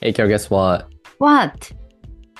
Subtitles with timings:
[0.00, 0.88] Hey, Carol, guess what?
[1.18, 1.72] What?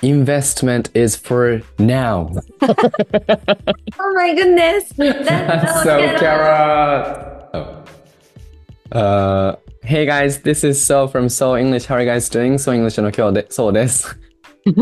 [0.03, 2.31] Investment is for now.
[2.61, 4.93] Oh my goodness.
[4.95, 6.19] That's so, Carol.
[6.19, 7.49] Kara.
[7.53, 8.97] Oh.
[8.97, 11.85] Uh, hey guys, this is So from So English.
[11.85, 12.57] How are you guys doing?
[12.57, 14.19] So English の今日で、そうです。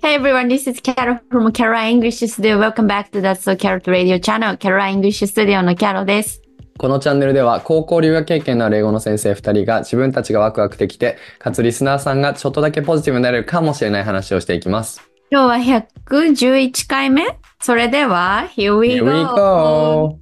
[0.00, 2.58] Hey everyone, this is Carol from Carol English Studio.
[2.58, 4.56] Welcome back to That's So Carol Radio Channel.
[4.56, 6.40] Carol English Studio の Carol です。
[6.77, 15.01] このチャンネルでは高校留学経験のある英語の先生2人が自分たちがワクワクできて、かつリスナーさんがちょっとだけポジティブになれるかもしれない話をしていきます。
[15.31, 17.25] 今日は111回目
[17.61, 19.05] それでは、Here we Here go!
[19.05, 20.19] we go!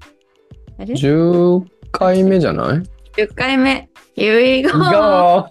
[0.79, 2.83] あれ？10回目じゃない
[3.17, 3.89] ?10 回目。
[4.15, 4.71] Here we go!
[4.71, 5.49] Go!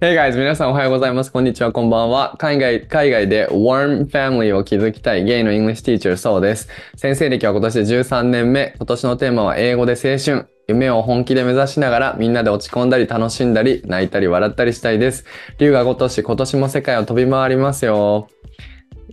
[0.00, 0.38] Hey guys!
[0.38, 1.32] 皆さんおはようございます。
[1.32, 2.36] こんにちは、こんばんは。
[2.38, 6.68] 海外、海外で Warm Family を築きたいゲイの English Teacher そうです。
[6.94, 8.74] 先生歴は今年で13年目。
[8.76, 10.48] 今年のテーマは英語で青春。
[10.68, 15.24] 夢を本気で目指しながらみんなで落ち込んだり楽しんだり泣いたり笑ったりしたいです。
[15.58, 18.28] 龍が如し今年も世界を飛び回りますよ。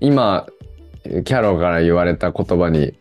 [0.02, 0.46] 今、
[1.04, 2.94] キャロから言われた言葉に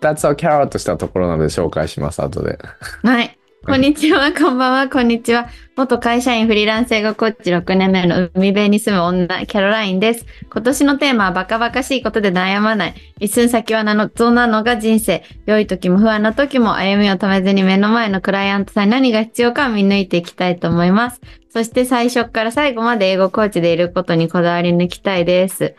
[0.00, 2.58] That's so Carol としたところなので紹介します、後で。
[3.04, 3.39] はい。
[3.70, 5.48] こんにちは、こんばんは、こんにちは。
[5.76, 10.26] 元会社員フリーランス英語コーチ6年目の海辺に住む女、キャロラインです。
[10.52, 12.94] 今年のテーマはバカバカしいことで悩まない。
[13.20, 15.22] 一寸先は謎なのが人生。
[15.46, 21.20] 良い時も不安な時も歩みを止めずに目の前のクライアントさんに何が必要か見抜いていきたいと思います。
[21.50, 25.76] そして最初から最後まで英語コーチでいることにこだわり抜きたいです。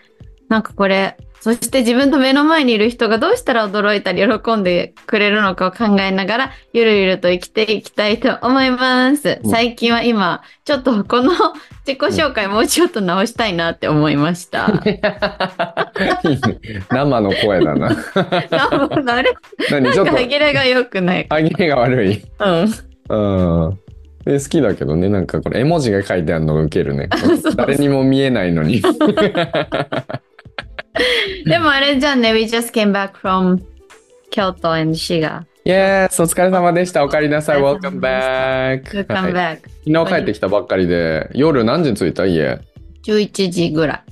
[0.47, 9.39] なんかこれ、そして自分と目の前にいる人がどうしたら驚いたり喜んでくれるのかを考えながら、ゆるゆると生きていきたいと思います。
[9.43, 11.31] うん最近は今、ちょっとこの
[11.87, 14.67] 自己紹介もうちょっと直したいなって思いました。
[16.91, 17.87] 生の声だな。
[17.87, 19.35] なんかあれ
[19.81, 21.25] なんか歯切れが良くない。
[21.27, 22.23] 歯切れが悪い。
[22.39, 22.71] うん。
[23.09, 23.79] うん。
[24.27, 27.09] え好きだけどね、なんかこれ絵文字が書いてあるのがウケるね。
[27.57, 28.83] 誰にも見えないのに。
[31.45, 33.59] でもあれじゃんね、We just came back from
[34.29, 35.43] 京都 and Shiga.
[35.65, 36.21] Yes!
[36.21, 37.03] お疲れ様でした。
[37.03, 37.61] お帰りなさい。
[37.61, 38.83] Welcome back!
[38.83, 39.59] Welcome はい back.
[39.85, 42.25] 昨日帰ってきたばっかりで、夜何時に着いた？
[42.25, 42.59] 家
[43.05, 44.03] 11時ぐらい。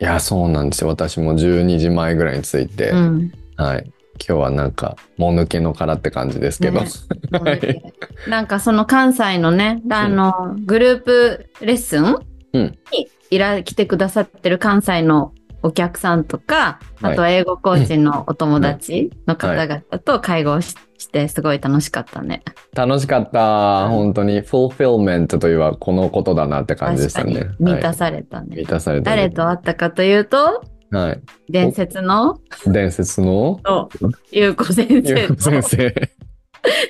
[0.00, 0.88] いや、そうなんですよ。
[0.88, 3.32] 私も12時前ぐらいに着いて、うん。
[3.56, 3.90] はい。
[4.28, 6.80] 今日はなんか、もぬけの殻って感じですけど。
[6.80, 6.86] ね
[7.32, 7.82] はい
[8.28, 12.16] なんかその関西のね、あの、グループレッスン
[12.52, 22.42] うんにいら来てくださってる関西のお客さんとか、はいあとは英語コーチのお友達の方々と会合ししてすごい楽しかったね。
[22.74, 23.88] 楽しかった。
[23.88, 24.40] 本当に。
[24.40, 27.48] フ l フィルメントというはこのことだなって感じでしたね。
[27.58, 28.56] 満たはいされたね。
[28.56, 29.10] 満たされた。
[29.10, 31.20] 誰と会ったかというと、はい。
[31.50, 32.38] 伝説の？
[32.66, 33.60] 伝説の？
[33.64, 33.90] と
[34.30, 35.90] ゆうこ先ゆ生うこ先生。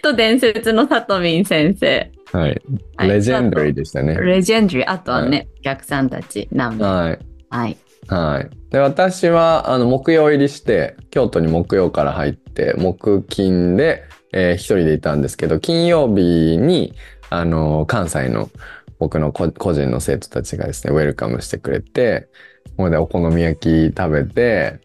[0.02, 2.12] とと伝説のさとみん先生。
[2.32, 2.62] はい。
[2.96, 4.14] はいレジェンダリーでしたね。
[4.16, 6.84] レジェンドリー、あとはね、お客さんたち何名。
[6.84, 7.18] はい。
[7.48, 7.78] はい。
[8.08, 8.70] はい。
[8.70, 16.94] で、私は、あの、木曜入りして、京都に木曜から入って、木金で、えー一人でいたんですけど、金曜日に、
[17.30, 18.50] あの、関西の
[18.98, 22.28] 僕の個人の生徒たちがですね、ウェルカムしてくれて、
[22.76, 24.80] ここでお好み焼き食べて、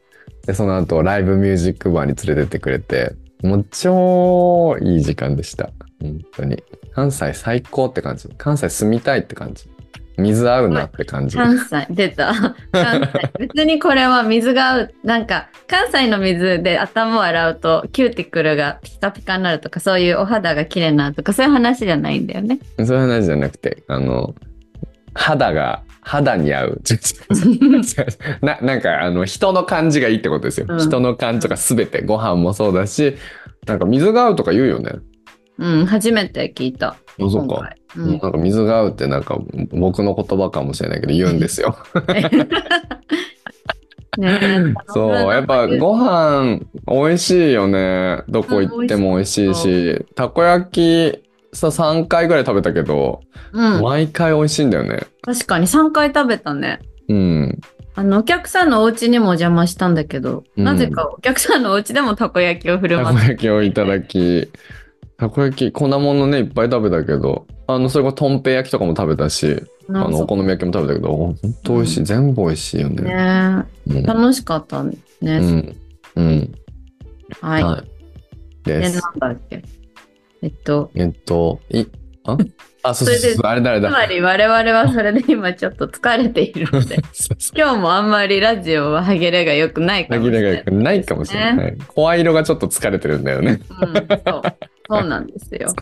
[0.45, 5.69] で、その後、ライブミュージックバーに連れてってくれて、もう超いい時間でした。
[6.01, 6.63] 本当に。
[6.93, 8.29] 関西最高って感じ。
[8.37, 9.69] 関西住みたいって感じ。
[10.17, 11.37] 水合うなって感じ。
[11.37, 12.33] 関西、出た。
[12.71, 13.31] 関西。
[13.39, 22.59] 別にこれは水が合う、なんか、関西の水で頭を洗うと、キューティクルがピカピカになるとか、そういうお肌が綺麗になるとか、そういう話じゃないんだよね。
[22.77, 24.33] そういう話じゃなくて、あの、
[25.13, 26.81] 肌が、肌に合う。
[28.41, 30.65] ななんか、あの、人の感じがいいってことですよ。
[30.69, 33.17] うん人の感じとかすべて、ご飯もそうだし、
[33.67, 34.93] なんか水が合うとか言うよね。
[35.59, 36.89] うん、初めて聞いた。
[36.89, 37.69] あそうか。
[37.95, 39.37] うなんん、か水が合うってなんか
[39.71, 41.77] 僕の言葉かもしれないけど言うんですよ。
[44.17, 48.23] ねえそう、やっぱご飯美味しいよね。
[48.27, 51.23] どこ行っても美味しいうんし、たこ焼き
[51.53, 53.21] さ3回ぐらい食べたけど、
[53.53, 55.01] うん、毎回美味しいんだよね。
[55.21, 56.79] 確かに3回食べたね。
[57.09, 57.59] うん。
[57.95, 63.31] あの、お客さんのお家にもお邪魔したんだけど、うんなぜかお客さんのお家でもたこ焼きを振るたこ舞って。
[63.33, 64.51] 焼きをいただき、
[65.17, 71.99] たこ焼き、粉物ね、いっぱい食べたけど、あの、それこそとんぺ焼きとかも食べたし、あの、お好み焼きも食べたけど、ほんと美味しい。
[71.99, 73.03] うん全部美味しいよね。
[73.03, 74.97] ねうん楽しかったね。
[75.21, 75.75] うん。
[76.15, 76.55] うん。
[77.41, 77.63] はい。
[77.63, 78.67] はい。
[78.67, 78.91] で、なん。
[79.19, 79.63] だっけ？
[80.41, 81.85] えっと、えっと、い、
[82.25, 82.37] あ？
[82.83, 83.89] あ、そうそうそれでそう、あれだあれだ。
[83.89, 90.51] つまり我々はそれで今ちょっと疲れているので、 そうそう今日もあんまりラジオは歯切れが良くないかも歯切しれない。
[90.51, 91.77] れが良くないかもしれない。
[91.87, 93.59] 声色がちょっと疲れてるんだよね。
[93.81, 94.41] うん、そう。
[94.89, 95.73] そうなんですよ。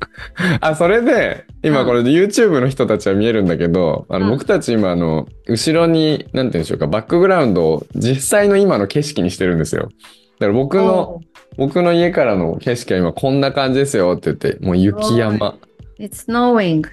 [0.60, 9.90] あ、それで、今これで YouTube の人たちは見えるんだけど、あの、うん僕たち今、あの、後ろに、なんて言うんでしょうか、バックグラウンドを実際の今の景色にしてるんですよ。
[10.38, 11.20] だから僕の、
[11.56, 15.56] 僕の家からの景色は今こんな感じですよって言って、もう雪山。
[15.98, 16.84] It's snowing.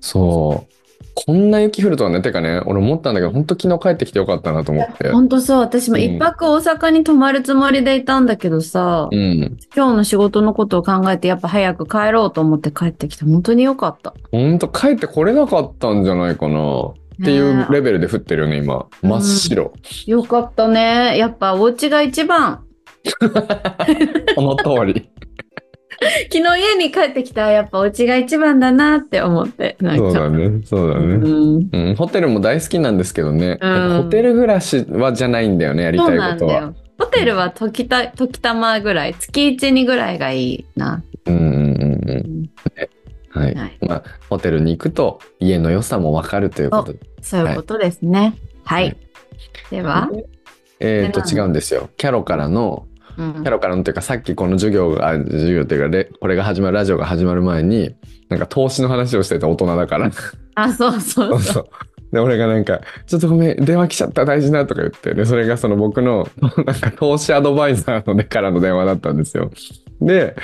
[0.00, 0.81] そう。
[1.14, 5.10] こんな雪降るとはね、てかね、俺思ったんだけど、本当昨日帰ってきてよかったなと思って。
[5.10, 5.60] 本当そう。
[5.60, 9.58] 私もうん一泊大阪に泊まるつもりでいたんだけどさ、うん。
[9.74, 14.14] 今日の仕事のことを考えてやっぱ早く帰ろうと思って帰ってきて本当によかった。
[14.32, 16.92] 本当帰ってこれなかったんじゃないかな。
[17.22, 18.86] っていうねレベルで降ってるよね、今。
[19.02, 19.72] 真っ白。
[20.08, 21.18] えよかったね。
[21.18, 22.64] やっぱお家が一番。
[24.34, 25.11] この通り。
[26.32, 29.76] 昨日家に帰ってきたらやっぱお家が一番だなって思って。
[29.80, 30.60] そうだね。
[30.64, 31.14] そうだね。
[31.14, 36.26] うんうん、ホテルも大好きなんですけどね、うんホテル暮らしはじゃないんだよね、やりたことは。
[36.26, 36.74] ないんだよ。
[36.98, 41.02] ホテルは時た時たまぐらい、月1、2ぐらいがいいな。
[41.26, 42.50] うんうんうん
[43.30, 43.54] はい。
[43.54, 46.98] はいまあ、ホテルに行くと家の良さもわかるということで。
[47.22, 48.34] そういうことですね。
[48.64, 48.84] はい。
[48.84, 48.96] はい
[49.70, 50.10] では、
[50.80, 51.90] えっ、と、で違うんですよ。
[51.96, 52.86] キャロからの、
[53.18, 57.94] うんキャロからのというか、さっきこの授業が、あ授業というかレ、これが始まる、ラジオが始まる前に、
[58.28, 60.10] なんか投資の話をしてた大人だから。
[60.54, 61.52] あ、そうそそううそ。
[61.52, 62.14] そうう。
[62.14, 66.28] で、俺がなんか、ちょっとごめん、電話来ちゃった、大事なとか言って、で、それがその僕の、
[66.66, 69.50] なんか投資アドバイザーのね、からの電話だったんですよ。
[70.00, 70.36] で、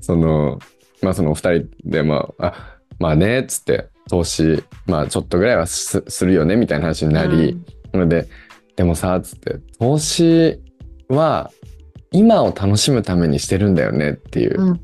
[0.00, 0.58] その、
[1.00, 7.56] まあそのお二人で、まあ、あ、まあね、つって、投資、まあちょっとぐらいはすするよね、みたいな話になり、
[7.92, 8.26] それで、
[8.74, 10.60] でもさ、つって、投資
[11.08, 11.50] は、
[12.12, 14.80] 今を楽しむためにしてるんだよねっていううん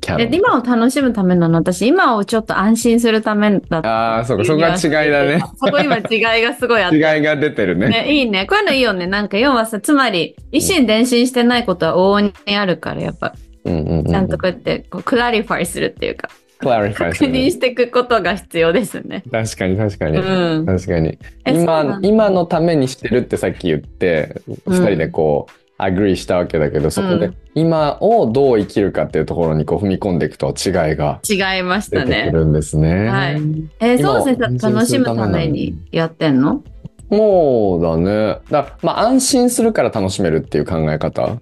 [0.00, 0.24] キャラ。
[0.24, 1.58] え今を楽しむためなの？
[1.58, 5.42] 私今をちょっと安心するためだったああ、そうか、そこが違いだね。
[5.56, 7.88] そこ今違いがすごいあって違いが出てるね。
[7.88, 8.44] ね、いいね。
[8.46, 9.06] こういうのいいよね。
[9.06, 13.34] なんか要はさ、つまり、以心伝心してないことは往々にあるから、やっぱ、
[13.64, 14.04] うんうんうん。
[14.04, 16.28] ちゃんとこうやって、こう、 clarify するっていうか、
[16.58, 19.24] clarify 確するね認していくことが必要ですね。
[19.32, 20.18] 確かに確かに。
[20.18, 20.66] うん。
[20.66, 21.18] 確かに。
[21.46, 32.30] 今今のためにしてるってさっき言って、うん二人でこう、 agree したわけだけど、そこでうん今をどう生きるかっていうところにこう踏み込んでいくと違いが違いましたね。
[32.32, 33.06] るんですね。
[33.06, 33.34] はい
[33.80, 36.62] えー、そう先生、楽しむためにやってんの？
[37.10, 38.38] もうだね。
[38.50, 41.40] だまあ安心するから楽しめるっていう考え方。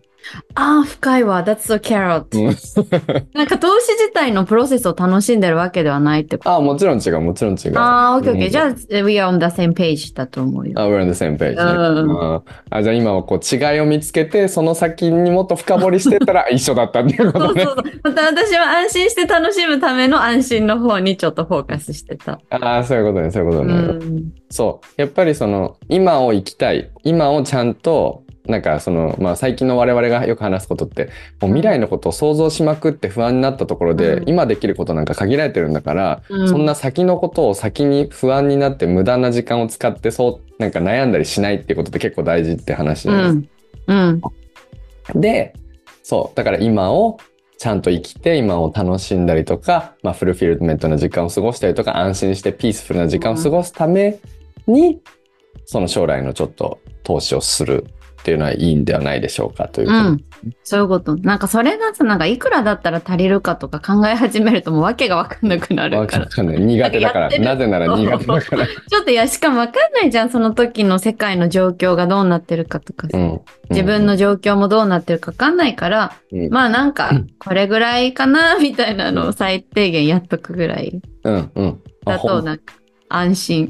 [0.54, 1.42] ああ、深いわ。
[1.42, 2.26] That's so carrot.
[2.32, 6.50] うんなんか投資自体のプロセスを楽しんでるわけではないってこと？
[6.52, 7.78] あもちろん違う、もちろん違う。
[7.78, 8.46] ああ、オッケーオッケー。
[8.46, 10.74] うんじゃあ、we are on the same page だと思うよ。
[10.76, 17.64] あ、we're on the same page ね、うんああじゃあ今はこう違いを見つけて、その先にもっと深掘りしてったら一緒だったっていうことね。
[17.64, 18.00] そうそうそう。
[18.04, 22.40] また私は安心して楽しむための安心の方にちょっとフォーカスしてた。
[22.50, 23.74] ああ、そういうことね、そういうことうね。
[23.74, 24.32] ん。
[24.50, 25.00] そう。
[25.00, 26.90] やっぱりその、今を生きたい。
[27.04, 31.10] 今をちゃんと、なんかその、まあ最近の我々がよく話すことって、
[31.40, 43.48] もう未来のことを想像しまくって不安になったところで、うん今できることなんか限られてるんだから、うんそんな先のことを先に不安になって無駄な時間を使って、そう、なんか悩んだりしないってことって結構大事って話じゃないですか
[43.88, 44.22] うん。
[45.14, 45.20] うん。
[45.20, 45.54] で、
[46.02, 47.18] そう、だから今を
[47.58, 54.18] ちゃんと生きて、今を楽しんだりとか、まあ、フルフィルメントな時間を過ごしたりとか、安心してピースフルな時間を過ごすため
[54.66, 55.00] に、
[55.64, 57.86] その将来のちょっと投資をする
[58.22, 60.24] っていうのはいいんではないでしょうかということうん。
[60.62, 61.16] そういうこと。
[61.16, 66.26] なんかそれがさ、なんかいくらだったら足りるかとか考え始めるともう訳がわかんなくなるわから。
[66.26, 66.60] かんない。
[66.60, 67.38] 苦手だから。
[67.40, 68.66] なぜなら苦手だから。
[68.66, 70.30] ちょっといや、しかもわかんないじゃん。
[70.30, 73.40] その時の世界の状況がどうなってるかとかさうん。
[73.70, 81.80] 自分の状況もどうなってるかわかんないから、うん、まあなんかうん、 これぐらいかな、みたいなのを最低限やっとくぐらいうん、うん。
[82.04, 82.74] あだとなんか
[83.08, 83.68] 安心。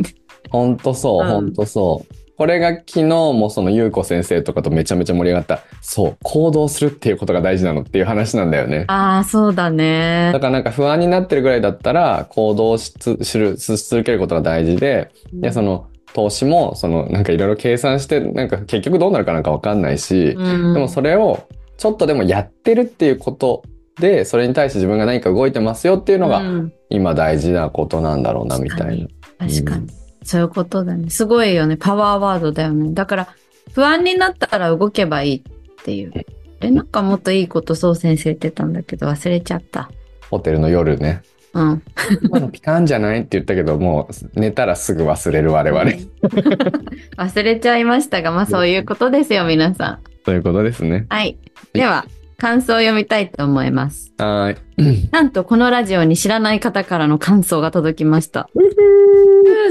[0.50, 2.21] ほんとそう、うんほんとそう。
[2.42, 5.60] これが昨日もその優子先生とかとめちゃめちゃ盛り上がった。
[5.80, 8.84] そう、行動するっていうことが大事なのっていう話なんだよね。
[8.88, 10.40] ああ、そうだねだ。
[10.40, 21.46] からなんか不安になってるぐらいだったら行動しつするし続けることが大事で、で、その投資もそのなんかいろいろ計算して、なんか結局どうなるかなんかわかんないし、うんでもそれを
[21.78, 23.62] ちょっとでもやってるっていうこと
[24.00, 29.00] で、それに対して自分が何か動いてますよっていうのがうん今大事なことなんだろうなみたい
[29.38, 29.46] な。
[29.46, 30.01] 確かに。
[30.24, 31.10] そういうことだね。
[31.10, 31.76] すごいよね。
[31.76, 32.92] パワーワードだよね。
[32.92, 33.28] だから、
[33.74, 36.12] 不安になったら動けばいいっていう。
[36.60, 39.90] え、なんかもっといいことそう先生言ってたんだけど忘れちゃった。
[40.30, 41.22] ホテルの夜ね。
[41.54, 41.82] うん。
[42.22, 45.82] 今のピカンじゃないって言ったけど、もう寝たらすぐ忘れる我々。
[47.18, 49.98] 忘れちゃいましたが、まあそういうことですよ、皆さん。
[50.24, 51.06] ということですね。
[51.10, 51.36] はい。
[51.72, 52.06] では、
[52.38, 54.12] 感想を読みたいと思います。
[54.18, 55.08] はーい。
[55.10, 58.48] なんと、このラジオに知らない方からの感想が届きました。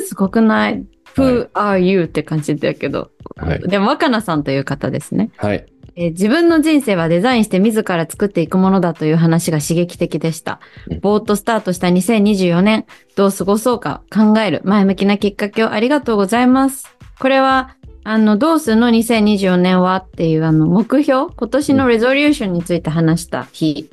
[0.05, 2.03] すごくない、?Who are you?
[2.03, 3.11] って感じだけど。
[3.35, 3.59] はい。
[3.59, 5.31] でも、若菜さんという方ですね。
[5.37, 5.65] はい。
[5.95, 10.99] えー自分の人生はデザインして自ら作っていくものだという話が刺激的でしたうん。
[11.01, 16.95] ぼーっとスタートした2024年、どう過ごそうか考える前向きなきっかけをありがとうございます。
[17.19, 23.89] これは、あの、どうするの？2024年はっていうあの目標、今年のレゾリューションについて話した日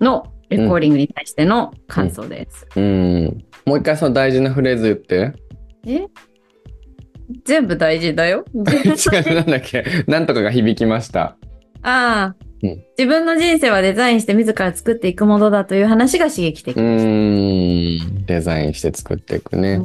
[0.00, 2.66] のレコーディングに対しての感想です。
[2.76, 3.44] うん。
[3.64, 5.32] もう一回その大事なフレーズ言って。
[5.86, 6.06] え？
[7.44, 8.44] 全部大事だよ。
[8.54, 9.84] 違う、なんだっけ？
[10.06, 11.36] なんとかが響きました。
[11.82, 16.76] ああ、うん自分の人生はデザインして自ら作っていくものだという話が刺激的。
[16.76, 18.24] うーん。
[18.26, 19.80] デザインして作っていくね。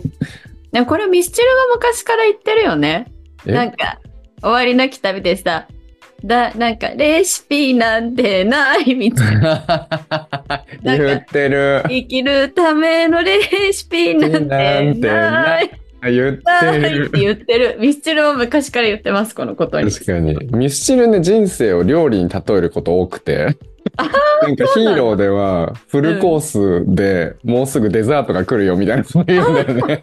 [0.72, 3.12] でもこれミスチルが昔から言ってるよね。
[3.46, 3.52] え？
[3.52, 4.00] なんか、
[4.42, 5.68] 終わりなき旅でさ、
[6.24, 9.88] だ、なんか、レシピなんてないみたいな。
[10.84, 11.84] 言ってる。
[11.88, 13.42] 生きるためのレ
[13.74, 15.70] シピなんてないい。
[16.14, 17.12] 言ってる。
[17.12, 17.78] 言ってる。
[17.80, 19.92] ミスチルも昔から言ってます、このことに。
[19.92, 20.36] 確かに。
[20.52, 23.58] ミスチルね、人生を料理に例えること多くて。
[23.98, 30.00] なんかヒーローではフルコースでもうすぐデザートが来るよみたいなこと言うんだよね。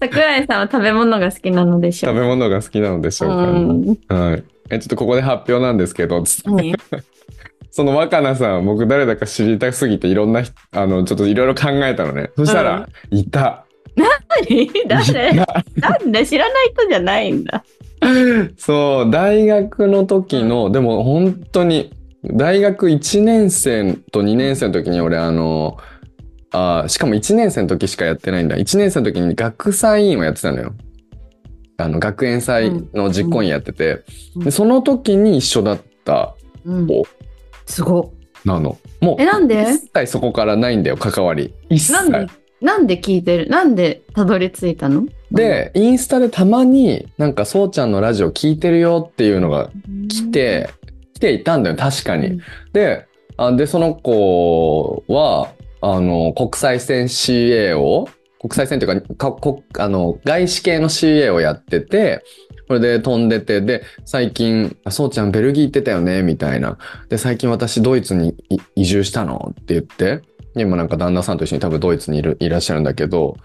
[0.00, 2.14] 桜井さんは食べ物が好きなのでしょう。
[2.14, 3.98] 食べ物が好きなのでしょうか、うん。
[4.08, 4.44] はい。
[4.70, 6.24] え、ちょっとここで発表なんですけど、
[7.72, 12.30] その若菜さん、僕誰だか知りたすぎていろんな人、あの、ちょっといろいろ考えたのね。
[12.36, 13.64] そしたら、いた。
[13.96, 14.64] 何？
[14.64, 17.64] い誰たなんで知らない人じゃないんだ。
[18.56, 21.92] そう、大学の時の、でも本当に、
[22.24, 25.78] 大学1年生と2年生の時に俺、あの、
[26.52, 28.56] あーしかも1年生の時しかやってないんだ。
[28.56, 30.74] 1年生の時に学祭委員をやってたのよ。
[31.76, 34.04] あの、学園祭の実行委員やってて、
[34.36, 37.04] うんでその時に一緒だったうんお。
[37.66, 38.12] すご
[38.44, 38.78] なの。
[39.00, 39.62] もう、え、なんで？
[39.62, 41.54] 一切そこからないんだよ、関わり。
[41.68, 41.92] 一切。
[41.92, 42.32] なんで？
[42.60, 43.48] なんで聞いてる？
[43.48, 45.06] なんでたどり着いたの？
[45.30, 49.70] で、インスタでたまになんかそうちゃんのラジオ聞いてるよっていうのが
[50.08, 50.68] 来、て、
[51.14, 52.26] 来ていたんだよ、確かに。
[52.26, 52.40] うん
[52.72, 58.08] で、あで、その子は、あの、国際線 CA を、
[58.40, 62.22] 国際線というか、かこあの、外資系の CA をやってて、
[62.68, 66.78] それで飛んでて、で、最近、あそうちゃんベルギー行ってたよね、みたいな。
[67.08, 69.52] で、最近私ドイツにい移住したの？
[69.60, 70.22] って言って、
[70.54, 73.36] で今なんか旦那さんと一緒に多分ドイツにいるいらっしゃるんだけど、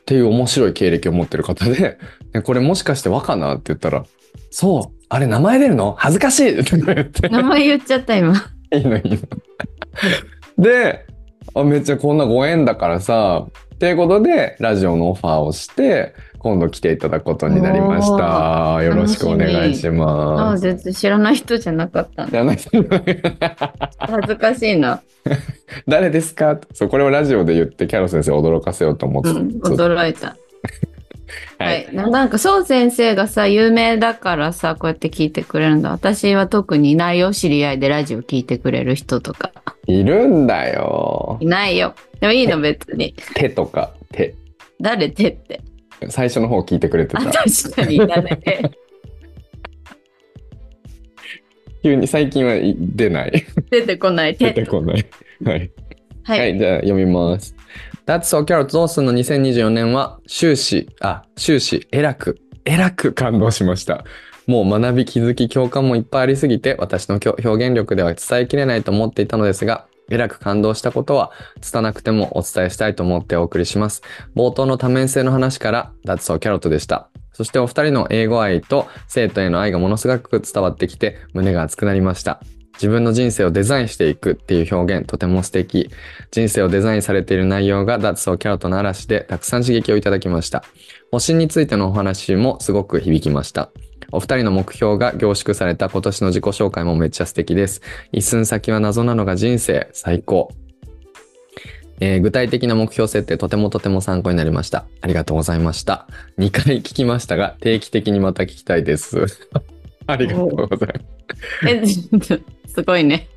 [0.00, 1.98] っていう面白い経歴を持ってる方で、
[2.32, 3.54] でこれもしかして若菜？
[3.54, 4.04] って言ったら、
[4.50, 5.94] そう、あれ名前出るの？
[5.98, 7.28] 恥ずかしいって言って。
[7.28, 8.34] 名前言っちゃった今。
[8.72, 9.18] いいのいいの。
[10.62, 11.06] で、
[11.60, 18.82] あめっちゃこんなご縁だからさ、っていうことで、ラジオのオファーをして、今度来ていただくことになりました。
[18.82, 20.62] よろしくお願いしああ、ます。
[20.62, 22.32] 全然知らない人じゃなかったんだ。
[22.32, 22.58] じゃない
[23.98, 25.02] 恥ずかしいな。
[25.88, 26.58] 誰ですか？
[26.72, 29.40] そう、これをラジオで言って、キャロ先生を驚かせようと思ってた。
[29.40, 30.36] うん、驚いた。
[31.58, 31.94] は はいい。
[31.94, 35.90] ななんか、そう先生がさ、有名だからさ、こうやって聞いてくれるんだ。
[35.90, 39.52] 私は特にいないよ、知り合いでラジオ聞いてくれる人とか。
[39.86, 41.46] いるんだよい。
[41.46, 41.94] ないよ。
[42.20, 43.14] でもいいの、別に。
[43.34, 44.34] 手とか、手。
[44.80, 45.60] 誰手って？
[46.08, 47.32] 最初の方聞いてくれてあ、た。
[47.44, 48.70] 確かに、誰手。
[51.82, 53.44] 急に最近はい出ない。
[53.70, 54.64] 出てこない出手。
[54.64, 55.06] てこない。
[55.44, 55.70] はい。
[56.24, 56.34] は。
[56.36, 57.55] はいい、じゃあ読みます。
[58.06, 64.04] That's So Carrot どうすんの？2024年は終始、あ、終始、えらく、えらく感動しました。
[64.46, 74.02] もう学び、気づき、共感もいっぱいありすぎて、私の表現力では伝えきれないと思っていたのですが、えらく感動したことは、拙なくてもお伝えしたいと思ってお送りします。
[74.36, 77.08] 冒頭の多面性の話から、That's So Carrot でした。
[77.32, 82.40] そしてお二人の英語愛と生徒への愛がものすごく伝わってきて、胸が熱くなりました。
[82.76, 85.90] 自分の人生をデザインしていくっていう表現、とても素敵。
[86.30, 90.64] 人生をデザインされている内容が That's So Carrot の嵐でたくさん刺激をいただきました。
[91.10, 93.70] 保身についてのお話もすごく響きました。
[94.12, 97.82] お二人の目標が凝縮された今年の自己紹介もめっちゃ素敵です。
[98.12, 100.50] 一寸先は謎なのが人生、最高。
[102.00, 104.84] えー具体的な目標設定とてもとても参考になりました。
[105.00, 106.06] ありがとうございました。
[106.38, 109.48] 2回聞きましたが、定期的にまた聞きたいです。
[110.08, 110.88] ありがとうござい
[111.80, 112.08] ます。
[112.12, 113.28] え、すごいね。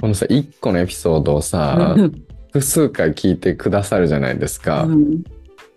[0.00, 1.96] このさ、1個のエピソードをさ、
[2.52, 4.84] 複数回聞いてくださるじゃないですか。
[4.84, 5.22] うん。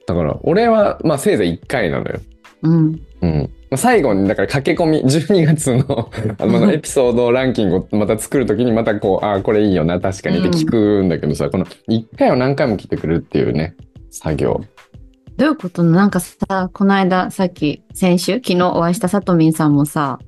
[0.07, 2.19] だから、俺は、まあ、せいぜい1回なのよ。
[2.63, 3.01] うん。
[3.21, 3.49] うん。
[3.69, 13.75] まあ最後に、だから駆け込み、12月のあのエピソードランキングをまた作るときにまたこう、ああ、これいいよな、確かにって聞くんだけどさ、この1回を何回も聞いてくれるっていうね、
[14.11, 14.61] 作業。
[15.37, 20.19] どういうことなんかさ、この間、さっき、先週、昨日お会いしたさとみんさんもさ、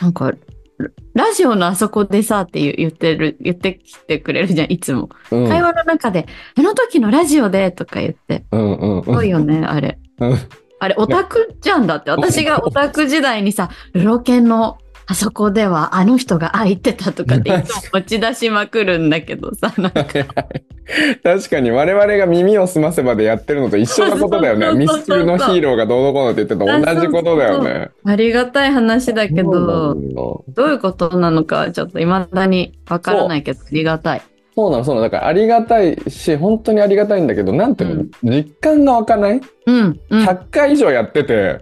[0.00, 0.32] なんか、
[0.78, 5.08] ララジオのあそこでさって言ってる、言ってきてくれるじゃん、いつも。
[5.30, 5.48] うん。
[5.48, 8.44] 会話の中で、あの時のラジオでとか言って。
[8.52, 9.98] うんうんすごいよね、あれ。
[10.20, 10.38] うん。
[10.78, 12.10] あれ、オタクじゃんだって。
[12.10, 20.04] 私がオタク時代にさ、ルロケンのあそこではあの人が空いてたとかって いつも持ち出しまくるんだけどさ、なんか
[21.22, 24.72] 確かに我々が耳を澄ませばでやってるのと一緒なことだよね。
[24.78, 27.90] ミスチルのヒーローがどうのこうのって言ってたと同じことだよね。
[28.04, 34.22] ありがたい話だけど、どういうことなのかちょっと未だにわからないけど、ありがたい。
[34.56, 35.08] そうなの、そうなの。
[35.08, 39.40] だからありがたいし、本当にありがたいんだけど、なんていうの、実感が湧かない？
[39.66, 40.24] うん、うん。
[40.24, 41.60] ?100 回以上やってて、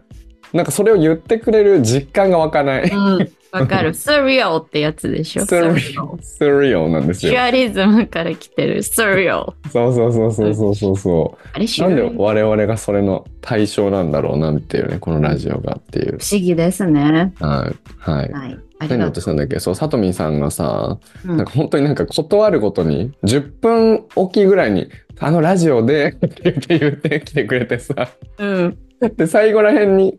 [0.55, 2.89] なんかそれを言ってくれる実感が湧かない。
[2.89, 3.93] うん、わかる。
[3.93, 5.45] スリオってやつでしょ。
[5.45, 7.33] スリオ、スリオなんですよ。
[7.33, 9.53] シュアリズムから来てるスリオ。
[9.73, 11.49] そうそうそうそうそうそうそう。
[11.53, 16.13] あれなんで我々がそれの対象なんだろうなっていうね、このラジオがっていう。
[16.13, 17.33] 思議ですね。
[17.41, 17.77] はい。
[17.99, 18.33] はい。
[18.33, 18.59] はい。
[18.79, 19.59] 何がとしたんだっけ？
[19.59, 21.29] そう、さとみんさんがさ、う。
[21.29, 28.09] うんなんか本当になんか断るごとに、10分おきぐらいに、あのラジオでって言って言ってきてくれてさ、
[28.39, 28.79] うん。
[29.11, 30.17] で、最後らへんに、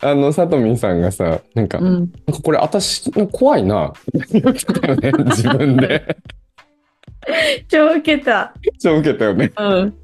[0.00, 1.92] あの、さとみんさんがさ、なんか、うん。
[1.92, 3.92] なんかこれ私の怖いな、っ
[4.28, 6.16] て言ってたよね、自分で。
[7.68, 8.54] 超受けた。
[8.80, 9.52] 超受けたよね。
[9.56, 9.94] うん。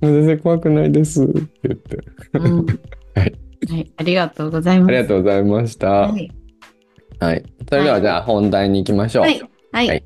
[0.00, 1.98] 全然怖くないですって言って。
[2.34, 2.66] うん。
[3.14, 3.34] はい。
[3.68, 3.92] はい。
[3.96, 4.88] ありがとうございます。
[4.88, 5.88] ありがとうございました。
[5.88, 6.12] は。
[6.12, 7.42] はいい。
[7.68, 9.22] それではじゃあ本題に行きましょう。
[9.22, 9.42] はい。
[9.72, 9.88] はい。
[9.88, 10.04] はい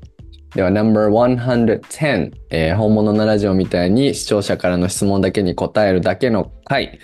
[0.55, 6.99] では、No.110、えー本物のラジオみたいに視聴者からの質問だけに答えるだけの回。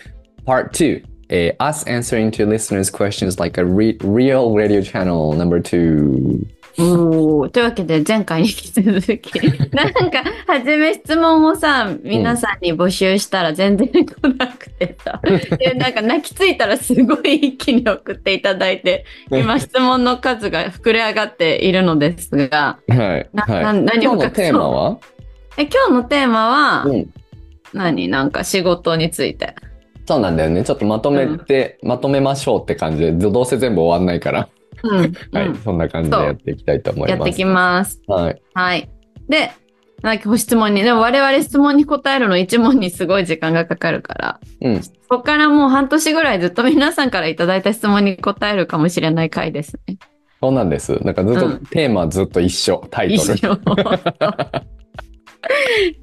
[0.45, 6.45] Part 2、えー Us answering to listeners' questions like a re- real radio channel No.2。
[6.81, 9.33] おーというわけで前回に引き続き
[9.75, 14.05] なんか初め質問をさ皆さんに募集したら全然来
[14.37, 15.19] なくてさ、
[15.57, 23.29] でなんか泣きついたらすごい一気に送っていただいて今質問の数が膨れ上がっているのですがはい。
[23.33, 23.63] なはい。
[23.63, 24.97] な何を今日のテーマは？
[25.57, 27.13] え今日のテーマは、うん。
[27.73, 28.07] 何？
[28.07, 29.53] なんか仕事について。
[30.09, 30.63] そうなんだよね。
[30.63, 34.49] ちょっとまとめて、まとめましょうって感じで、どどうせ全部終わんないから。
[34.81, 35.47] うん はい。
[35.49, 37.19] うんそんな感じでやっていきたいと思います。
[37.19, 38.01] やってきます。
[38.07, 38.41] はい。
[38.55, 38.89] はい。
[39.29, 39.51] で、
[40.01, 44.81] なんかご質問に、でも我々質問に答えるの一問にすごい時間がかかるから、うん。
[44.81, 49.99] そこからもう半年ぐらいずっと皆さんからいただいた質問に答えるかもしれない回ですね。
[50.41, 50.93] そうなんです。
[51.03, 52.83] なんかずっと、うんテーマはずっと一緒。
[52.89, 53.35] タイトル。
[53.35, 53.49] 一緒。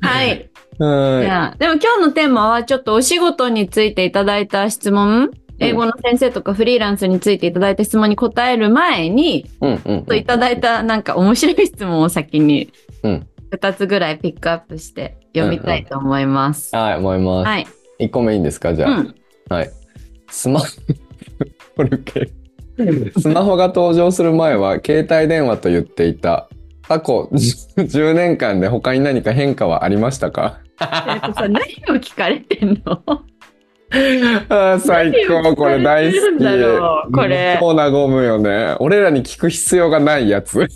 [0.00, 0.48] はい。
[0.78, 12.70] はいじゃあでも今日のテーマはちょっとお仕事についていただいた質問、英語の先生とかフリーランスについていただいた質問に答える前に、うんうんうんちょっといただいたなんか面白い質問を先に
[13.02, 16.74] うん2つぐらいピックアップして読みたいと思います。
[16.76, 17.46] はい、思います。
[17.46, 17.66] はい。
[18.00, 18.74] 1個目いいんですか？
[18.74, 18.90] じゃあ。
[18.98, 19.14] うん。
[19.48, 19.70] はい。
[20.28, 20.66] スマホ、
[23.20, 26.48] スマホが登場する前は携帯電話と言っていた。
[26.88, 30.58] 過去10年間で他に何か変化はありましたか？
[30.58, 33.02] えっとさ、何を聞かれてんの？
[34.48, 36.20] あー最高、これ大好き。
[36.20, 38.76] 何を聞かれてるんだろうこれ超和むよね。
[38.80, 40.60] 俺らに聞く必要がないやつ。
[40.62, 40.66] え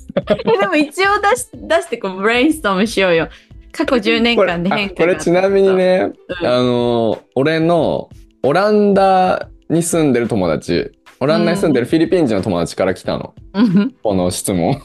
[0.59, 3.29] でも一応出し出してこうブレインストームしようよ。
[3.73, 8.09] 過去10年間で変化これちなみにね、うんあのー俺の
[8.43, 13.35] オランダに住んでる友達、オランダに住んでるフィリピン人の友達から来たの。
[13.55, 14.81] うんこの質問。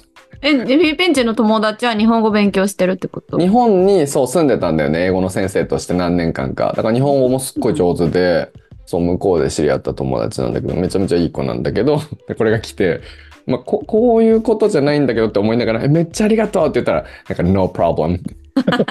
[0.47, 3.39] え、フィリピン人の友達は日本語勉強してるってこと？
[3.39, 5.05] 日本にそう住んでたんだよね。
[5.05, 6.73] 英語の先生として何年間か。
[6.75, 8.51] だから日本語もすっごい上手で、
[8.86, 13.01] そう向こうで知り合った友達なんだけど、めちゃめちゃいい子なんだけど、 でこれが来て、
[13.47, 18.19] まあ、ここういうことじゃないんだけどって思いながら、えめっちゃありがとうって言ったら、なんか no problem。
[18.55, 18.88] 分かっ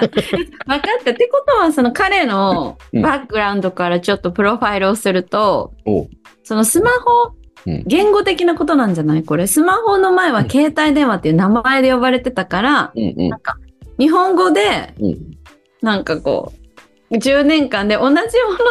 [1.05, 1.11] た。
[1.11, 6.07] ってことは、その彼のうんバックグラウンドからちょっとプロファイルをすると、お
[6.43, 7.44] そのスマホ、うん
[7.87, 9.23] 言語的なことなんじゃない？
[9.23, 9.47] これ。
[9.47, 13.57] スマホの前は携帯電話っていう名前で呼ばれてたから、うんうんなんか
[13.97, 15.17] 日本語でうん。
[15.81, 16.64] なんかこう、
[17.11, 18.19] 10年間で同じも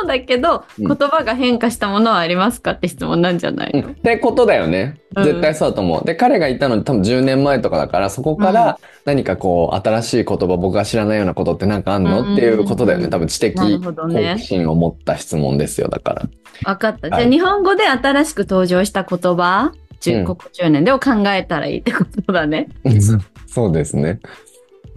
[0.02, 4.98] のだけど、うん言葉が変化したものはありますかって質問なんじゃないうんってことだよね。
[5.16, 6.04] うん絶対そうだと思う。
[6.04, 13.06] で、彼がいたの多分10年前とかだから、そこから何かこう、新しい言葉、僕が知らないようなことってなんかあんの、うんっていうことだよね。
[13.08, 16.22] 多分知的好奇心を持った質問ですよ、だから。
[16.64, 17.08] 分かった。
[17.08, 22.68] じゃはいあ日本語で新しく登場した言葉、10うんここ10年でを考えたらいいってことだね。
[23.46, 24.18] そうですね。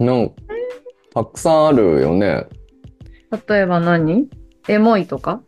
[0.00, 0.32] の
[1.14, 2.46] たくさんあるよね。
[3.48, 4.28] 例えば何？
[4.68, 5.42] エモいとか、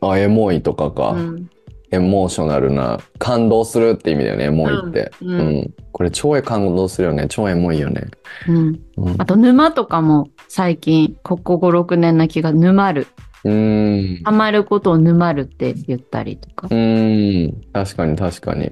[0.00, 1.10] あ、エモいとかか。
[1.10, 1.50] うん
[1.90, 5.10] エモーショナルな、感動するって意味だよね、エモいって。
[5.22, 5.74] ううんん。
[5.92, 7.28] これ超感動するよね。
[7.30, 8.08] 超エモいよね。
[8.46, 9.14] うん、うん。
[9.16, 13.06] あと沼とかも最近ここ56年な気が沼る
[13.44, 17.60] うーんハマることを沼るって言ったりとかうーん。
[17.72, 18.70] 確かに確かに。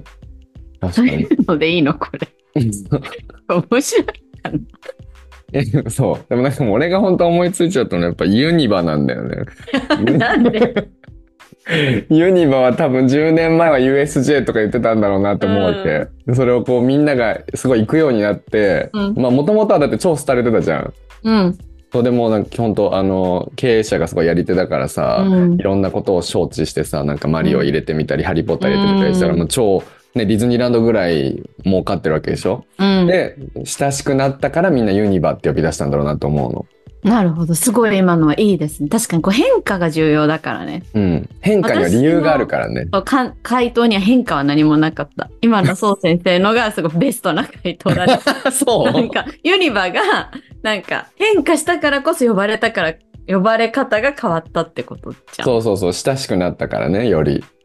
[0.79, 1.07] 確かに。
[1.09, 1.95] そういうのでいいの？
[1.95, 2.19] これ
[3.49, 4.05] 面白い
[5.53, 6.25] え そう。
[6.29, 9.37] でもなんかもう俺が本当思いついちゃったのはやっぱユニバなんだよね。
[10.17, 10.87] なんで？
[12.09, 16.07] ユニバは多分10年前は USJ とか言ってたんだろうなって思うわけ。
[16.33, 20.93] それをこうみんながすごい行くようになって、うんまあもともとはだって超廃れてたじゃん。
[21.23, 21.57] うん。
[21.91, 29.83] そうでもなんか本当あの経営者がすごいやり手だからさ、うんいろんなことを承知してさなんかマリオ入れてみたり、ハリー・ポッター入れてみたりしたら、うんもう超、
[30.15, 33.07] ね、ディズニーランドぐらい儲かってるわけでしょ、うん。
[33.07, 36.65] で親しくなったからみんなユニバって呼び出したんだろうなと思うの。
[37.03, 37.53] なるほど。
[37.53, 38.89] すごい今のはいいですね。
[38.89, 40.83] 確かにこう変化が重要だからね。
[40.95, 42.87] うん、変化には理由があるからね。
[42.87, 45.29] か回答には変化は何もなかった。
[45.41, 48.19] 今の宋先生のがすごいベストな回答だね。
[48.51, 48.91] そう？
[48.91, 50.31] なんかユニバが
[50.63, 52.93] なんか変化したからこそ呼ばれたから
[53.27, 55.45] 呼ばれ方が変わったってことじゃん。
[55.45, 57.56] そうそうそう親しくなったからねよりうん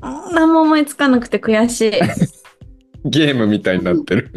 [0.00, 1.92] 何も思いつかなくて悔しい。
[3.04, 4.30] ゲームみたいになってる。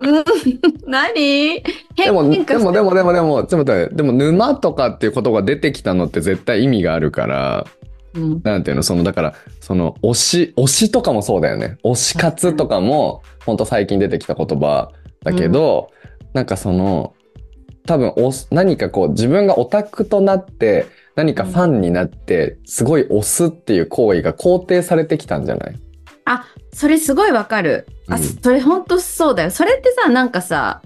[0.00, 0.24] うん
[0.86, 1.62] 何？
[1.96, 7.66] でもでもでもでもでもちょっと待ってでも沼とかっていう言葉が出てきたのって絶対意味があるから。
[8.14, 14.90] うんなんていうのそのだからその推し推しとかもそうだよね推し活とかもほんと最近出てきた言葉
[15.22, 15.90] だけど、
[16.32, 17.14] なんかその
[17.84, 25.74] 多分お何かこう自分がオタクとなって何かファンになってすごい推すっていう行為が肯定されてきたんじゃない？
[26.72, 27.86] それすごいわかる。
[28.08, 29.50] あ、うんそれ本当そうだよ。
[29.50, 30.82] それってさ、なんかさ、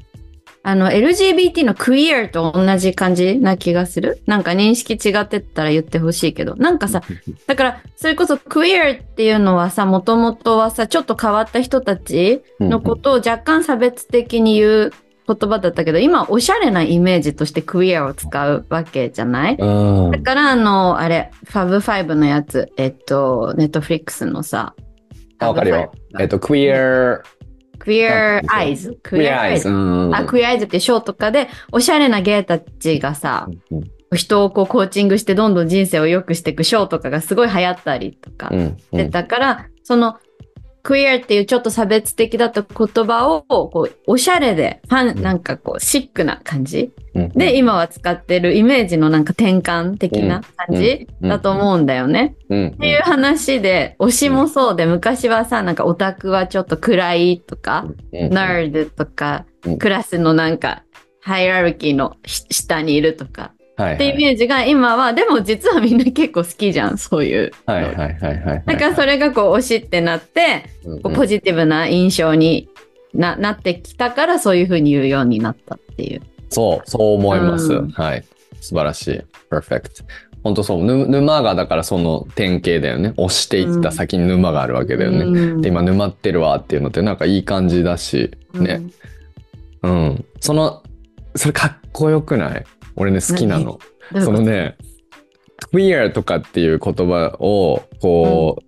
[0.63, 4.23] あの、LGBT のクイアと同じ感じな気がする？
[4.27, 6.55] なんか認識違ってたら言ってほしいけど。
[6.57, 7.03] なんかさ、
[7.49, 14.93] だから、それこそクイアっていうのはさ、もともとはさ、ちょっと変わった人たちのことを若干差別的に言う
[15.35, 19.57] 言葉だったけど、今、おしゃれなイメージとしてクイアを使うわけじゃない？
[19.57, 20.11] うん。
[20.11, 24.75] だから、あの、あれ、 Fab Five のやつ、えっと、ネットフリックスのさ、
[25.39, 25.93] あわかるよ。
[26.19, 27.21] えっと queer
[27.79, 29.01] Queer Eyes。
[29.03, 30.15] queer eyes うん。
[30.15, 33.85] あ、Queer Eyes っていうショーとかで、おしゃれなゲイたちがさ、うん。
[34.13, 38.77] 人をこうコーチングしてどんどん人生を良くしていくショーとかがすごい流行ったりとかうんうん。
[38.77, 40.19] してたから、その、
[40.83, 45.19] queer っていうちょっと差別的だった言葉を、こう、おしゃれで、ファうん。
[45.19, 46.93] ン、なんかこう、シックな感じ。
[47.15, 47.29] うん。
[47.31, 51.29] で、今は使ってるイメージのなんか転換的な感じうん。
[51.29, 52.37] だと思うんだよね。
[52.49, 52.67] うん。
[52.69, 58.31] っていう話で、推しもそうで、昔はさ、なんかオタクはちょっと暗いとか、うん。
[58.31, 59.79] ナードとか、うん。
[59.79, 60.85] クラスのなんか、
[61.23, 63.60] ハイラルキーのし下にいるとか、はい
[63.95, 67.53] ってイメージが今は、でも実はみんな結構好きじゃん、そういう。
[67.67, 72.69] はいはいはいはいはいだからそれがこう推しってなって、うんこうポジティブな印象に
[73.15, 76.23] ななってきたから、そういうふうに言うようになったっていう。
[76.49, 77.73] そう、そう思います。
[77.73, 78.25] うんはい。
[78.61, 79.21] 素晴らしい。
[79.51, 80.05] perfect。
[80.43, 80.85] 本当そう。
[80.85, 83.13] ぬ沼がだからその典型だよね。
[83.17, 85.19] 押していった先に沼があるわけだよね。
[85.25, 88.83] うんで、今沼ってるわっていうのってなんかいい感じだし、ね。
[89.83, 90.25] うん。
[90.41, 90.83] その、
[91.37, 92.65] それかっこよくない？
[93.01, 93.79] 俺ね、好きなの。
[94.23, 94.77] そのね、
[95.73, 98.59] queer とかっていう言葉を、こ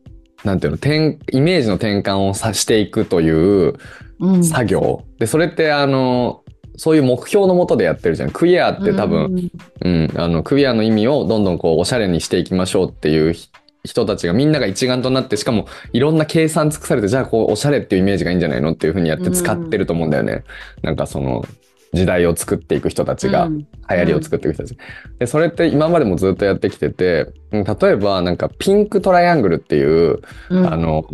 [0.44, 3.74] う、なんていうの、転イメージの転換をさしていくという
[4.20, 5.04] うん作業。
[5.18, 6.42] で、それってあの、
[6.76, 8.30] そういう目標のもとでやってるじゃん。
[8.30, 9.50] クイアって多分、
[9.84, 13.50] うん、あの、クイアの意味をどんどんこう、おしゃれにしていきましょうっていうひ
[13.84, 20.44] 人たちがみんなが一丸となって、しかもいろんな計算尽くされて、じゃあこう、おしゃれっていうイメージがいいんじゃないのっていうふうにやって使ってると思うんだよね。
[20.82, 21.44] なんかその、
[21.92, 23.58] 時代を作っていく人たちが、うん。
[23.58, 24.78] 流行りを作っていく人たち。
[25.18, 30.72] で、それって今までもずっとやってきてて、うん例えばなんかピンクトライアングルっていう、うん。
[30.72, 31.04] あの、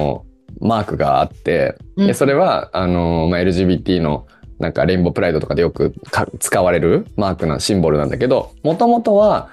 [0.60, 2.06] マークがあって、うん。
[2.06, 4.26] でそれは、あの、まあ、LGBT の
[4.58, 9.50] なんかレインボープライドとかでよくか使われるマークなシンボルなんだけど、もともとは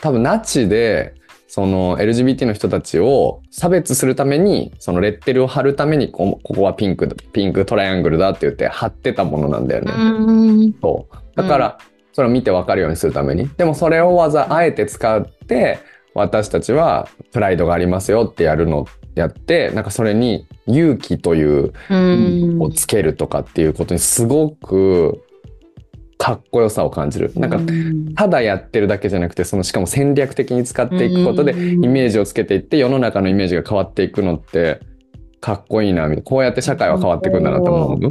[0.00, 1.14] 多分ナチで、
[1.54, 9.92] その LGBT の人たちを差別するために、そのレッテルを貼るためにこ、ここはピンクだ、ピンクトライアングルだって言って貼ってたものなんだよね。
[9.92, 11.16] うんそう。
[11.36, 11.78] だから、
[12.12, 13.48] それを見て分かるようにするために。
[13.56, 15.78] でもそれをわざ、あえて使って、
[16.12, 25.23] 私たちはプライドがありますよってやるの、やって、なんかそれに勇気といううんをつけるとかっていうことにすごく
[26.18, 27.32] かっこよさを感じる。
[27.36, 34.80] なんか、うんただやってるだけじゃなくて、そのしかも戦略的に使っていくことで、うんイメージをつけていって、世の中のイメージが変わっていくのって、
[35.40, 38.10] かっこいいな、みたいなこうやって社会は変わっていくんだなと思う。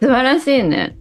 [0.00, 0.96] 素晴らしいね。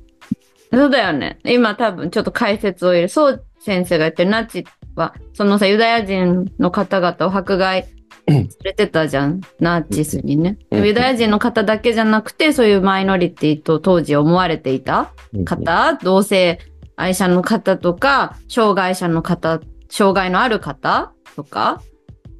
[0.72, 1.40] そうだよね。
[1.46, 3.10] 今多分ちょっと解説を入れる。
[3.10, 7.88] そう先生が言ってるナチは、そのさ、ユダヤ人の方々を迫害
[8.30, 9.42] されてたじゃん。
[9.60, 10.58] ナチスにね。
[10.72, 15.12] うんユダヤ人の方だけじゃなくて、そういうマイノリティと当時思われていた
[15.46, 16.60] 方、同性
[16.96, 19.60] 愛者の方とか、障害者の方、
[19.90, 21.82] 障害のある方とか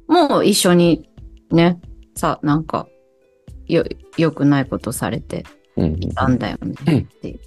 [0.08, 1.08] も一緒に
[1.50, 1.80] ね、
[2.14, 2.86] さ、なんか、
[3.66, 3.84] よ、
[4.16, 5.44] 良くないことされて
[5.76, 7.00] うんいたんだよね。
[7.00, 7.38] ってい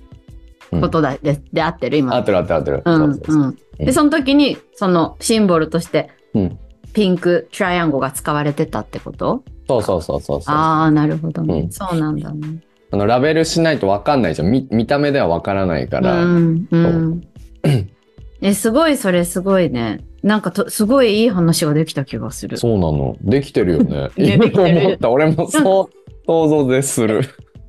[0.71, 2.15] うことだ、で、で合ってる今。
[2.15, 2.83] 合ってる合ってる合ってる。
[2.85, 3.57] うん。
[3.77, 6.59] で、その時に、そのシンボルとして、うん
[6.93, 9.43] ピンクトライアンゴが使われてたってこと？
[9.67, 10.55] そうそうそうそうそう。
[10.55, 11.61] あああ、なるほどね。
[11.61, 12.59] うんそうなんだね。
[12.91, 14.49] のラベルしないと分かんないじゃん。
[14.51, 16.23] 見見た目では分からないから。
[16.23, 17.21] うん、うん。
[18.41, 20.01] え、すごい、それすごいね。
[20.23, 22.57] なんかと、すごいいい話ができた気がする。
[22.57, 23.17] そうなの。
[23.21, 24.09] できてるよね。
[24.17, 25.09] ね今思った。
[25.09, 27.21] 俺もそう想像でする。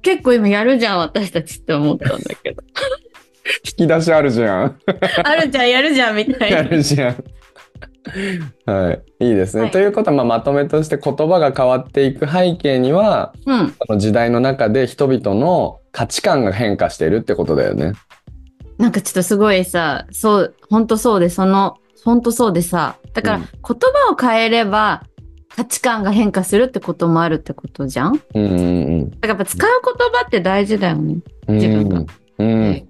[0.03, 2.63] 結構今やるじゃん、私たちって思ったんだけど。
[3.81, 4.77] 引き出しあるじゃん。
[5.25, 6.69] あるじゃん、やるじゃん、みたいあな。
[6.69, 7.25] るじゃん。
[8.67, 9.03] はい。
[9.27, 9.65] いいですね。
[9.65, 13.71] はいということは、まあ、まとめとして言葉が変わっていく背景には、うん。
[13.73, 17.93] この時代の中で人々の価値観が変化しているってことだよね。
[18.79, 25.03] なんかちょっとすごいさ、そう、ほんとそうで、その、ほんとそうでさ、だからうん言葉を変えれば
[25.55, 28.13] 価値観が変化するってこともあるってことじゃん？
[28.13, 28.51] だかうんう
[29.07, 31.17] んらやっぱ使う言葉って大事だよね。
[31.49, 31.57] うん。
[31.57, 32.05] 自分が
[32.39, 32.89] うん。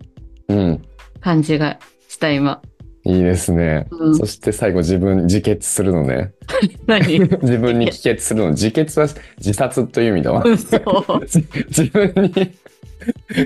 [0.48, 0.82] うん。
[1.20, 2.60] 感じがした今。
[3.08, 3.86] いいですね。
[3.90, 6.32] うんそして最後自分自決するのね。
[6.86, 7.20] 何？
[7.40, 8.50] 自分に帰結するの。
[8.50, 10.42] 自決は自殺という意味だわ。
[10.44, 10.78] 嘘。
[11.68, 12.32] 自分に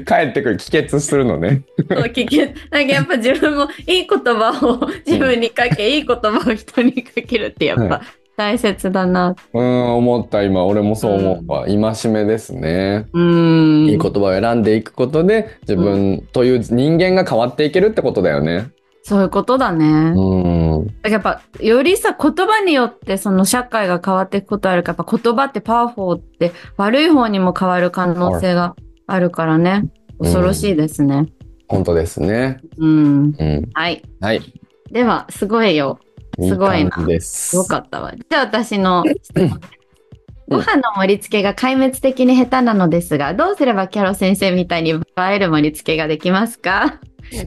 [0.05, 1.63] 帰ってくる帰結するのね。
[1.79, 8.03] 聞け、なんかやっぱ自分もいい言葉を自分にかけ、いい言葉を人にかけるってやっぱ
[8.37, 9.37] 大切だな。
[9.53, 11.67] うん、思った今、俺もそう思うわ。
[11.67, 13.07] 戒めですね。
[13.13, 13.87] うーん。
[13.87, 18.73] いい言葉を選んでいくことで、自分という人間が変わっていけるってことだよね。
[19.03, 20.13] そういうことだね。
[20.17, 20.87] うん。
[20.87, 29.91] だからやっぱ、よりさ、言葉によってその社会が変わっていくことあるから、やっぱ言葉ってパワフォーって悪い方にも変わる可能性があるからね。
[30.21, 31.27] 恐ろしいですね。
[31.69, 32.61] 本当ですね。
[32.79, 33.35] うん。
[33.39, 33.69] うん。
[33.75, 34.03] はい。
[34.21, 34.41] はい。
[34.93, 35.99] では、すごいよ。
[36.41, 37.51] すごいな感じです。
[37.51, 38.13] すごかったわ。
[38.13, 39.61] じゃあ私の質問。
[40.53, 47.01] うんご飯の盛り付けが壊滅的に下手なのですが、どうすればキャロ先生みたいに映える盛り付けができますか？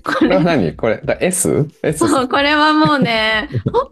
[0.04, 0.74] こ これはれ、何？
[0.76, 2.08] これ、だ S?S?
[2.08, 3.89] そう、これはもうね、ほんと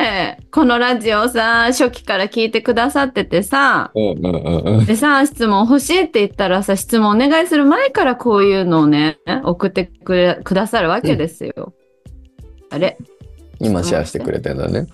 [0.00, 4.86] ね、このラジオさ、初期から聞いてくださっててさ、うんうんうんうん。
[4.86, 11.72] でさ、質問欲しいって言ったらさ、質問お願いする前からこういうのをね、送ってくれくださるわけですよ。
[12.70, 12.96] あれ、
[13.58, 14.86] 今シェアしてくれてんだね。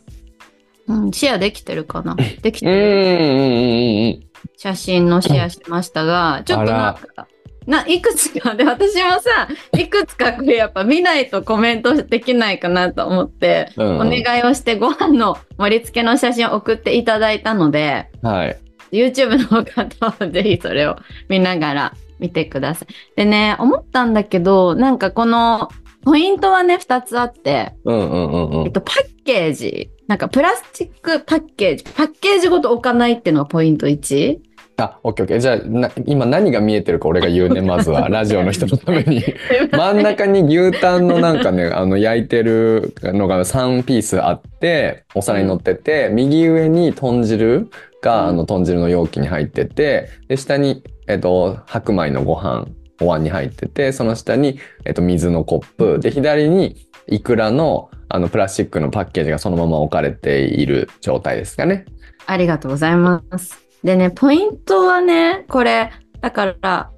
[0.89, 2.15] うん、シェアできてるかな？
[2.15, 4.29] できてる。
[4.57, 7.29] 写真のシェアしましたが、ちょっとなんか、
[7.67, 9.47] ないくつかで私もさ
[9.77, 18.31] いくつかこれやっぱ見ないとコメントできないかなと思って、うんうんお願いをしてご飯の盛り付けの写真を送っていただいたのでうん。
[18.31, 18.59] はい。
[18.91, 20.97] YouTube の方はぜひそれを
[21.29, 22.89] 見ながら見てください。
[23.17, 25.69] でね思ったんだけどなんかこの
[26.05, 28.65] ポイントはね2つあって、うんうんうんうん。
[28.65, 34.39] えっと、パッケージなんかプラスチックパッケージパッケージごと置かないっていうのがポイント1。
[34.79, 35.39] あ、オッケーオッケー。
[35.39, 38.09] じゃあ、な今何が見えてるか俺が言うね、 まずは。
[38.11, 39.23] ラジオの人のために。
[39.71, 47.69] 真ん中に牛タンのなんかね、あの、焼いてるのが3ピースあって、お皿に乗ってて、右上に豚汁
[48.01, 52.67] が、うんあの、豚汁の容器に入ってて、で、下に、えっと、白米のご飯、
[53.03, 56.77] お椀に入ってて、その下に、えっと、水のコップ、で、左に、
[57.09, 61.85] イクラの、あの、プラスチックのパッケージがそのまま置かれている状態ですかね。
[62.27, 63.59] ありがとうございます。
[63.83, 65.91] でね、ポイントはね、これ、
[66.21, 66.91] だから、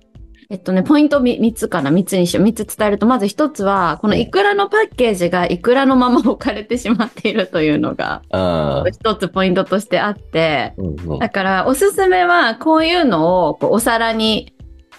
[0.51, 2.45] えっとね、ポイント 3, つかな ?3 つにしよう。
[2.45, 8.85] 3つ伝えると、まず1つは、このイクラのパッケージがイクラのまま置かれてしまっているというのが、ああ。
[8.85, 14.53] 1つポイントとしてあって、うんうんだから、おすすめは、こういうのをこうお皿に、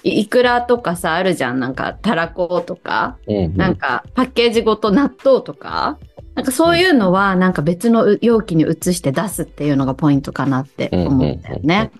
[0.03, 1.59] いイクラとかさ、あるじゃん。
[1.59, 5.97] なんか、たらことか、うんうんなんか、パッケージごと納豆とか、
[6.35, 11.91] なんかそういうのは、なんか別の容器に移して出すっていうのがポイントかなって思うんだよね。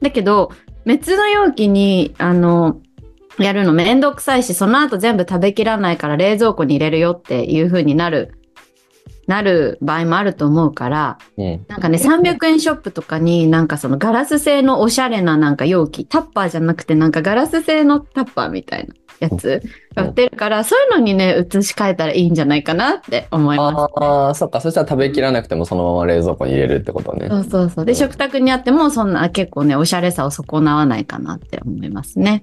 [0.00, 0.52] だけど、
[0.84, 2.80] 別の容器に、あの、
[3.38, 8.34] やるのめんどくさいし、その後全部食べきらないから冷蔵庫に入れるよっていう風になる、
[9.30, 19.62] なる場合もあると思うから、うんなんかね、300円ショップとかになんかそのガラス製のおしゃれななんか容器、タッパーじゃなくてなんかガラス製のタッパーみたいなやつ
[19.94, 23.92] が売ってるから、そういうのにね、移し替えたらいいんじゃないかなって思います。
[24.02, 24.60] ああ、そっか。
[24.60, 27.28] そしたら食べきらなくてもそのまま冷蔵庫に入れるってことね。
[27.28, 27.84] そうそうそう。
[27.84, 32.42] で、食卓にあっても、そんな結構ね、おしゃれさを損なわないかなって思いますね。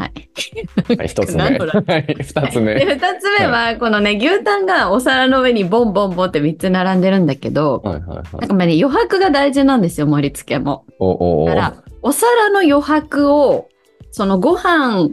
[0.00, 0.96] はい。
[0.96, 1.58] はい、一つ目。
[1.58, 2.84] 二つで、目。
[2.86, 8.16] 二つ目は、このね、牛タンがお皿の上にボンボンボンって三つ並んでるんだけど、はいはいはい。
[8.16, 10.86] なんかまあね、余白が大事なんですよ、盛り付けも。
[10.98, 11.46] おおお。
[11.46, 13.68] だから、お皿の余白を、
[14.10, 15.10] そのご飯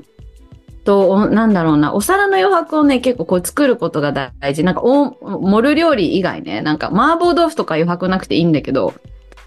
[0.85, 4.63] と、おなんだろうな、お皿の余白をね、結構こう作ることが大事。
[4.63, 8.93] なんかお、盛る料理以外ね、なんか麻婆豆腐とか余白なくていいんだけど、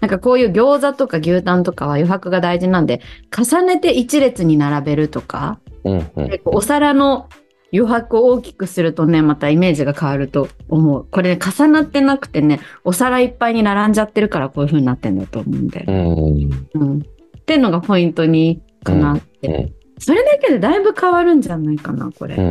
[0.01, 3.01] なんかこういう餃子とか牛タンとかは余白が大事なんで、
[3.35, 6.41] 重ねて一列に並べるとか、うんうん。
[6.45, 7.29] お皿の
[7.73, 11.07] 余白を大きくするとね、またイメージが変わると思う。
[11.09, 15.91] これ、ね、重なってなくてね、お皿いっぱいに並んじゃってるからこういう風になってんだと思うんだよう。
[15.91, 16.49] ん。
[16.73, 16.99] うん。
[16.99, 17.01] っ
[17.45, 19.47] ていうのがポイントにかなって。
[19.47, 19.73] うん。
[19.99, 22.35] それだけでだいぶ変わるんじゃないかな、これ。
[22.35, 22.43] うん。
[22.43, 22.47] う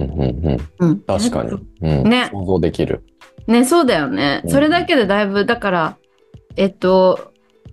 [0.52, 0.58] ん。
[0.78, 1.00] うん。
[1.00, 1.50] 確かに。
[1.50, 2.08] うん。
[2.08, 3.02] ね想像できる。
[3.48, 4.42] ね、そうだよね。
[4.44, 5.96] うんそれだけでだいぶ、だから、
[6.56, 7.29] えっと、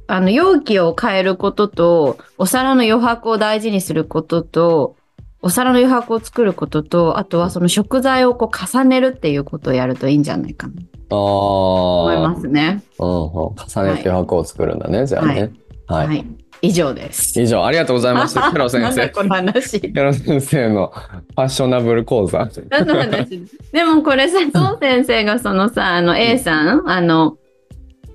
[0.08, 4.96] あの、容器を変えることと、お皿の余白を大事にすることと、
[5.42, 10.74] お皿の余白を作ることと、あとはその食材をこう重ねるっていうことをやるといいんじゃないかな
[11.10, 12.18] とああ。
[12.18, 12.84] 思いますね。
[13.00, 13.28] うんうん。
[13.28, 15.52] 重ねて箱を作るんだね、じゃあね。
[15.88, 15.98] は。
[16.06, 16.26] はいい。
[16.62, 17.40] 以上です。
[17.40, 18.50] 以上、ありがとうございました。
[18.52, 19.10] ケロ先生。
[19.10, 19.80] この話。
[19.80, 22.50] ケロ先生のファッショナブル講座。
[22.70, 23.44] 何の話？
[23.72, 27.38] でもこれさ、孫先生がそのさ、あの A さん、あの、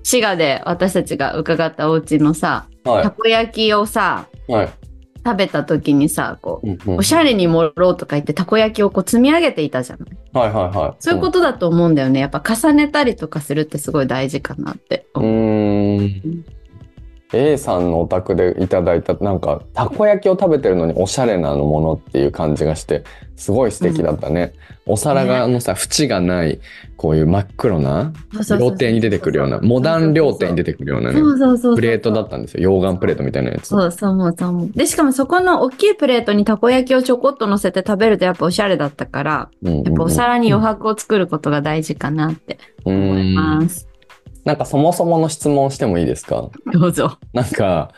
[0.03, 4.51] 滋賀で私たちが伺ったお家のさ、たはこ焼きをさ、い。
[4.51, 4.69] はい。
[5.25, 10.09] 食べた時にさ、こう、うんうんおしゃれに盛ろうとか言ってたこ焼きをこう積み上げていたじゃない？
[10.33, 10.95] はいはいはい。
[10.99, 12.19] そういうことだと思うんだよね。
[12.19, 15.31] やっぱ重ねたりとかするってすごい大事かなってう思う。
[15.31, 16.45] ーん。
[17.33, 23.03] A さんのお宅でいただいたなんかたこ焼きを食べてるのにおしゃれなものっていう感じがして
[23.35, 24.53] すごい素敵だったね。
[24.85, 26.59] お皿があのさ縁がない
[26.97, 28.11] こういう真っ黒な
[28.59, 33.67] 料亭に出てくるようなモダン料亭に出てくるようなねプレートだったんですよ溶岩プレートみたいなやつ。
[33.67, 34.71] そうそうそう。
[34.71, 43.87] で、しかもそこの大きいプレートにたこ焼きをちょこっと乗せて食べるとやっぱおしゃれだったから、うんうんうんやっぱお皿に余白を作ることが大事かなって思います。
[44.45, 46.49] なんかそもそもの質問してもいいですか？
[46.73, 47.17] どうぞ。
[47.33, 47.93] なんか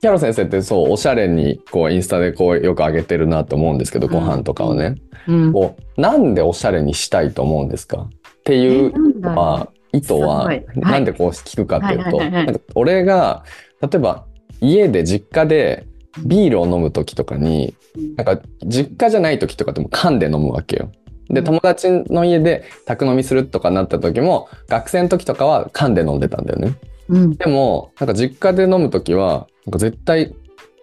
[0.00, 4.96] キャロ先生ってそうおしゃれにこうインスタでこうよく上げてるなと思うんですけど、ご飯とかをね。
[5.28, 5.52] うん。
[5.52, 8.08] こうなんでおしゃれにしたいと思うんですか？
[8.08, 13.44] っていうまあ意図はなんでこう聞くかっていうとなんか俺が
[13.82, 14.24] 例えば
[14.60, 15.86] 家で実家で
[16.24, 17.76] ビールを飲む時とかに
[18.16, 20.90] なんか実家じゃない時とかでも缶で飲むわけよ。
[21.32, 26.74] でうん友達の家で宅飲みするとかなった時も学生の時とかは缶で飲んでたんだよね。
[27.08, 27.36] うん。
[27.36, 30.34] でもなんか実家で飲む時はなんか絶対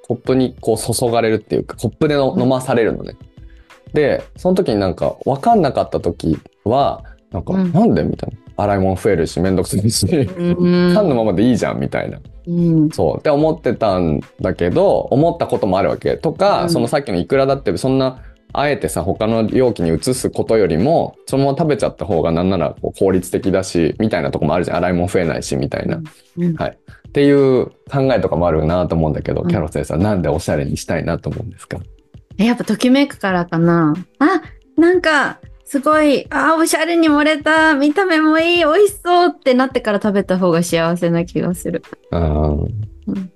[0.07, 3.15] コップにこう注がれるっていうかコップでのうん飲まされるのね。
[3.93, 10.93] でその時になんか分かんなかった時はなんか、うんなんでみたいな洗い物増えるしめんどくさいし、うん。
[10.93, 12.89] 缶のままでいいじゃんみたいなうん。
[12.89, 18.19] そうって思ってたんだけど思ったこともあるわけとか、うんそのさっきのイクラだってそんな
[18.53, 24.77] あえてさ他の容器に移すことよりもそのまま食べちゃった方がなんならこう効率的だしみたいなとこもあるじゃん。
[24.77, 26.01] 洗い物増えないしみたいな。
[26.37, 26.55] うん。
[26.55, 26.77] はい。
[27.09, 29.47] っていう考えとかもあるなと思うんだけど、うん。
[29.47, 31.77] キャロ先生はなんでおしゃれにしたいなと思うんですか？
[32.37, 33.93] えやっぱときめくからかな。
[34.19, 34.41] あ、
[34.77, 41.83] なんか、すごい、あ、おしゃれに盛れた、見た目もいい、美味しそうってなってから食べた方が幸せな気がする。
[42.11, 42.65] うんう
[43.11, 43.31] ん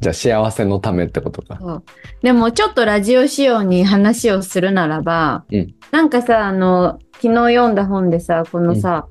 [0.00, 1.58] じゃあ幸せのためってことか。
[1.60, 1.84] そう
[2.22, 9.06] でもちょっとラジオ仕様に話をするならば、うんなんかさ、あの、昨日読んだ本でさ、このさ、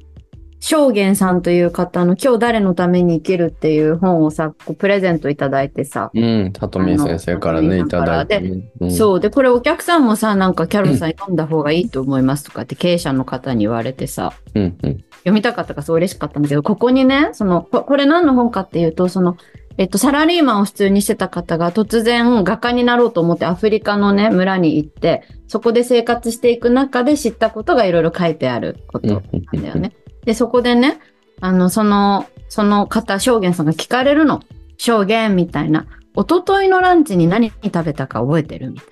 [0.60, 8.39] 正元さんという方の今日誰のために生きるっていう本をさ、こうプレゼントいただいてさ、うん、たとみ先生からね、いただいて。
[8.39, 9.19] でうん、そう。
[9.19, 14.78] で、これお客さんもさ、なんかキャロルさん読んだ方がいいと思いますとかって経営者の方に言われてさ、うん。
[14.82, 15.06] うん。
[15.19, 19.38] 読みたかったからそう嬉しかったんだけど、ここにね、その、ここれ何の本かっていうと、その、
[19.78, 29.22] えっと、サラリーマンを普通にしてた方が突然画家になろうと思ってアフリカのね、村に行って、そこで生活していく中で知ったことがいろいろ書いてあることなん
[29.62, 29.94] だよね。
[30.26, 31.00] で、そこでね、
[31.40, 34.42] あの、その、その方、証言さんが聞かれるの。
[34.78, 35.86] 証言みたいな。
[36.16, 38.88] 一昨日のランチに何食べたか覚えてるみたい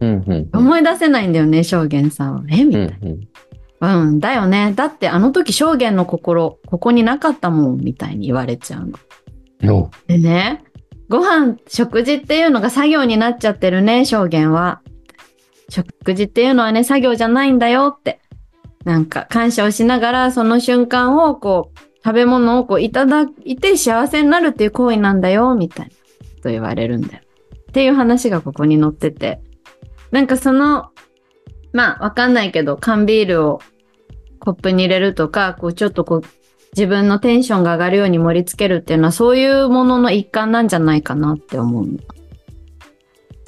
[0.00, 0.24] うん。
[0.26, 0.48] うん。
[0.50, 0.58] な。
[0.58, 2.42] 思い出せないんだよね、証言さんは。
[2.50, 2.64] え？
[2.64, 3.28] みうたいん。
[3.80, 3.96] な。
[3.98, 4.72] うん、だよね。
[4.74, 8.98] だってあの時証言の心、ここになかったもん、みたいに言われちゃうの。
[10.06, 10.62] でね、
[11.08, 14.80] ご飯、食事っていうのが作業になっちゃってるね、証言は。
[15.68, 18.20] 食事っていうのはね、作業じゃないんだよって。
[18.84, 25.92] なんか感謝をしながら、その瞬間をこう、食べ物をこういただいて幸せになるっていう行為なんだよ、みたいな
[26.42, 27.22] と言われるんだよ。
[27.70, 29.40] っていう話がここに載ってて。
[30.10, 30.90] なんかその、
[31.72, 33.60] まあわかんないけど、缶ビールを
[34.38, 36.22] コップに入れるとか、こうちょっとこう
[36.76, 41.98] 自分のテンションが上がるように盛り付けるっていうのはそういうものの一環なんじゃないかなって思うの。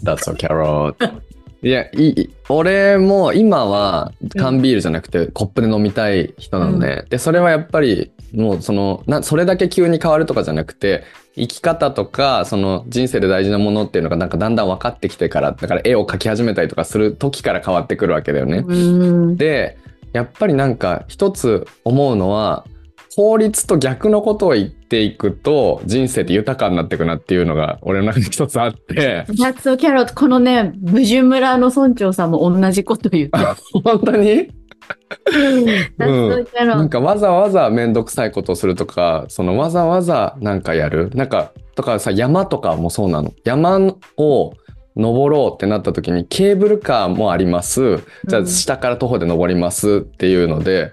[0.02, 0.96] That's a carrot.
[1.62, 2.30] いや、いい。
[2.48, 7.04] 俺も今は缶ビールじゃなくてコップで飲みたい人なのね。
[7.08, 11.04] で、それはやっぱりもうそのな、それだけ急に変わるとかじゃなくて、
[11.36, 18.64] 生き方とか、その人生で大事なものっていうのがなんかだんだん分かってきてから、だから絵を描き始めたりとかする時から変わってくるわけだよね。
[18.66, 19.36] うん。
[19.36, 19.78] で、
[20.12, 22.66] やっぱりなんか一つ思うのは、
[23.14, 29.24] 法律と逆のことを言っていくと人生って豊かになっていくなっていうのが俺の中に一つあって。
[29.28, 33.44] That's so carrot このね、ブジュ村の村長さんも同じこと言ってる。
[33.84, 34.48] 本当に？
[35.32, 41.10] うんなん.かわざわざめんどくさいことをするとか、そのわざわざなんかやる？
[41.14, 43.32] なんか、とかさ、山とかもそうなの。
[43.44, 43.78] 山
[44.16, 44.54] を
[44.96, 47.98] 登ろうってなった時にケーブルカーもあります。
[48.26, 50.92] じゃあうん下から徒歩で登りますっていうので、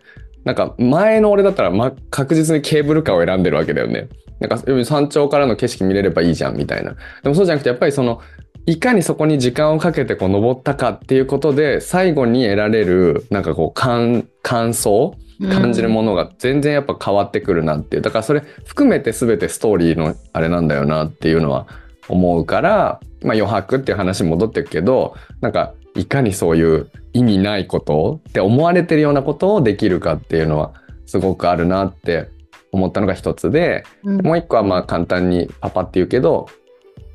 [0.49, 4.09] なんか前の俺だったら、ま、確実にケーブルカーを選んでるわけだよね。
[4.39, 6.95] なんか山頂からの景色見れればいいじゃんみたいな。
[7.21, 8.19] でもそうじゃなくてやっぱりその
[8.65, 15.15] いかにそこに時間をかけてこう登ったかっていうことで最後に得られるなんかこう感感想
[15.51, 21.67] 感じるものが全然やっぱ変わってくるなっていうだからそれ含めて全てストーリーのあれなんだよなっていうのは
[22.07, 30.73] 思うから、まあ、余白っていう話に戻ってくけどなんかいかにそういう意味ないことって思われてるようなことをできるかっていうのは
[31.05, 32.29] すごくあるなって
[32.71, 34.21] 思ったのが一つでうん。
[34.21, 36.47] もう一個はまあ簡単にパパって言うけど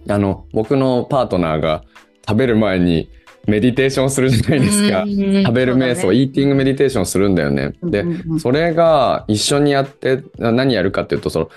[0.09, 1.83] あの僕のパートナーが
[2.27, 3.11] 食べる前に
[3.47, 5.05] メディテーションするじゃないですか。
[5.07, 7.75] 食べる瞑想、イーティングメディテーションするんだよね。
[7.83, 8.05] で、
[8.39, 11.51] それが一緒にやって何やるかっていうとその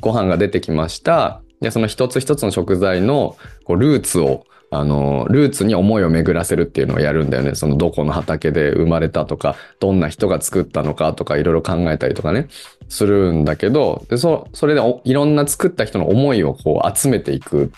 [0.00, 1.42] ご飯が出てきました。
[1.60, 7.54] でその一つ一つの食材のこうルーツをあのルーツに思いを巡らせるっていうのをやるんだよね。
[7.54, 12.48] そのどこの畑で生まれたとかどんな人が作ったのかとかいろいろ考えたりとかね。
[12.88, 17.72] するんだけどでそそれでおいろんな作った人の思いをこう集めていく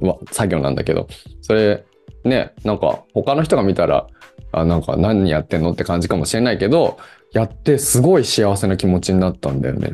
[0.00, 1.08] わ作業なんだけど。
[1.40, 1.84] それ
[2.24, 4.06] ねなんか他の人が見たら
[4.52, 6.98] あなんか何やってんのって感じかもしれないけど
[7.32, 9.92] やってすごい幸せな気持ちになったんだよね。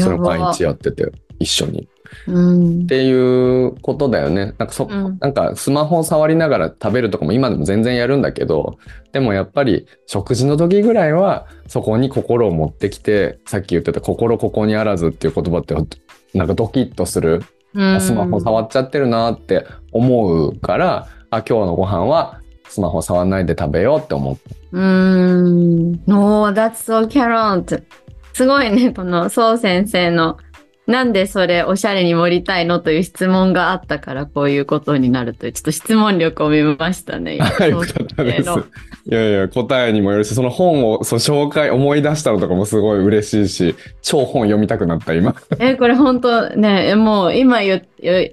[0.00, 1.10] それを毎日やってて
[1.44, 1.88] 一緒に。
[2.28, 4.54] うんっていうことだよね。
[4.58, 8.78] なんかそ、うんなんかスマホを触りながら食べるとかも今でも全然やるんだけど、
[9.12, 15.74] でもやっぱり食事の時ぐらいはそこに心を持ってきて、さっき言ってた心ここにあらずっていう言葉って
[16.34, 17.42] なんかドキッとする。
[17.74, 24.54] うんスマホ触っちゃってるなって思うから、あ、今日のご飯はスマホ触んないで食べようって思って。
[24.70, 25.92] うーん。
[26.06, 27.82] No, that's so carrot.
[28.32, 30.38] すごいね、このそう先生の、
[30.86, 37.36] なんでそれおしゃれに盛りたいのという質問があったからこういうことになるという、ちょっと質問力を見ましたね。
[37.40, 38.50] よかったです。
[39.06, 45.34] いやいや、答えにもよるし、その本をそう紹介、思い出したのとかもすごい嬉しいし、超本読みたくなった、今。
[45.58, 47.58] え、これ本当ね、えもう今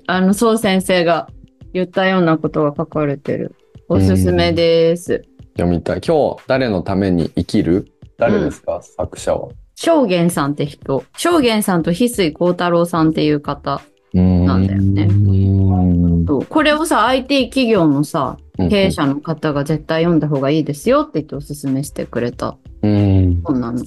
[0.08, 1.30] あの、そう先生が
[1.74, 3.56] 言ったようなことが書かれてる。
[3.88, 5.24] おすすめです。
[5.58, 6.02] 読みたい。
[6.06, 7.88] 今日、誰のために生きる？
[8.18, 9.50] 誰ですか、作者は。
[9.82, 11.04] 正元さんって人。
[11.18, 13.82] 正元さんと翡翠幸太郎さんっていう方。
[14.14, 23.42] なんだよねうこれをさ、IT 企業のさ、経営者の方が絶対読んだ方がいいですよって言っておすすめしてくれたうん。
[23.44, 23.80] 本なの。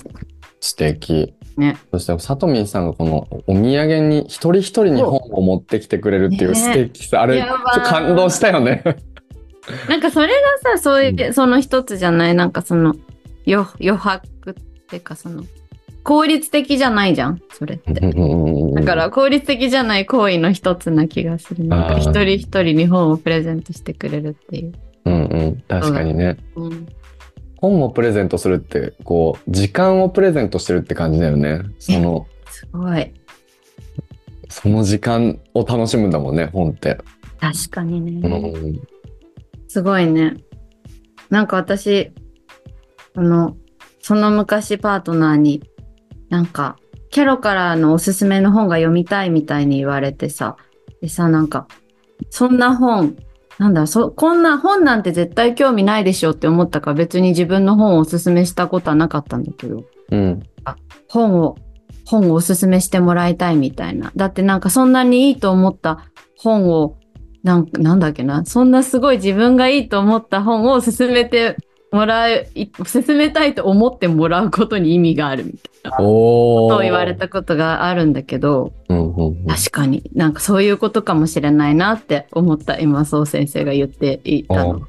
[0.61, 1.35] 素敵。
[1.57, 1.77] ね。
[1.93, 7.21] そして、さとみんさんがこのお土産に一人一人に本を持ってきてくれるっていうね素敵さ。
[7.23, 7.47] あれ、
[7.85, 8.83] 感動したよね。
[9.89, 10.29] なんかそれ
[10.65, 12.35] がさ、そういう、その一つじゃない？
[12.35, 12.95] なんかその、
[13.47, 14.55] 余余白っ
[14.89, 15.45] ていうかその、
[16.05, 17.93] 効率的じゃないじゃんそれって。
[17.95, 21.65] だから、効率的じゃない行為の一つな気がする。
[21.65, 24.73] なんか一人一人に本をプレゼントしてくれるっていう。
[25.07, 25.65] うんうん。
[25.67, 26.37] 確かにね。
[26.57, 26.87] うん、
[27.57, 31.63] 本をプレゼントするって、こう、時間をプレゼントしてるって感じだよね。
[31.79, 33.11] その、すごい。
[34.51, 36.99] その時間を楽しむんだもんね、本って。
[37.41, 38.39] 確かにうね。
[38.39, 38.81] ん。
[39.69, 40.37] すごいね。
[41.31, 42.13] なんか私、
[43.17, 43.57] あの、
[44.01, 45.63] その昔パートナーに、
[46.29, 46.77] なんか、
[47.11, 50.57] キャロからのおすすめの本が読みたいみたいに言われてさ、
[51.01, 51.69] でさ、なんか、
[52.31, 53.17] そんな本、
[53.59, 60.43] なんだ、そ、こんな本なんて絶対興味ないでしょって思ったから別に自分の本をおすすめしたことはなかったんだけど、うん。
[61.09, 61.57] 本を、
[62.07, 64.11] 本をおすすめしてもらいたいみたいな。
[64.17, 66.07] だってなんかそんなにいいと思った
[66.37, 66.97] 本を、
[67.43, 71.57] なんなんだっけな、そんなすごい自分がいいと思った本を勧めて
[71.95, 75.91] もらう、い勧めたいと思ってもらうことに意味があるみたいな。
[75.93, 79.47] ことを言われたことがあるんだけど、うんうんうん。
[79.47, 84.83] 確かになんかそういうことかもしれないなって思った今そう先生が言っていたの。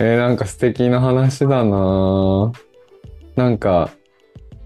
[0.00, 2.52] えーなんか素敵な話だな
[3.34, 3.90] なんか、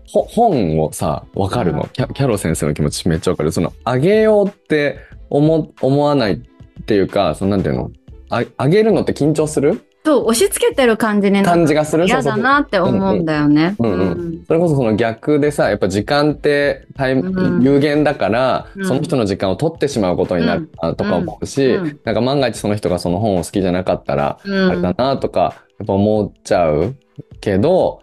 [0.07, 1.89] ほ本をさ、わかるの？
[1.93, 3.53] キャキャロ先生の気持ちめっちゃわかる。
[3.53, 4.99] その、あげようって
[5.31, 6.37] 思、思わないっ
[6.85, 7.91] ていうか、その、なんていうの？
[8.29, 9.83] ああげるのって緊張する？
[10.03, 12.07] と押し付けてる感じにな感るじがする。
[12.07, 13.77] 嫌だなって思うんだよね。
[13.79, 14.01] うんうん。
[14.01, 17.63] うんそれこそその逆でさ、やっぱ時間ってタイム、うん。
[17.63, 18.87] 有限だから、うん。
[18.87, 21.85] その人の時間を取ってしまうことになるなとか思うし、うん。
[21.85, 24.71] うんなんか万が一その人がその本を好きじゃなかったら、うん。
[24.71, 25.41] あれだなとか、
[25.79, 26.95] やっぱ思っちゃう
[27.41, 28.03] けど、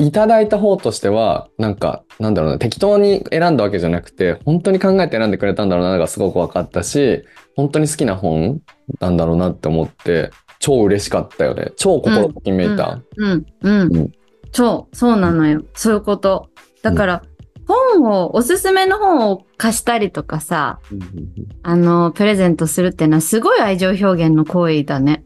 [0.00, 7.22] いただいた方としては、なんか、なんだろうな、適当に選んだわけじゃなくて、本当に考えて選んでくれたんだろうな、がすごく分かったし、
[7.54, 8.60] 本当に好きな本
[9.00, 11.72] なんだろうなって思って、超嬉しかったよね。
[11.76, 13.00] 超心ときめいた。
[13.16, 14.12] うん、うんうん。
[14.52, 15.62] そう、そうなのよ。
[15.74, 16.48] そういうこと。
[16.82, 17.22] だから、
[17.66, 20.78] 本を、おすすめの本を貸したりとかさ、
[21.62, 25.24] あの、プレゼントするってのはすごい愛情表現の行為だね。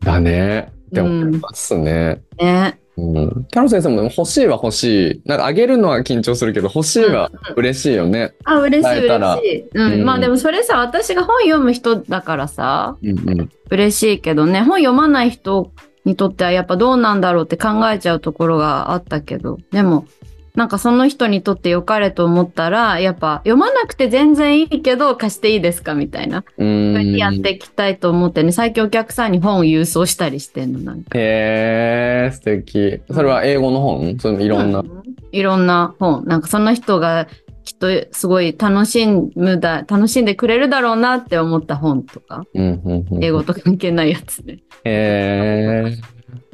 [0.00, 0.72] だね。
[0.88, 2.22] って思いますね。
[2.38, 2.79] ね。
[3.00, 3.44] うん。
[3.50, 5.22] キャロ先生もでも欲しいは欲しい。
[5.24, 8.34] なんかあげるのは緊張するけど、欲しいは嬉しいよね。
[8.44, 9.68] あ、嬉しい嬉しい。
[9.74, 9.92] うん。
[9.92, 13.50] うんまあでもそれさ、私が本読む人だからさ、うんうん。
[13.70, 15.72] 嬉しいけどね、本読まない人
[16.04, 20.06] にとってはやっぱどうなんだろうって考えちゃうところがあったけど、でも、
[20.54, 26.44] なんかその人にとって良かれと思ったら、やっぱ読まなくて全然いいけど貸していいですかみたいな。
[26.58, 27.16] うん。
[27.16, 31.18] やっていきたいと思ってね、最近お客さんに本を郵送したりしてんの、なんか。
[31.18, 33.00] へえ、素敵。
[33.12, 34.18] それは英語の本？
[34.18, 34.80] そのいろんな。
[34.80, 36.24] うんいろんな本。
[36.24, 37.28] なんかその人が
[37.64, 43.24] きっとすごい楽しむだ、楽しんでくれるだろうなって思った本とか、うんうんうん。
[43.24, 44.58] 英語と関係ないやつね。
[44.82, 45.96] へえ。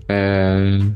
[0.08, 0.92] えー。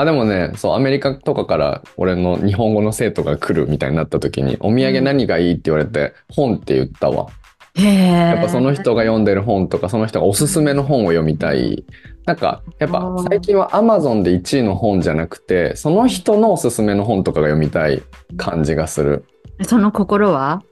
[0.00, 7.26] あ、でもね、そう、アメリカとかから俺の日本語の生徒が来るみたいになった時に、お土産何がいいって言われて、本って言ったわ。
[7.74, 11.84] やっぱその人が読んでる本とか、その人がおすすめの本を読みたい。
[12.26, 18.00] なんか、やっぱ最近は Amazon で1位の本じゃなくて、その人のおすすめの本とかが読みたい
[18.36, 19.24] 感じがする。
[19.62, 20.62] その心は？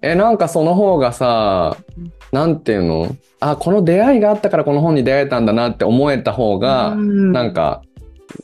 [0.00, 3.14] え、なんかその方がさうん、なんていうの？
[3.40, 7.82] あ、この出会いがあったからこの本に出会えたんだなって思えた方が、ななんか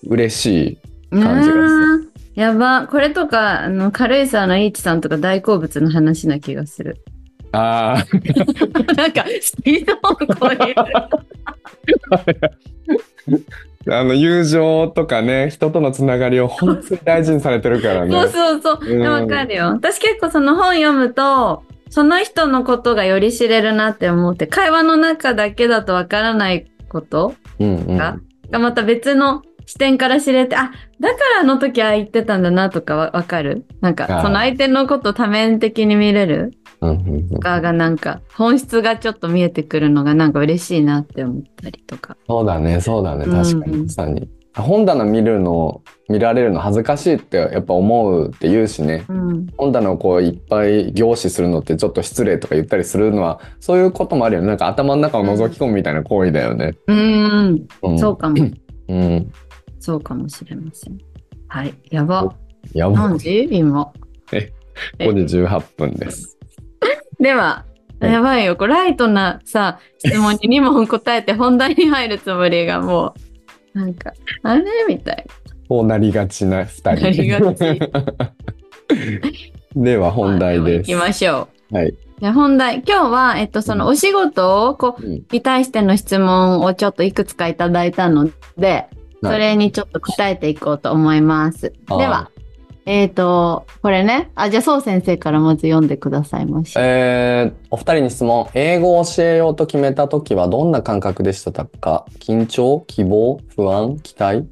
[0.07, 0.79] 嬉し
[1.11, 1.11] い。
[1.11, 2.87] 感じがするやば。
[2.87, 6.99] これとか、あの、軽井沢のイーチさんとか大好物の話な気がする。
[7.53, 8.05] ああ、
[8.95, 9.99] なんか、スピードを
[10.35, 10.77] 超える。
[13.89, 18.11] あの友情とかね、人とのつながりを本当に大事にされてるからね。
[18.11, 18.79] そうそうそう。
[18.85, 19.67] うんかるよ。
[19.67, 27.97] 私結構その本読むと、その人のことがより知れるなって思って、会話の中だけだとわからないことうんうん。
[27.97, 28.17] が
[28.51, 33.67] がまた別の視点から知れて、あ、だからあの時ああ言ってたんだなとかわわかる？
[33.81, 36.53] なんか、その相手のこと多面的に見れる？
[36.81, 42.17] とかがなんか、本質がちょっと見えてくるのがなんか嬉しいなって思ったりとか。
[42.27, 44.29] そうだね、そうだね、うん確かに、まさに。
[44.55, 49.05] 本棚見るの、見られるの恥ずかしいってやっぱ思うって言うしね。
[49.09, 49.47] うん。
[49.59, 54.49] 本棚をこういっぱい凝視するのってちょっと失礼とか言ったりするのは、そういうこともあるよね。
[54.49, 56.75] なんか頭の中を覗き込むみたいな行為だよね。
[56.87, 57.67] うーん。
[57.83, 58.37] うん、そうかも。
[58.89, 59.33] うん。
[59.87, 60.99] そうかもしれません。
[61.47, 61.73] はい。
[61.93, 62.35] やば。
[62.75, 63.49] やば何時？
[63.53, 63.93] 今。
[64.99, 66.37] 5時18分です。
[67.21, 67.65] では、
[68.01, 68.57] はいやばいよ。
[68.57, 73.15] これライトなさ、質問に2問答えて本題に入るつもりがも
[73.75, 74.13] う、なんか、
[74.43, 75.25] あれみたい
[75.69, 77.41] こうなりがちな2人。
[79.81, 80.13] ではな。
[80.13, 80.99] 本題で行きす。
[80.99, 81.77] ましょう。
[81.77, 81.95] はい。
[82.21, 82.83] じ本題。
[82.85, 88.29] 今日は、えっと、そのお仕事を、こう、うんに対しての質問をちょっといくつかいただいたの
[88.59, 91.73] で、はいそれにちょっと答えていこうと思います。
[91.89, 92.31] はいでは、
[92.89, 96.75] えっ、と、これね、あ、じゃあ、そう先生からまず読んでくださいまし。
[96.79, 98.49] えー、お二人に質問。
[98.55, 102.07] 英語を教えようと決めたときはどんな感覚でしたか？
[102.21, 102.85] 緊張？
[102.87, 103.41] 希望？
[103.57, 103.99] 不安？
[103.99, 104.45] 期待？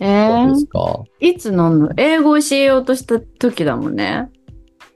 [0.00, 1.04] えーですか？
[1.20, 4.30] いつ飲む英語を教えようとした時だもんね。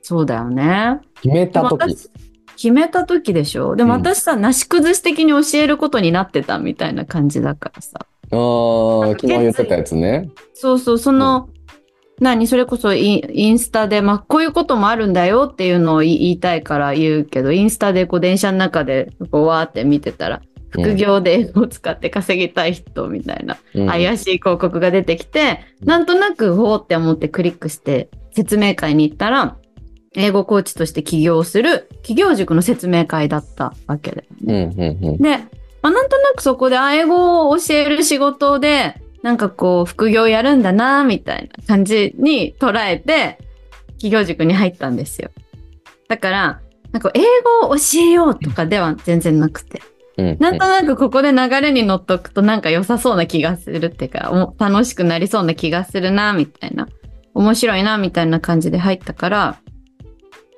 [0.00, 0.98] そうだよね。
[1.22, 1.80] 決めたとき。
[1.80, 2.10] 私
[2.56, 3.76] 決めた時でしょ？
[3.76, 8.06] でもうん私さ、なし崩し的に教えることになってたみたいな感じだからさ。
[8.32, 10.30] あー昨日言ってたやつね。
[10.54, 11.48] そうそう、その、
[12.20, 12.46] 何？
[12.46, 23.86] それこそインインスタで、まあ、こういうこともあるんだよっていうのを言いたいから言うけど、インスタでこう電車の中でこうわーって見てたら、副業で英語を使って稼ぎたい人みたいなうん。
[23.86, 29.56] 怪しい広告が出てきて、なんとなくほーって思ってクリックして説明会に行ったら、
[30.14, 34.70] 英語コーチとして起業する企業塾の説明会だったわけだよね。
[34.76, 35.18] うんうんうん。
[35.18, 35.38] で、
[35.82, 43.38] まあ、なんとなくそこであ英語を教える仕事で、なんかこう副業やるんだなみたいな感じに捉えて、
[43.92, 45.30] 企業塾に入ったんですよ。
[46.08, 46.60] だから、
[46.92, 47.20] なんか英
[47.60, 49.82] 語を教えようとかでは全然なくて。
[50.18, 56.86] うんなんとなくここで流れに乗っとくとなんか良さそうな気がするっていうか、お楽しくなりそうな気がするな、みたいな。
[57.34, 59.58] 面白いな、みたいな感じで入ったから、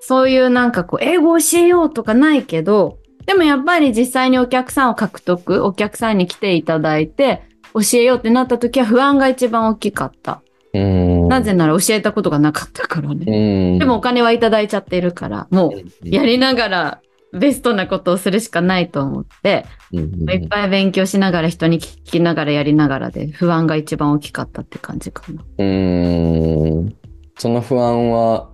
[0.00, 7.42] そういうなんかこう、英語を教えようとかないけど、でもやっぱり実際にお客さんを獲得、お客さんに来ていただいて、
[7.74, 10.42] 教えようってなった時は不安が一番大きかった。
[10.72, 13.72] うんなぜなら教えたことがなかったからね。
[13.72, 17.00] うんでもお金はいただいちゃってるから、もうやりながら
[17.32, 19.98] ベストなことをするしかないと思って、い
[20.44, 25.42] っぱい勉強しながら人に聞きながらやりながらで不安が一番大きかったって感じかな。
[25.58, 26.96] うーん
[27.38, 28.50] その不安は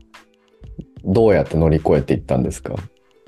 [1.04, 2.74] どうやって乗り越えていったんですか？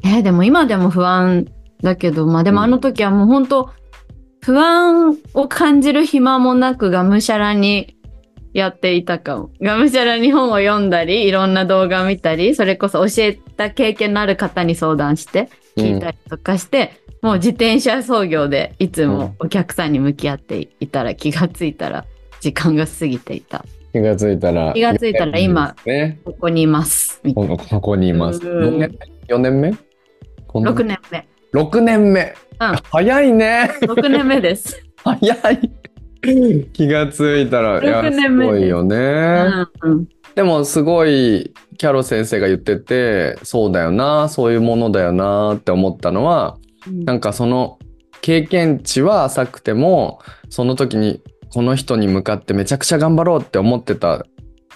[0.04, 1.46] えーでも今でも不安
[1.82, 3.70] だけど、まあでもあの時はもう本当、
[4.40, 7.96] 不安を感じる暇もなくがむしゃらに
[8.52, 9.50] やっていたかも。
[9.60, 16.92] がむしゃらに本を読んだり、いろんな動画を見たり、それこそ教えた経験のある方に相談して、聞いたりとかして、
[17.22, 22.04] もう自転車操業でいつもお客さんに向き合っていたら気がついたら
[22.40, 23.64] 時間が過ぎていた。
[23.92, 24.72] 気がついたら。
[24.72, 26.18] 気がついたら今ね。
[26.24, 27.20] ここにいます。
[27.34, 28.40] こここにいます。
[28.44, 29.91] うん4年目 ?4 年目？
[30.60, 31.28] 6年目。
[31.54, 32.34] 6年目。
[32.60, 33.70] うん早いね。
[33.82, 34.82] 6年目です。
[35.04, 35.70] 早い。
[36.72, 38.96] 気がついたら、いや、6す年目ごいよね。
[39.82, 46.56] うんうんでもすごいキャロ先生が言っててそうだよなそういうものだよなって思ったのは
[46.90, 47.78] なんかその
[48.22, 54.24] 経験値は浅くてもその時にこの人に向かってめちゃくちゃ頑張ろうって思ってた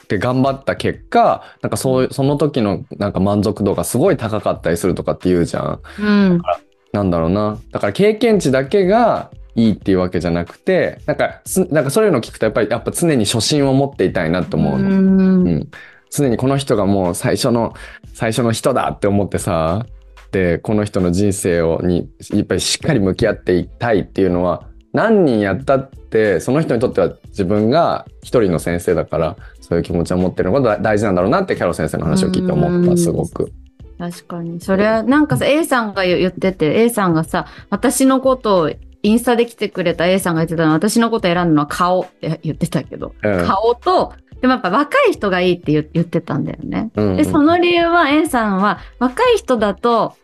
[0.06, 5.80] って頑張った結果なんかそういうその時のなんか満足度がすごい高かったりするとかって言うじゃん。
[5.98, 6.02] う
[6.36, 6.42] ん。
[6.92, 7.58] なんだろうな。
[7.72, 14.88] だから経験値だけがいいっていうわけじゃなくてなんかすなんかそういうの聞くとやっぱりやっぱ常に初心を持っていたいなと思うの。
[14.90, 15.48] うん。
[15.48, 15.70] うん、
[16.10, 17.74] 常にこの人がもう最初の
[18.14, 19.86] 最初の人だって思ってさ
[20.30, 29.36] でこの人の人生をにやっぱりしっかり向き合っていきたいっていうのは何人やったってその人にとっては自分が一人の先生だから
[29.68, 33.52] そういう気持ちを持ってるのが大事なんだろうなってキャロ先生の話を聞いて思ったうんすごく。
[33.98, 34.60] 確かに。
[34.60, 38.70] それは、なんかさ、A さんが言ってて、A さんがさ、私のことを、
[39.02, 46.90] インスタで来てくれた A さんが言ってたのは、私のこと選んだのは顔って言ってたけど、うん顔と、でもやっぱ若い人がいいって言言ってたんだよね。
[46.94, 50.14] うんうんで、その理由は A さんは、若い人だと、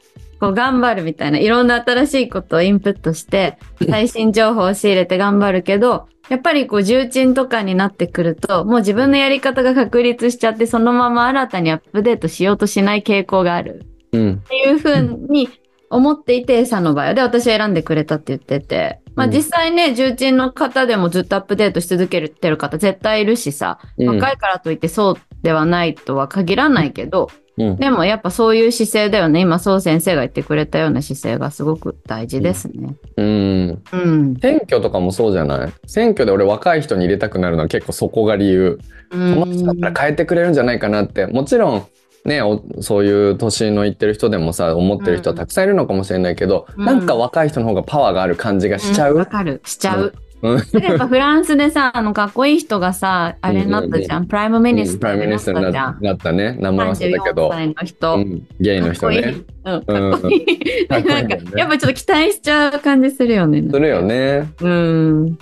[0.42, 13.86] こう頑張るみたいな、いろんな新しいことをインプットして、最新情報を仕入れて頑張るけど、やっぱりこう重鎮とかになってくると、もう自分のやり方が確立しちゃって、そのまま新たにアップデートしようとしない傾向がある。
[14.10, 14.32] うん。
[14.32, 15.48] っていうふうに
[15.90, 17.14] 思っていてんの場合は。
[17.14, 19.32] で私は選んでくれたって言ってて、まあ、うん。
[19.32, 24.08] 実際ね重鎮の方でもずっとアップデートし続けてる方絶対いるしさ、うん。
[24.16, 27.76] 若いからといってそうではないとは限らないけど、うん。
[27.76, 29.40] でもやっぱそういう姿勢だよね。
[29.40, 32.94] 今そう先生が言ってくれたような姿勢がすごく大事ですね。
[33.16, 33.82] うん。
[33.92, 34.36] うん。
[34.36, 35.72] 選挙とかもそうじゃない？
[35.86, 38.78] 選挙で俺若い人に入れたくなるのは結構そこが理由。
[39.10, 41.26] ここの人だったら変えてくれるんじゃないかなって。
[41.26, 41.86] もちろん
[42.24, 46.84] ねおそういう年のいってる人でもさ思ってる人はたくさんいるのかもしれないけど、うん。
[46.86, 49.16] なんか若い人の方がパワーがある感じがしちゃう？
[49.16, 49.60] わかる。
[49.66, 50.14] しちゃう。
[50.42, 55.98] やっぱフランスでさあのかっこいい人がさあれになったじゃん、プライムミニスタプライムミニーになったスターになじゃん。
[56.02, 58.14] なったね名前忘れたけど34、歳の人。
[58.14, 59.22] うん、ゲイの人ね。
[59.64, 60.00] かっこいい。
[60.00, 61.04] うん、かっこいい。
[61.04, 63.62] なんか、やっぱちょっと期待しちゃう感じするよね。
[63.70, 64.02] するよ。
[64.02, 64.52] ね。
[64.60, 65.38] うん。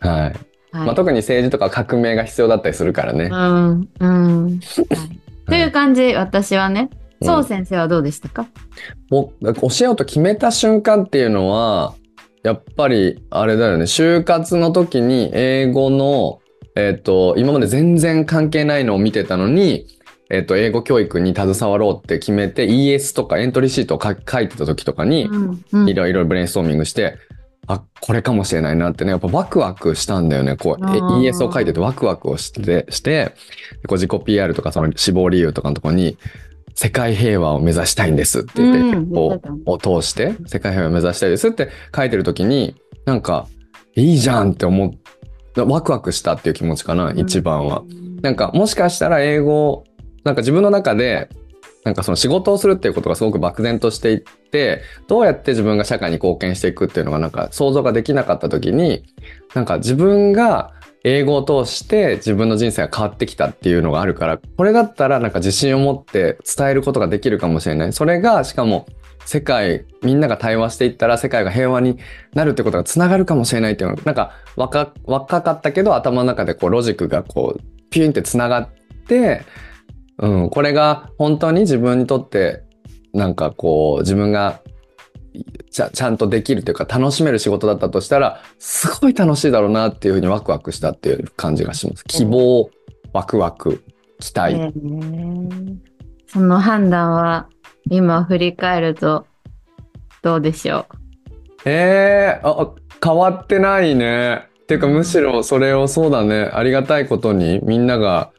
[0.00, 0.20] はい。
[0.20, 0.34] はい。
[0.72, 3.30] まあ、特に政治とか革命が必要だったりするからね。
[3.32, 3.88] うん。
[4.00, 4.44] うん。
[4.44, 4.60] はい
[5.46, 6.88] という感じ、私はね。
[6.90, 8.46] うんそう先生はどうでしたか？
[9.08, 11.94] もう教えようと決めた瞬間っていうのは
[12.44, 13.84] やっぱりあれだよね。
[13.84, 16.40] 就活の時に英語の
[16.76, 19.86] えっ、と今まで全然関係ないのを見てたのに
[20.28, 25.28] えっ、と英語教育に携わろうって決めて ES とかエントリーシートを書書いてた時とかに
[25.86, 27.16] いろいろブレインストーミングして
[27.66, 30.56] あこれかもしれないなってねやっぱワクワクしたんだよね。
[30.56, 33.32] こう ES を書いててワクワクをしてして
[33.86, 36.18] こう自己 PR とかその死亡理由とかのところに
[36.74, 43.46] 世界平和を目指したいんですって言って、うんこ言ってたねうを通して世界平和を目指したいですって書いてる時になんか
[43.94, 44.90] いいじゃんって思っ
[45.56, 47.84] ワクワクしたっていう気持ちかな、一番は。。
[48.22, 49.84] なんかもしかしたら英語
[50.24, 51.28] なんか自分の中で
[51.84, 59.04] なんかその仕事をするっていうことがすごく漠然としていってどうやって自分が社会に貢献していくっていうのがなんか想像ができなかった時に
[59.54, 60.72] なんか自分が
[61.04, 67.92] 英語を通して自分の人生が変わってきたっていうのがあるからこれだったらなんか自信を持って伝えることができるかもしれない。
[67.92, 68.86] それがしかも
[69.26, 71.98] 世界みんなが対話していったら世界が平和に
[72.34, 78.68] なるってことがつながるかもしれないっていうのなんか若若かったけど頭の中でこうロジックがこうピュンってつながっ
[79.06, 79.42] て
[80.18, 82.62] うん、これが本当に自分にとって
[83.12, 84.60] なんかこう自分が
[85.74, 92.04] ちゃちゃんとできるというか楽しめる仕事だったとしたらすごい楽しいだろうなっていうふうにワクワクしたっていう感じがします。
[92.04, 92.70] 希望、
[93.12, 93.82] ワクワク、
[94.20, 94.54] 期待。
[94.54, 95.76] えー
[96.28, 97.48] その判断は
[97.88, 99.24] 今振り返ると
[100.22, 100.86] どうでしょ
[101.64, 104.48] えー、あ変わってないね。
[104.62, 108.32] っていうかむしろそれをそうだねありがたいことにみんなが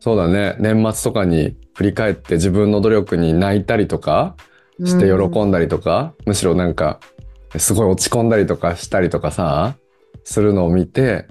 [0.00, 4.49] そうだね年末とかに振り返って自分の努力に泣いたりとかう
[4.84, 7.00] してうん喜んだりとか、むしろなんか
[7.56, 9.74] すごい落ち込んだりとかしたりとかさ
[10.24, 11.26] するのを見て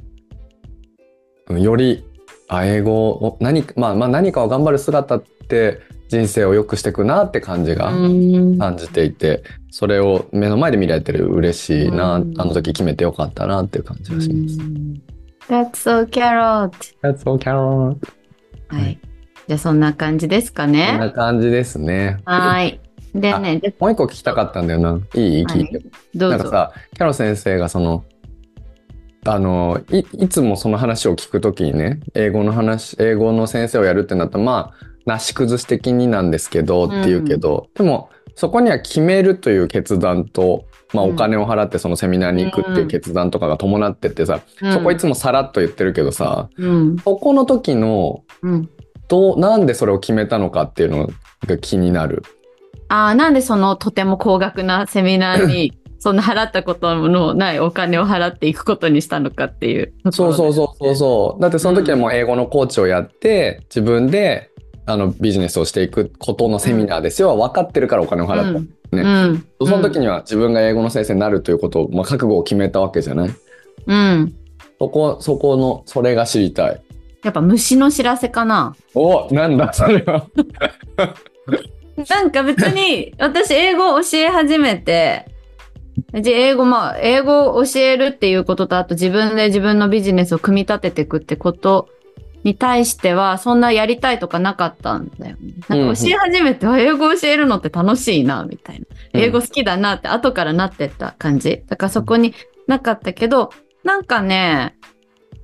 [1.50, 2.06] うんより
[2.47, 5.80] あ、英語を何か、まあまあ何かを頑張る姿って
[6.10, 14.58] 人生を良くしていくなって感じがうん感じていて、それを目の前で見られてる嬉しいな、うんあの時決めてよかったなっていう感じがします。
[15.47, 16.72] That's so carrot.
[17.02, 17.97] That's all, Carol.
[18.68, 19.00] はい。
[19.47, 20.97] じゃあそんな感じですかこんね。
[20.97, 22.18] な感じですね。
[22.26, 22.80] はい。
[23.14, 24.99] でね、でもう一個聞きたかったんだよな。
[25.16, 25.82] いい聞いて。
[26.16, 26.38] どうんぞ。
[26.38, 28.03] なかさ、キャロ先生がその、
[29.26, 44.41] あの、い、いつもその話を聞くときにね、英語の話、英語の先生をやるってなったら、まあ、なし崩し的になんですけど、って言うけど、でも、そこには決めるという決断と、まあ、うんお金を払ってそのセミナーに行くっていう決断とかが伴ってってさ、
[44.72, 46.97] そこいつもさらっと言ってるけどさ、うん。
[46.99, 48.70] そこの時の、うん。
[49.07, 51.10] どう、なんでそれを決めたのかっていうの
[51.45, 52.24] が気になる。
[52.90, 59.94] ああ、なんでそのとても高額なセミナーに、 そんな払ったことのないお金を払っていくことにしたのかっていう。
[60.12, 61.42] そうそうそうそうそう。
[61.42, 64.50] だってその時はもう英語のコーチをやって、自分で
[64.86, 67.36] あのビジネスをしていくことのセミナーですよ。
[67.38, 68.60] 分かってるからお金を払った。
[68.60, 68.70] うん。
[68.94, 69.02] ね
[69.62, 69.68] うん。
[69.68, 73.30] その時には自分が英語の先生になるということを、まあ、覚悟を決めたわけじゃない？
[73.88, 74.34] うん。
[74.80, 76.82] そこ、そこの、それが知りたい。
[77.26, 78.74] やっぱ虫の知らせかな。
[78.96, 80.26] おなんだそれは。
[82.08, 85.26] なんか別に 私英語教え始めて、
[86.12, 91.89] で英語まあ英語を教えるっていうこととあと自分で自分のビジネスを組み立てていくってこと
[92.43, 95.54] に対してはそんなやりたいとかなかったんだよね。
[95.68, 98.86] なんか教え始めて、あ英語教えるのって楽しいなみたいな。
[99.14, 101.64] 英語好きだなって後からなってった感じ。
[101.68, 102.34] だからそこに
[102.68, 103.52] なかったけど、
[103.84, 104.78] なんかね、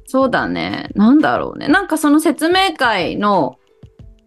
[0.05, 1.67] そうだね、なんだろうね。
[1.67, 3.57] なんかその説明会の、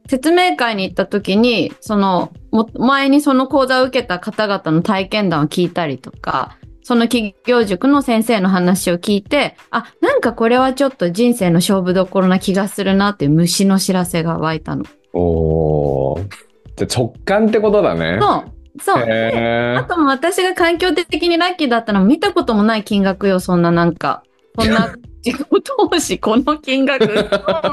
[0.08, 14.86] 説明会に行った時に、その、も前にその講座を受けた方々の体験談を聞いたりとか、その企業塾の先生の話を聞いて、あ、なんかこれはちょっと人生の勝負どころな気がするなっていう虫の知らせが湧いたの。
[15.12, 16.28] おー
[16.76, 18.18] じゃあ直感ってことだね。
[18.20, 19.76] そう、そう。
[19.76, 24.22] あとも私が環境的にラッキーだったのは見たこともない金額よ、そんななんか。
[24.56, 24.94] こんな
[25.32, 27.06] 自己投資、この金額、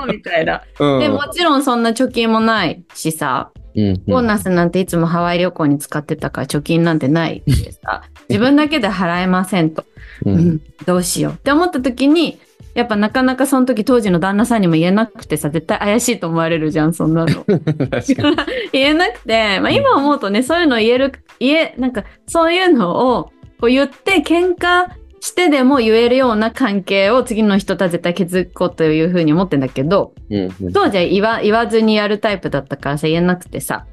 [0.07, 0.61] みたいな。
[0.79, 0.99] うん。
[0.99, 9.83] で、もちろんそんな貯金もないしさ、うんボーナスなんていつもハワイ旅行に使ってたから貯金なんてないしさ、自分だけで払えませんと。
[10.25, 10.37] ううん。
[10.53, 11.33] ん、どうしよう。
[11.33, 12.39] って思った時に、
[12.73, 17.45] やっぱなかなかその時当時の旦那さんにも言えなくてさ、絶対怪しいと思われるじゃん、そんなの。
[18.71, 24.87] 言えなくて、まあ、今思うとね、そういうの言える、言え、なんか、そういうのをこう言って喧嘩
[25.25, 33.87] してでも言えるような関係を次の人とは絶対築こうというふうに思ってんだけど、うんうん当時は言わ言わずにやるタイプだったからさ、言えなくてさ、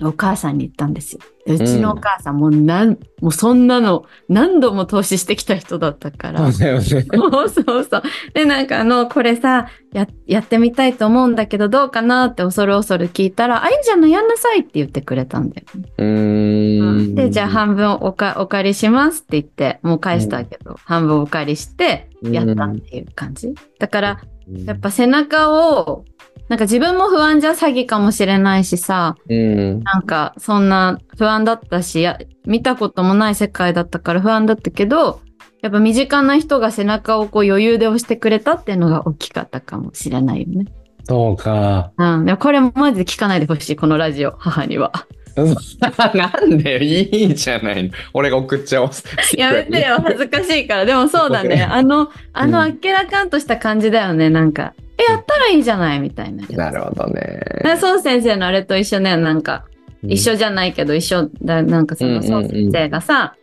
[0.00, 1.20] お母さんに言ったんですよ。
[1.58, 6.52] でうちのお母さんもうなん、もうそんなの何度も投資してきた人だったから。
[6.52, 6.80] そう。
[6.80, 8.02] そうそう。
[8.34, 15.66] で、なんかあの、これさ、や、やってみたいと思うんだけど、どうかなって恐る恐る聞いたら、あ、いいじゃない、やんなさいって言ってくれたんだよ。
[15.98, 17.14] うーん。
[17.14, 23.54] で、じゃあ半分おかお借りしますって言って、もう返したけど、半分お借りして、やったっていう感じ。
[23.78, 24.20] だから、
[24.64, 26.04] やっぱ背中を、
[26.48, 29.80] なんか自分も不安じゃ詐欺かもしれないしさ、うん。
[29.84, 35.20] なんかそんな不安だったし、や見たこともない世界だったから不安だったけど、
[35.62, 40.66] やっぱ身近な人が背中をこう余裕で押してくれたっていうのが大きかったかもしれないよね。
[41.04, 41.92] そうか。
[41.96, 42.36] うん。
[42.38, 45.06] これマジで聞かないでほしい、このラジオ、母には。
[46.14, 47.90] なんでよいいじゃないの。
[48.12, 48.90] 俺が送っちゃおう。
[49.36, 50.84] やめてよ、恥ずかしいから。
[50.84, 51.62] でもそうだね。
[51.62, 54.74] あの、あの、あっけらかんとした感じだよね、なんか。
[54.98, 56.46] え、やったらいいじゃないみたいな。
[56.46, 57.40] なるほどね。
[57.62, 59.64] でそう先生のあれと一緒ね、なんか、
[60.02, 63.34] 一緒じゃないけど、一緒だ、なんかその、先生がさ、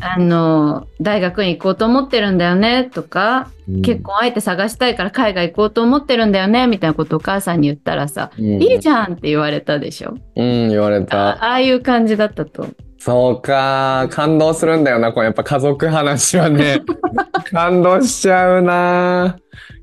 [0.00, 10.14] あの、大学に行こうと思ってるんだよね、とか、うん結婚相手探したいから海外行こうと思ってるんだよね、みたいなことをお母さんに言ったらさ、うんいいじゃんって言われたでしょ？
[10.36, 11.28] うん、言われあた。
[11.44, 12.66] ああいう感じだったと。
[12.98, 14.08] そうか。
[14.10, 15.12] 感動するんだよな。
[15.12, 16.80] これやっぱ家族話はね。
[17.52, 19.36] 感動しちゃうな。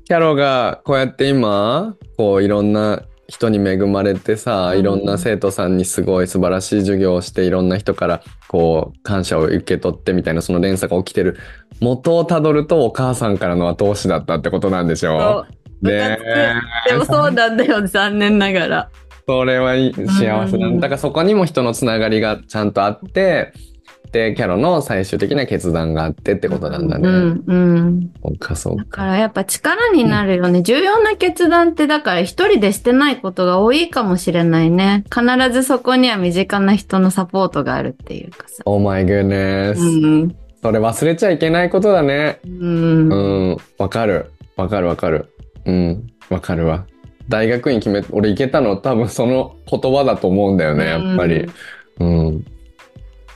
[0.04, 11.38] キャロがこうやって今、こういろんな人に恵まれてさ、うんいろんな生徒さんにすごい素晴らしい授業をして、いろんな人からこう感謝を受け取ってみたいなその連鎖が起きてる
[11.80, 15.46] 元をたどるとお母さんからの後押しだったってことなんでしそょ
[15.82, 15.86] う。
[15.86, 16.18] ね
[16.88, 18.90] でもそうなんだよ、残念ながら。
[19.28, 23.52] それは幸せなうんんだからそこにも人のつながりがちゃんとあって
[24.12, 27.08] でキャロの最終的な決断があってってことなんだね。
[27.08, 28.12] うん、うん。
[28.22, 28.90] そうかそうだか。
[28.90, 30.62] からやっぱ力になるよね。
[30.62, 35.04] 重要な決断ってだから一人でしてないことが多いかもしれないね。
[35.10, 38.62] 必ずそこには身近な人のサポートがあるっていうかさ。
[38.64, 40.36] Oh my goodness、うん。
[40.62, 42.40] それ忘れちゃいけないことだね。
[42.44, 43.12] うん。
[43.12, 44.32] うん、わかる。
[44.56, 45.32] わかるわかる。
[45.64, 46.06] うん。
[46.30, 46.86] わかるわ。
[47.28, 51.46] 大学院決め、俺行けたの多分その言葉だと思うんだよね、やっぱり。
[51.98, 52.44] うん。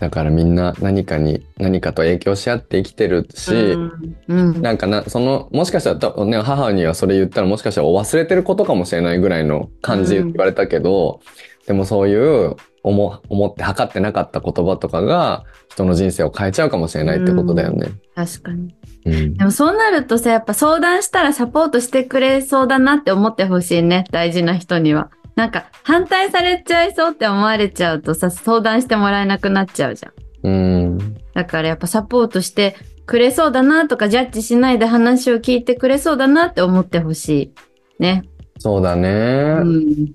[0.01, 11.21] だからみんな何かに、何かと影響し合って生きてるし、うんうんなんかな、その、もしかしたらね、母にはそれ言ったらもしかしたら忘れてることかもしれないぐらいの感じで言われたけど、
[11.67, 17.91] でもそういう思、思って測ってなかった言葉とかが人の人生を変えちゃうかもしれないってことだよね。
[18.15, 18.75] 確かに。
[19.05, 19.35] うん。
[19.35, 24.05] でもそうなるとさ、やっぱ相談したらサポートしてくれそうだなって思ってほしいね。
[24.11, 25.11] 大事な人には。
[25.37, 30.13] なんか反対されちゃいそうって思われちゃうとさ、相談してもらえなくなっちゃうじゃん。
[30.43, 31.17] うん。
[31.35, 32.77] だからやっぱサポートして
[33.07, 37.29] くれそうだなとかジャッジしないで話を聞いてくれそうだなって思ってほし
[37.99, 38.03] い。
[38.03, 38.25] ね。
[38.59, 39.09] そうだね。
[39.61, 40.15] うん。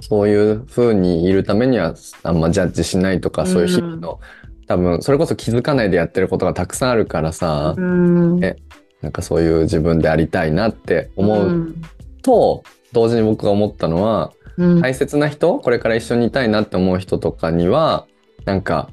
[0.00, 4.20] そういう風にいるためにはあんまジャッジしないとか、そういう日々の、
[4.66, 8.44] 多分それこそ気づかないでやってることがたくさんあるからさ、うん。
[8.44, 8.56] え
[9.02, 11.46] なんかそういう自分でありたいなって思う。
[11.46, 11.82] うん
[12.22, 14.39] と、同時に僕が思ったのは、うん。
[14.80, 18.06] 大切な人、これから一緒にいたいなって思う人とかには、
[18.44, 18.90] なんか、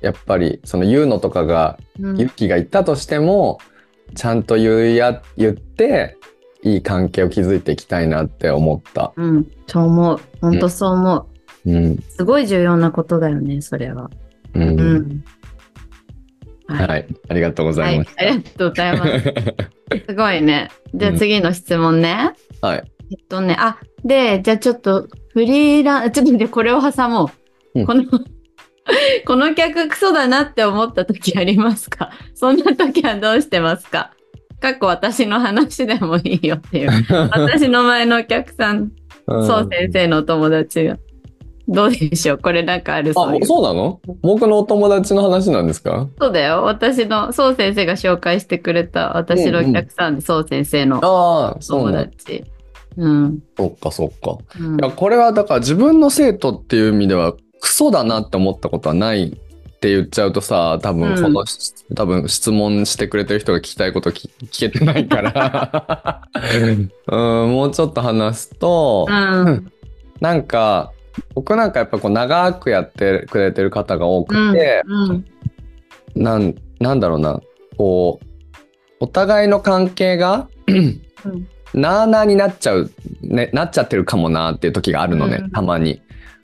[0.00, 3.58] やっぱりその言うのとかがうん勇気がいったとしても、
[4.14, 6.16] ちゃんと言うや、言って、
[6.62, 9.12] いい関係を築いていきたいなって思った。
[9.16, 9.46] うん。
[9.66, 10.20] そう思う。
[10.40, 11.28] 本当そう思
[11.64, 11.70] う。
[11.70, 11.98] うん。
[12.08, 14.10] すごい重要なことだよね、それは。
[14.54, 14.80] うん。
[14.80, 15.24] うん。
[16.66, 16.88] はい。
[16.88, 17.06] はい。
[17.28, 19.34] ありがとうござはいいまし、ありがとうございます。
[20.08, 20.70] すごいね。
[20.94, 22.32] じゃあ次の質問ね。
[22.62, 22.68] た。
[22.68, 22.93] はい。
[23.16, 27.30] えっとね、あ、で、じゃあちょっと、フリーラン、 ちょっと待って、これを挟も
[27.74, 27.80] う。
[27.80, 28.04] うんこの、
[29.26, 32.10] この客クソだなって思った時ありますか？
[32.34, 34.10] そんな時はどうしてますか？
[34.60, 36.90] 過去私の話でもいいよっていう。
[37.30, 38.90] 私の前のお客さん、
[39.26, 40.98] うんそう先生のお友達が。
[41.66, 42.38] どうでしょう？
[42.38, 43.46] これなんかあるあそういう。
[43.46, 44.00] そうなの？
[44.20, 46.08] 僕のお友達の話なんですか？
[46.20, 46.62] そうだよ。
[46.64, 52.44] 私の、そう先生が紹介してくれた私のお客さんで、そう先生のああ、そう友達。
[52.96, 53.42] うん。
[53.56, 54.38] そっかそっか。
[54.58, 61.44] うんいや、これはだから自分の生徒っていう意味では、クソだなって思ったことはないって言っちゃうとさ、多分この、
[61.94, 66.28] 多分質問してくれてる人が聞きたいこと聞聞けてないから、
[67.08, 69.70] うん、もうちょっと話すと、うん。
[70.20, 70.92] なんか、
[71.34, 75.24] 僕なんかやっぱこう長くやってくれてる方が多くて、うん。
[76.14, 77.40] なん、なんだろうな、
[77.76, 78.26] こう、
[79.00, 81.00] お互いの関係が、うん
[81.74, 82.90] なあなあになっちゃう、
[83.22, 86.00] ね、なっちゃってるかもなっていう時があるのね、うんたまに。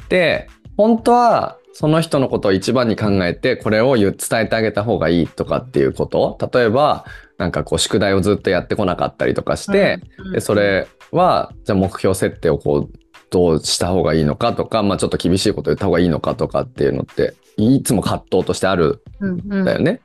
[0.08, 6.36] で、本当はその人のことを一番に考えて、これを伝えてあげた方がいいとかっていうこと。
[6.52, 7.04] 例えば、
[7.38, 12.98] なんかこう宿題をずっとやってこなかったりとかして、うんでそ、れは、じゃあ目標設定をこう、
[13.30, 20.00] どうした方がいいのかとか、まあちょっと厳しいこと言った方がいいのかとかっていうのって、いつも葛藤としてあるうんうんんだよね。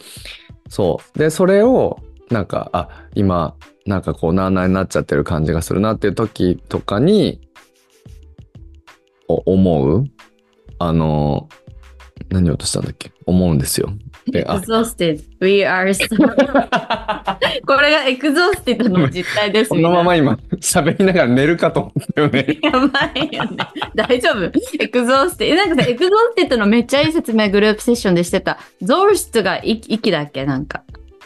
[0.70, 1.20] そう。
[1.20, 2.00] で、それを、
[2.30, 3.56] なんか、あ、今、
[3.86, 7.40] なんかこう、なあなあになっちゃってる感じがするなっていう時とかに、
[9.28, 10.06] お思う？
[10.80, 11.50] あの、
[12.30, 13.12] 何言おうとしたんだっけ？
[13.26, 13.92] 思うんですよ。
[14.28, 15.24] で、あ、exhausted.
[15.40, 16.08] We are so...
[17.68, 19.70] これが exhausted の実態です。
[19.70, 22.58] このままみ今、喋りながら寝るかと思ったよね。
[22.62, 23.58] やばいよね。
[23.94, 24.52] 大丈夫？
[24.80, 25.58] exhausted。
[25.58, 28.58] なんかさ、 exhausted のめっちゃいい説明グループセッションでしてた。
[28.82, 30.46] haust が息息だっけ？
[30.46, 30.84] なんか。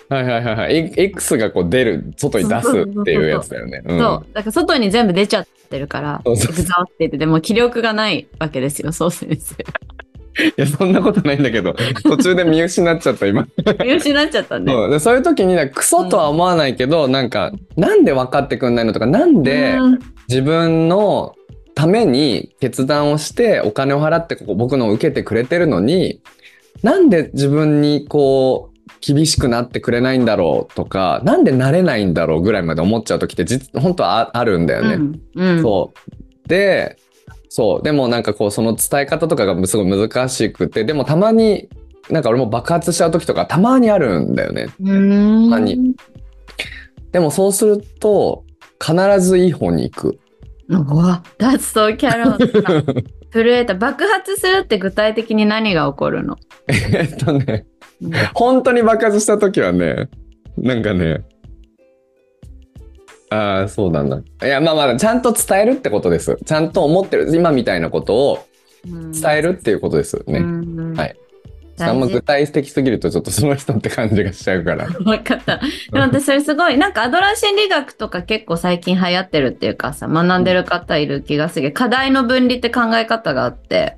[0.09, 0.87] はいはいはいはい。
[0.87, 3.83] い X がこう出る、外に出すっていうやつだよね。
[3.85, 4.33] うんそう。
[4.33, 9.55] だから外に全部出ちゃってるから、そうそうエクゾースティッドでもう気力がないわけですよ、そう先生。
[10.47, 13.47] いや、そんなことないんだけど、途中で見失っちゃった、今。
[13.83, 14.71] 見失っちゃったね。
[14.71, 19.99] そうでそういう時にクソとは思わないけど、なんかなんで分かってくんないのとかなんでうん
[20.29, 21.35] 自分の
[21.73, 26.21] ために決断をしてお金を払ってここ僕のを受けてくれてるのに
[26.83, 28.68] なんで自分にこう
[29.01, 34.95] 厳しくなってくれないんだろうとかなんでなれないんだろうぐらいまで思っちゃう時って実本当はああるんだよね。
[34.95, 36.47] うんうんそう。
[36.49, 36.97] で、
[37.49, 37.83] そう。
[37.83, 41.69] でもなんかこう、その伝え方とかがすごい難しくて、でもたまに、
[42.09, 44.67] なんか俺も爆発しちゃう時とかたまにあるんだよね。
[44.79, 45.95] うーん何
[47.11, 48.43] でもそうすると、
[48.79, 50.19] 必ずいい方に行く。
[50.69, 52.37] うわ、That's so Carol
[53.33, 53.73] 震えた。
[53.73, 56.37] 爆発するって具体的に何が起こるの、
[56.67, 57.68] えっとね、うん
[58.33, 60.09] 本当に爆発した時はね、
[60.57, 61.23] なんかね、
[63.29, 64.17] ああ、そうなんだ。
[64.17, 66.37] いや、まあまあ、ちゃんと伝えるってことです。
[66.45, 68.39] ちゃんと思ってる、今みたいなことを
[68.85, 70.39] 伝えるっていうことですよね。
[70.39, 71.15] うんはい
[71.81, 74.87] あんま具体的すぎるとちょっとその人って感じがしちゃうから。
[74.99, 75.57] 分かった。
[75.57, 81.71] でも私それすごい、なんかアドラー心理学とか結構最近流行ってるっていうかさ、学んでる方いる気がする。
[81.71, 83.95] 課題の分離って考え方があって、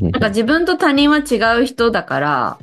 [0.00, 2.58] なんか自分と他人は違う人だから、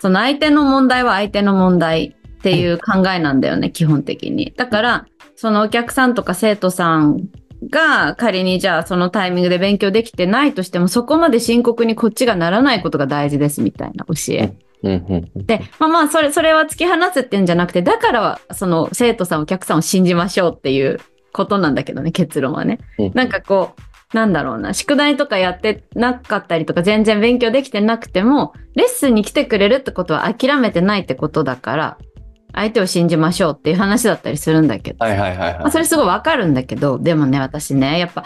[0.00, 4.52] その相手の問題は相手の問題っていう考えなんだよね、基本的に。
[4.56, 7.28] だから、そのお客さんとか生徒さん
[7.70, 14.54] が仮にじゃあそのタイミングで勉強できてないとしても、そこまで深刻にこっちがならないことが大事ですみたいな教え。
[14.82, 21.00] で、まあまあ、それ、それは突き放すっていうんじゃなくて、だからは、その生徒さん、お客さんを信じましょうっていう
[21.32, 22.78] ことなんだけどね、結論はね。
[22.98, 23.82] うんなんかこう、
[24.14, 31.98] なんだろうな、宿題とかやってなかったりとか、全然勉強できてなくても、レッスンに来てくれるってことは諦めてないってことだから、
[32.54, 35.04] 相手を信じましょうっていう話だったりするんだけど。
[35.04, 35.58] はいはいはいはい。
[35.60, 38.24] まあ、それすごいわかるんだけど、でもね、私ね、やっぱ、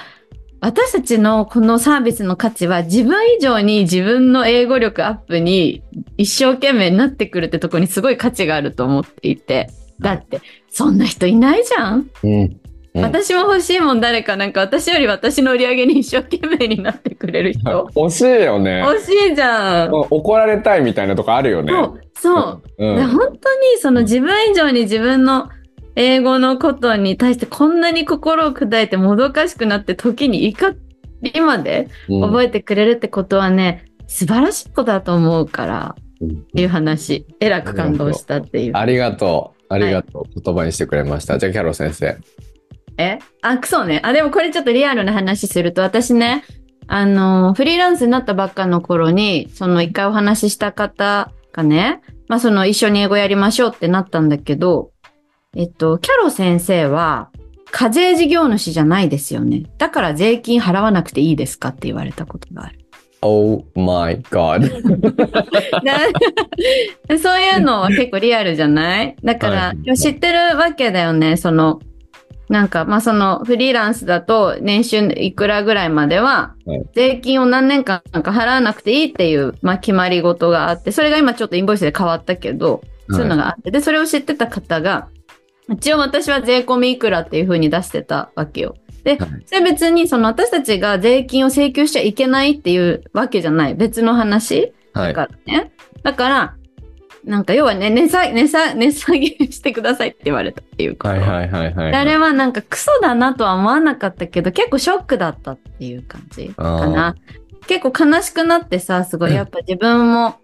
[0.60, 5.82] 私たちのこのサービスの価値は自分以上に自分の英語力アップに
[6.16, 9.68] 一生懸命になってくるってとこにすごい価値があると思っていて。
[10.00, 12.60] だって、そんな人いないじゃん、うん。
[12.94, 17.88] うん私も欲しいもん誰かなんか私より私の売り上げに一生懸命になってくれる人。
[17.96, 18.80] 惜しいよね。
[18.80, 19.90] 欲しいじゃん。
[19.92, 21.72] 怒られたいみたいなとこあるよね。
[21.72, 22.62] そう、そう。
[22.78, 22.96] うん。
[22.96, 23.38] で本当に
[23.78, 25.48] その自分以上に自分の
[25.96, 30.74] 英語のことに対してこんなに心を砕いてもどかしくなって時に怒
[31.22, 39.62] りまでうん覚えてくれるってことはね、素晴らしいことだと思うからうんっていう話えらく感動したっていうありがとう。
[39.72, 40.40] ありがとう。
[40.40, 41.38] 言葉にしてくれました。
[41.38, 42.18] じゃあ、キャロ先生。
[42.98, 43.18] え？
[43.42, 44.00] あそうね。
[44.04, 46.44] あでもこれちょっとリアルな話すると私ね
[46.88, 54.90] あのフリーランスになったばっかの頃にその一回お話しした方がねまあその一緒に英語やりましょうってなったんだけど
[55.56, 57.30] えっとキャロ先生は
[57.70, 59.62] 課税事業主じゃないですよね。
[59.78, 62.78] だから税金払わなくていいですかって言われたことがある。
[63.22, 64.60] Oh my god.
[67.08, 69.16] で そういうのは結構リアルじゃない？
[69.22, 69.96] だから、はい。
[69.96, 71.36] 知ってるわけだよね。
[71.36, 71.80] その、
[72.52, 85.08] なんか、まあそのフリーランスだと年収いくらぐらいまでははい税金を何年間か払わなくていいっていう、まあ決まり事があって、それが今ちょっとインボイスで変わったけど、そういうのがあって、で、それを知ってた方が、
[85.70, 88.76] 一応私は税込みいくらっていう風に出してたわけよ。
[89.02, 93.74] で、はいそれ別にその私たちが税金を請求しちゃいけないっていうわけじゃない。
[93.74, 94.74] 別の話。
[94.92, 95.14] はい。
[95.14, 95.72] だからね。
[96.02, 96.56] だから、
[97.24, 101.08] なんか要はね、値下げ、値下値下げしてくださいって言われたっていうこと。
[101.08, 101.92] はいはいはいはい。
[101.92, 107.14] であれはなんかクソだなとは思わなかったけど、結構ショックだったっていう感じかな。
[107.66, 110.36] 結構悲しくなってさ、すごいやっぱ自分も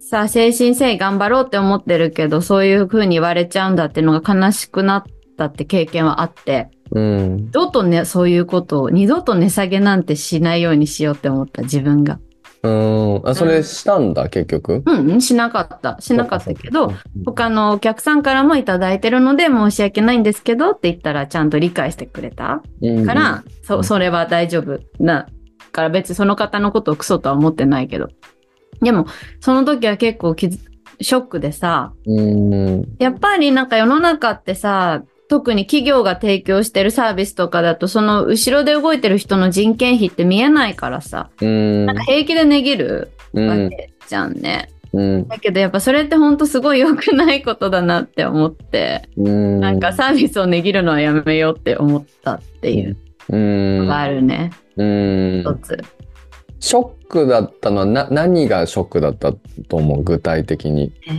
[0.00, 5.04] さ、精神誠意頑張ろうって思ってるけど、そういう風に言われちゃうんだっていうのが悲しくなっ
[5.36, 7.36] たって経験はあって、うん。
[7.36, 12.18] 二度とね、そういうことを、二度と値下げなんてしないようにしようって思った自分が。
[12.66, 13.28] うん。
[13.28, 14.82] あ、それしたんだ、結局？
[14.84, 15.96] うん、うん、しなかった。
[16.00, 25.26] しなかったけど、うん、他のお客さんからもいただいてるので申し訳ないんですけどって言ったらちゃんと理解してくれたうんから、そ、それは大丈夫な。
[25.72, 28.08] から別にその方のことをクソとは思ってないけど。
[28.80, 29.06] でも、
[29.40, 32.84] その時は結構ショックでさ、うん。
[32.98, 41.86] やっぱりなんか世の中ってさ、特に企業が提供してるサービスとかだと、その後ろで動いてる人の人件費って見えないからさ、うん。
[41.86, 43.64] なんか平気で値切るうん。
[43.64, 44.70] わけじゃんね。
[44.92, 45.28] うん。
[45.28, 49.60] だけどやっぱそれってほんとすごい良くないことだなって思って、うん。
[49.60, 52.96] なんかサービスを値切るのはやめようって思ったっていう
[53.28, 53.78] うん。
[53.80, 55.40] のがあるね、うん。
[55.40, 55.82] 一つ。
[56.60, 59.32] ショックだったのはな何がショックだった
[59.68, 60.02] と思う？
[60.02, 60.92] 具体的に。
[61.08, 61.10] え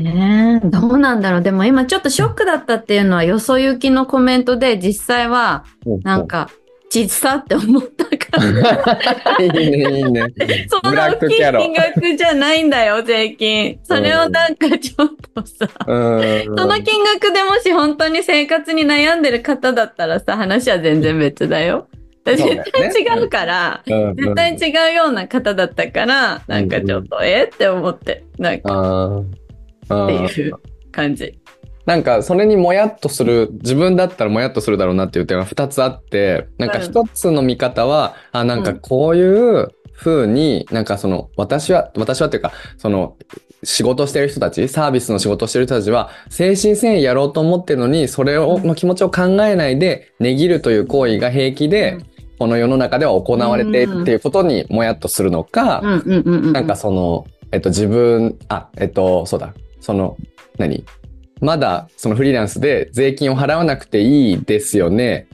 [0.61, 1.41] ー、どうなんだろう？
[1.41, 5.63] でも今ちょっとショックだったっていうのはよそ行きのコメントで実際は
[6.03, 6.49] なんか
[6.89, 8.15] 小さって思ったか
[9.37, 9.37] ら。
[9.43, 10.33] いいねいいね。
[10.69, 13.77] そんな大きい金額じゃないんだよ、税金。
[13.83, 16.43] それをなんかちょっとさ、うん。
[16.57, 21.87] その金額でもし本当に生活に悩んでる方だったらさ、話は全然別だよ。
[22.35, 27.43] 絶対違うから、うん絶対違うような方だったから、なんかちょっと、え？
[27.43, 30.53] って思って、なんかっていう
[30.91, 31.39] 感じ。
[31.85, 43.15] なんかそれにもやっとする自分だったらもやっとするだろうなっていう点は2つあってなんかうん1つの見方は、あなんかこういう風になんかその私は私はっていうかその
[43.63, 48.67] 仕事してる人たちサービスの仕事してる人たちは精神繊維やろうと思ってるのにそれをうん。
[48.67, 55.81] の気持ちを考えないで値切るという行為が平気で、うんこの世の中では行われてっていうことにもやっとするのか。
[56.05, 60.17] なんかその、えっと、自分、あ、えっと、そうだ、その、
[60.57, 60.85] 何？
[61.39, 65.27] まだ、そのフリーランスで税金を払わなくていいですよね。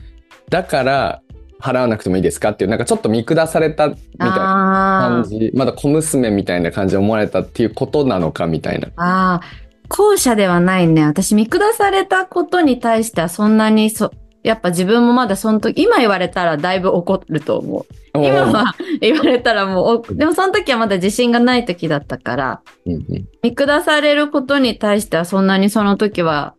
[0.50, 1.22] だから、
[1.60, 8.88] 払わなくてもいいですかっていう、なんかちょっと見下されたみたいな感じ、まだ小娘みたいな感じで思われたっていうことなのかみたいな。
[8.96, 11.06] あー、後者ではないね。
[11.06, 14.12] 私、見下されたことに対してはそんなにそ、
[14.44, 17.86] やっぱ自分もまだその時、今言われたらだいぶ怒ると思う。
[18.14, 26.54] 今は言われたらもう、でもその時はまだ自信がない時だったから、うんうん見下されることに対してはそんなにその時は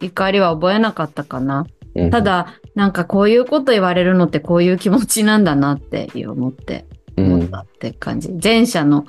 [0.00, 1.66] 怒りは覚えなかったかな。
[1.96, 8.30] うんただ、なんかこういうこと言われるのってこういう気持ちなんだなって思って、うん思ったって感じ。
[8.42, 9.06] 前者の、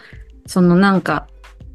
[0.47, 1.28] そのなんか、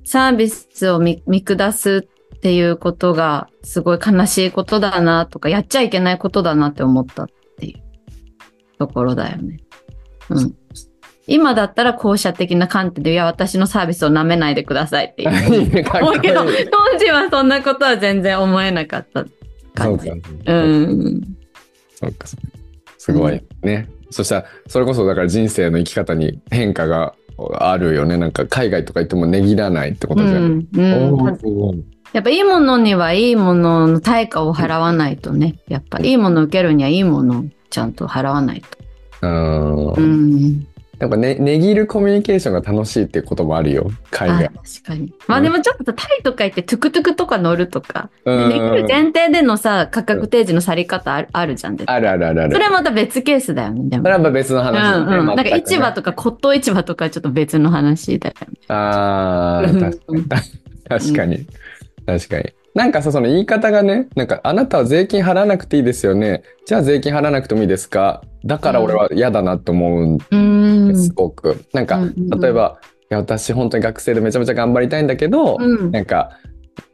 [0.05, 2.09] サービスを見見下す
[2.41, 7.27] っていうことがすごい悲しいことだなとか、やっちゃいけないことだなって思ったっ
[7.59, 9.59] ていうところだよね。
[10.31, 10.55] うん。
[11.27, 15.85] 今だったら後者的な観点で、いや、私のサービスを舐めないでくださいっていう。
[16.01, 19.29] 思うけど、当時はそんなことは全然思えなかったそう
[19.75, 20.11] か感じ。
[20.47, 21.21] うん。
[21.95, 22.27] そうか
[22.97, 23.87] すごいね。
[24.11, 27.15] そしたらそれこそだから人生の生き方に変化が
[27.59, 28.17] あるよね。
[28.17, 30.37] なんか海外とか行っても値切らないってことじゃん。
[30.37, 35.57] うんうんやっぱいいものにはいいものの対価を払わないとね。
[35.69, 38.79] やっぱいいものを受けるにはいいものをちゃんと払わないと。
[39.23, 40.67] うんうん。
[40.99, 44.49] やっぱね、値切るコミュニケーションが楽しいっていうこともあるよ、海あ外。
[44.49, 45.15] 確かに。
[45.29, 51.79] まあでもちょっとタイとか行ってトゥクトゥクとか乗るとか、うんできる前提でのさ、価格提示のさり方あるあるじゃん。
[51.87, 52.53] あるあるあるある。
[52.53, 53.89] それはまた別ケースだよね。
[53.89, 55.27] でもそれはまた別の話だね、うんうん。
[55.27, 58.47] なんか市場とか骨董市場とかはちょっと別の話だよね。
[58.69, 60.25] ああ、うん確かに。
[60.87, 61.47] 確かに。
[62.19, 62.53] 確かに。
[62.75, 66.43] なんかさ、その言い方がね、なんか、あなたは税金払わなくていいですよね。
[66.67, 71.65] じゃあ税金払わなくてもいいですかだから俺は嫌だなと思うんうんです、すごく。
[71.73, 72.01] なんか、
[72.41, 72.79] 例えば、
[73.11, 76.39] いや、私本当に学生でめちゃめちゃ頑張りたいんだけど、うんなんか、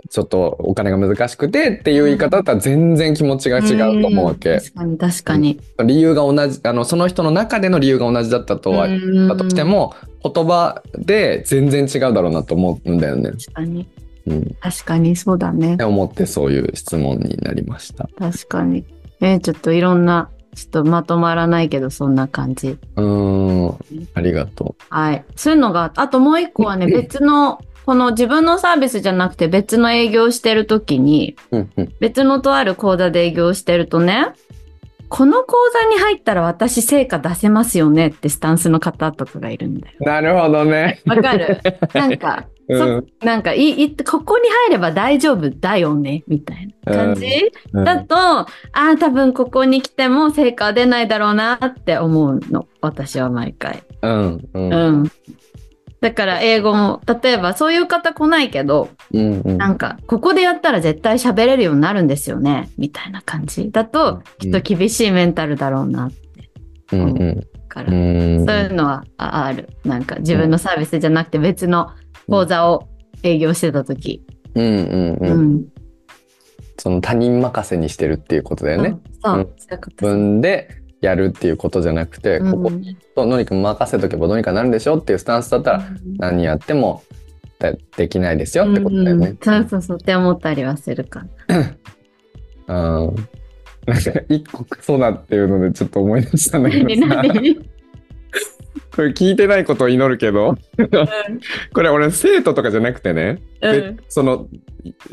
[0.08, 4.58] ちょっとお金が難しくてっていう言い方だったら全然気持ちが違うと思うわけ。
[4.58, 5.60] 確かに確かに。
[5.84, 13.30] 理由が同じ、あの、その人の中での理由が同じだったとは、うんだとしても、言葉で全然違うだろうなと思うんだよね。
[13.30, 13.86] 確かに。
[14.26, 14.56] うん。
[14.60, 15.84] 確かにそうだねって。
[15.84, 18.08] 思ってそういう質問になりました。
[18.18, 18.84] 確かに。
[19.20, 22.78] えーちょっといろんな、ちょっとまとまらないけど、そんな感じ。
[22.96, 23.78] うーん。
[24.14, 25.24] ありがとはい。
[25.36, 31.36] そういうのが、あともう一個はね、別の、この自分のサービスじゃなくて別の営業してるときに。
[32.00, 34.32] 別のとある講座で営業してるとね、
[35.08, 39.94] この講座に入ったら私成果出せますよねってスタンスの方とかがいるんだよ。
[40.00, 41.00] なるほどね。
[41.06, 41.60] わかる
[41.94, 43.06] なんか、 うん。
[43.20, 47.26] なんかいい、ここに入れば大丈夫だよねみたいな感じ、
[47.72, 52.66] うんだと、ああ、多分ここに来ても成果は出ないだろうなって思うの。
[52.80, 53.82] 私は毎回。
[54.02, 54.48] うん。
[54.54, 54.72] うん。
[54.72, 55.12] うん。
[56.00, 59.40] だから英語も、例えばそういう方来ないけど、うん。
[59.40, 59.58] うん。
[59.58, 62.70] なんか、ここでやったら絶対喋れるようになるんですよね。
[62.76, 66.10] みたいな感じだと、きっと厳しいメンタルだろうな。
[66.92, 67.00] うん。
[67.00, 67.46] うん。
[67.76, 68.46] から、うん。
[68.46, 69.68] そういうのはあある。
[69.84, 71.90] なんか自分のサービスじゃなくて別の
[72.28, 72.88] 講座を
[73.22, 74.24] 営業してた時。
[74.54, 74.64] うん。
[74.64, 75.14] うん。
[75.14, 75.54] ううん。
[75.56, 75.64] ん。
[76.78, 78.98] その他人任せにしてるっていうことだよね。
[79.24, 80.68] そう、うん自分で
[81.00, 82.70] やるっていうことじゃなくて、うんここ
[83.14, 85.84] とどうにか任せとけばどうにかなるんでしょっていうスタンスだったら、
[86.18, 87.02] 何やっても
[87.58, 89.28] でできないですよってことだよね。
[89.28, 91.58] うんそうそうそうって思ったりはするかな。
[93.06, 93.16] うん。
[93.86, 97.70] なんか一個そうだっていうのでちょっと思い出したんだけ何どさ、 何？
[98.96, 100.56] これ聞いてないことを祈るけど、
[101.74, 103.96] これ俺生徒とかじゃなくてね、うん。
[103.96, 104.48] でその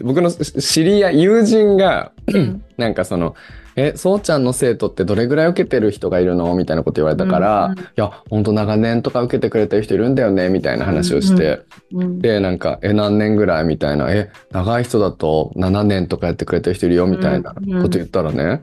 [0.01, 2.63] 僕のし知り合い友人がうん。
[2.77, 3.35] なんかその
[3.75, 11.59] 「えそうちゃんの生徒ってどれぐらい受けてる人がいるの?」みたいなこと言われたから「うんうんいやほんと長年とか受けてくれてる人いるんだよね」みたいな話をして、
[11.91, 17.59] うんでなんか「え何年ぐらい?」みたいな「え長い人だと7年とかやってくれてる人いるよ」みたいなこ
[17.89, 18.61] と言ったらね、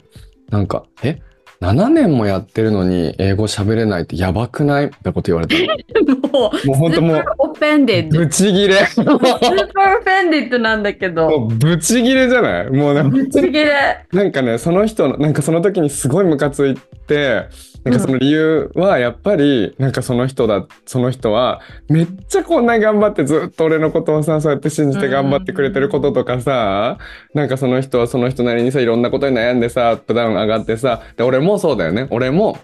[0.50, 1.18] なんか「え
[1.60, 5.54] 7年もやってるのに英語喋れないってやばくない?」みたいなこと言われた
[6.02, 6.16] の。
[6.16, 8.18] もう、もうほんともうオフェンデッド。
[8.20, 11.28] ブチギレスーパーオフェンデッドなんだけど。
[11.28, 12.70] もうブチギレじゃない？
[12.70, 13.72] もうなんかぶち切れ。
[14.12, 16.76] なんかね、その人の、なんかその時にすごいムカつい
[17.06, 17.44] て、
[17.84, 26.98] なんかその理由はやっぱり、なんかその人だ、その人は、めっちゃこんなに頑張ってずっと俺のことをさ、そうやって信じて頑張ってくれてることとかさ、
[27.32, 32.06] なんかその人はその人なりにさ、いろんなことに悩んでさ、アップダウン上がってさ、で、俺もそうだよね。
[32.10, 32.58] 俺も、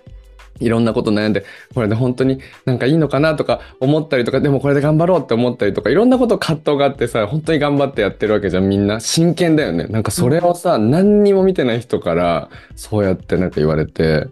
[0.58, 1.44] いろんなこと悩んで、
[1.74, 9.00] これで本当になんかいいのかなとか思ったりとか、でもこれで頑張ろうって思ったりとか、いろんなこと葛藤があってさ、本当に頑張ってやってるわけじゃん、みんな。
[9.00, 9.86] 真剣だよね。
[9.86, 14.26] なんかそれをさ、何にも見てない人から、そうやってなんか言われて、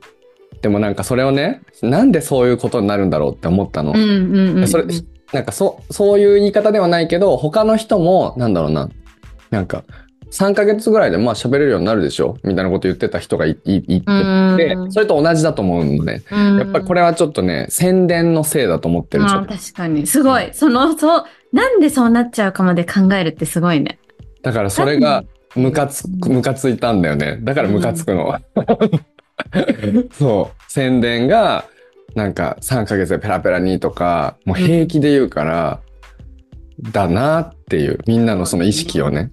[0.63, 3.93] でもなんかそれをね、なんでそういうことになるんだろうって思ったの。
[3.93, 4.69] うんうんうん。
[4.69, 4.85] それ、
[5.33, 8.89] なんかそ、そういう言い方ではないけど、他の人も、なんだろうな、
[9.51, 9.85] なんか、
[10.31, 12.39] 3ヶ月ぐらいでまあ喋れるようになるでしょ？
[12.43, 14.07] みたいなこと言ってた人がいいいいて、
[14.57, 16.23] で、それと同じだと思うのね。
[16.31, 19.25] やっぱりこれれはちょっとね、宣伝のせいだと思ってる。
[19.27, 20.07] 確かに。
[20.07, 20.49] すごい。
[20.53, 23.99] その、そう、なんでそうなっちゃうかまで考えるってすごいね。
[24.43, 25.25] だからそれが、
[25.55, 27.39] ムカつく、ムカついたんだよね。
[27.43, 28.37] だからムカつくの。
[30.13, 30.63] そう。
[30.69, 31.65] 宣伝が、
[32.15, 35.81] なんか3ヶ月でペラペラにとか、もう平気で言うから、
[36.93, 39.31] だなっていう、みんなのその意識をね。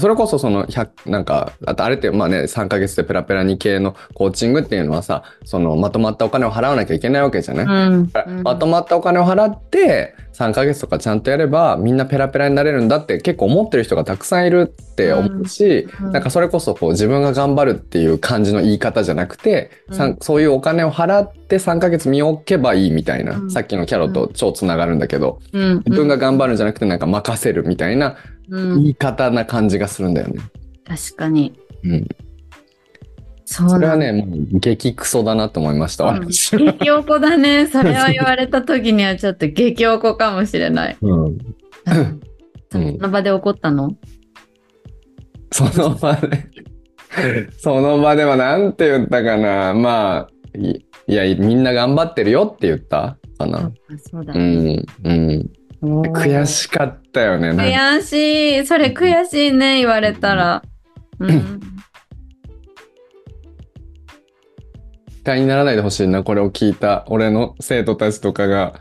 [0.00, 8.10] それこそその100、なんか、あとあれってまあね、3ヶ月でペラペラに系のコーチングっていうのはさ、そのまとまったお金を払わなきゃいけないわけじゃない、うん。
[8.42, 16.12] まとまったお金を払って3ヶ月とかちゃんとやればみんなペラペラになれるんだって結構思ってる人がたくさんいるって思うし、うん。
[16.12, 23.50] なんかそれこそこう自分が頑張るっていう感じの言い方じゃなくて、さんそういうお金を払って3ヶ月見置けばいいみたいな、うん。
[23.50, 25.76] さっきのキャロと超つながるんだけど、うん。
[25.84, 28.14] 自分が頑張るんじゃなくてなんか任せるみたいなうん
[28.48, 30.40] 言い方な感じがするんだよね。
[30.84, 31.58] 確かに。
[31.84, 32.08] うん、
[33.44, 36.04] そうそれはねもう激クソだなと思いました。
[36.04, 37.66] うん激おこだね。
[37.66, 40.96] それを言われた時にはちょっと激おこかもしれない。
[41.02, 41.38] うんうん
[42.70, 43.96] その場で怒ったの？
[45.50, 46.48] その場で、
[47.58, 49.74] その場ではなんて言ったかな。
[49.74, 53.58] まあ、いいや、みんな頑張ってるよって言ったかな。
[53.58, 54.76] あそうだうね。
[54.76, 55.50] ん、うん。
[56.12, 57.50] 悔しかったよね。
[57.50, 58.66] 悔しい。
[58.66, 60.62] それ悔しいね、言われたら。
[61.20, 61.60] うん。
[65.20, 68.80] 不快にならないでほしいな、これを聞いた俺の生徒たちとかが。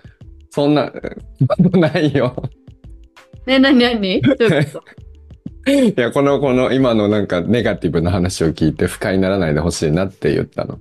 [0.54, 0.92] そんな
[1.80, 2.36] ないよ。
[3.46, 4.22] ね、なになに？
[4.22, 4.82] どういうこ
[5.66, 5.72] と？
[5.72, 10.80] いや、この、この今のなんかネガティブな話を聞いて不快にならないでほしいなって言ったの。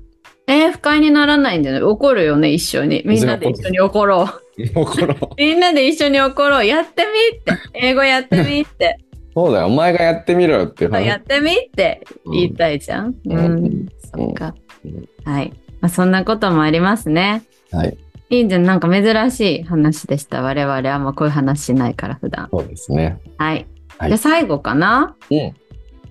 [0.49, 1.83] えー不快にならないんだよね。
[1.85, 3.03] 怒るよね、一緒に。
[3.07, 4.27] みんなで一緒に怒ろう。
[4.75, 6.67] 心みんなで一緒に怒ろう。
[6.67, 7.63] やってみって。
[7.75, 8.99] 英語やってみって。
[9.35, 11.07] そうだよ、お前がやってみろよって話。
[11.07, 13.09] やってみって言いたいじゃん。
[13.09, 13.89] ううんん。
[14.15, 14.55] そっか
[14.85, 15.09] うん。
[15.25, 15.53] はい。
[15.81, 17.43] まあ、そんなこともありますね。
[17.73, 17.97] はい。
[18.31, 18.65] いいんじゃん。
[18.65, 20.43] なんか珍しい話でした。
[20.43, 22.49] 我々あんまこういう話しないから、普段。
[22.51, 23.19] そうですね。
[23.39, 23.67] はい。
[23.99, 25.15] はいじゃあ最後かな？
[25.31, 25.55] うん。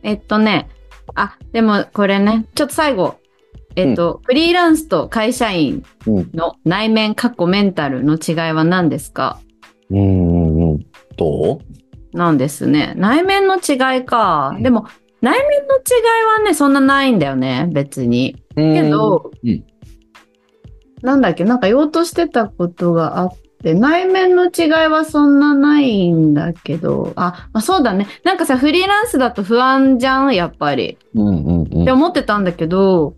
[0.04, 0.68] えっとね。
[1.16, 3.19] あ、でもこれね、ちょっと最後。
[3.76, 6.32] えっと、フリーランスと会社員うん。
[6.34, 9.40] の内面、過去メンタルの違いは何ですか？
[9.90, 10.80] うんうんう
[12.14, 12.94] なんですね。
[12.98, 14.54] 内面の違いか。
[14.56, 14.86] うんでも、
[15.22, 18.36] 内面の違いはね、そんなないんだよね、別に。
[18.52, 19.64] うけど、うん
[21.02, 23.32] なんだっけ、なんか言おうとしてたことがあっ
[23.64, 28.08] て、内面の違いはそんなないんだけど、あ、まあ、そうだね。
[28.26, 30.98] なんかさ、フリーランスだと不安じゃん、やっぱり。
[31.16, 33.14] うんうんうんって思ってたんだけど、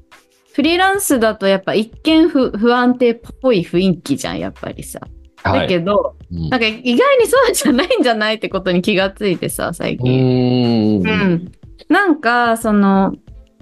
[0.53, 4.99] フリーランスだとやっぱ一見不不安定っぽい雰囲気じゃん、やっぱりさ。
[5.43, 11.03] だけど、うんなんか意外にそうじゃないんじゃないってことに気がついてさ、最う近。
[11.03, 11.51] んうん。
[11.89, 13.15] なんか、その、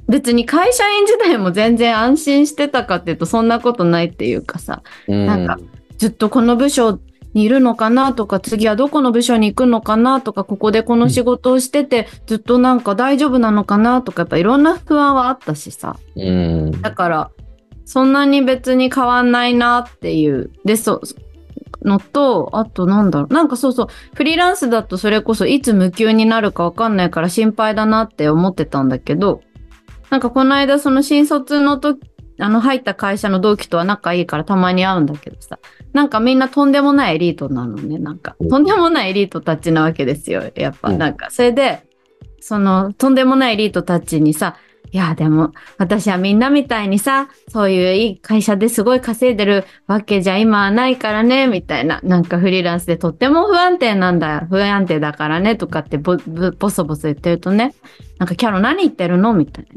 [0.07, 5.59] 別に会社員時代も全然安心してたかっていうとそんなことないっていうかさ、なんか
[5.99, 6.99] ずっとこの部署
[7.34, 15.97] にいるのかなとか、次はどこの部署に行くのかなとか、ここでこの仕事をしてて、ずっとなんか大丈夫なのかなとか、やっぱいろんな不安はあったしさ。
[16.15, 17.31] うんだから、
[17.85, 20.51] そんなに別に変わんないなっていう。
[20.64, 21.01] で、そう、
[21.88, 23.34] のと、あとなんだろう。
[23.34, 29.41] なんかそうそう、フリーランスだとそれこそいつ無給になるかわかんないから心配だなって思ってたんだけど、
[30.10, 31.99] なんかこの間その新卒の時、
[32.39, 35.60] あの入った会社の同期とは仲いいからたまに会うんだけどさ、
[35.93, 38.35] なんかみんなとんでもないエリートなのね、なんか。
[38.39, 40.89] うんとんでもないエリートたちなわけですよ、やっぱ。
[40.89, 41.83] うんなんか、それで、
[42.39, 44.55] その、とんでもないエリートたちにさ、
[44.91, 51.99] いや、でも、私はみんなみたいにさ、そういういい会社ですごい稼いでるわけじゃ今はないからね、みたいな。
[52.01, 54.47] なんかフリーランスでとっても不安定なんだよ。
[54.49, 57.75] 不安定だからね、とかってボボボソボソ言ってるとね、
[58.17, 59.33] なんかキャロ何言ってるの？
[59.33, 59.67] みたい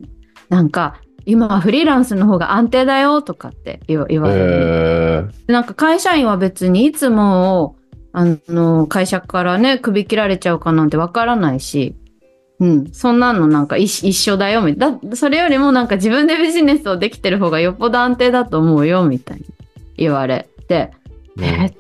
[0.49, 0.57] な。
[0.57, 4.23] なんか、今はフリーランスの方が安定だよ、とかって言われる。
[4.29, 7.77] えでなんか会社員は別にいつも、
[8.13, 11.97] あの、会社からね、首切られちゃうかなんてわからないし、
[12.61, 14.99] うん、そんなのなんか一一緒だよ、みたいな。
[15.03, 19.45] だそれよりもなんか自分でビジネスをできてる方がよっぽど安定だと思うよ、みたいに
[19.97, 21.49] 言われて、ーえ？
[21.49, 21.71] ーっ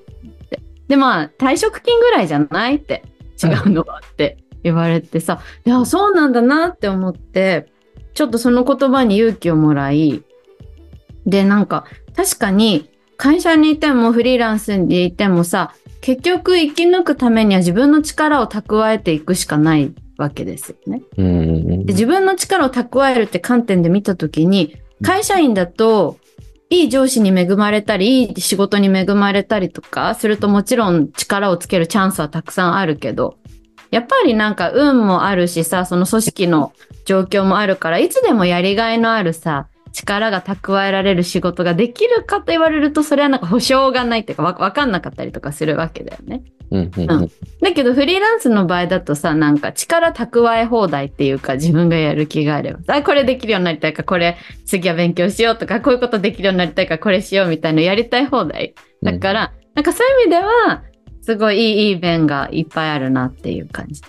[0.48, 0.60] て。
[0.88, 3.04] で、まあ、退職金ぐらいじゃないって、
[3.42, 3.82] 違うの？
[3.82, 7.71] はって言われてさ、いや、そうなんだなって思って、
[8.14, 10.22] ちょっとその言葉に勇気をもらい、
[11.26, 11.84] で、なんか、
[12.16, 21.02] 確かに、会社にいてもフリーランスにいてもさ、結局生き抜くためには自分の力を蓄えていくしかないわけですよね。
[21.16, 26.18] で自分の力を蓄えるって観点で見たときに、会社員だと、
[26.70, 33.36] いい上司に恵まれたり、いい仕事に恵まれたりとかするともちろん力をつけるチャンスはたくさんあるけど、
[33.92, 36.72] やっぱりなんか運もあるしさ、その組織の
[37.04, 46.42] 状況もあるから、いつでもやりがいのあるさ、力が蓄えられる仕事ができるかと言われると、それはなんか保証がないっていうかわ、わかんなかったりとかするわけだよね。
[46.70, 58.74] うんうんうんだけどフリーランスの場合だとさ、なんか力蓄え放題っていうか自分がやる気があれば、あ、これできるようになりたいからこれ次は勉強しようとか、こういうことできるようになりたいからこれしようみたいなのやりたい放題。
[59.02, 60.82] だから、なんかそういう意味では、
[61.22, 64.02] すごいいいいい面がいっぱいあるなっていう感じ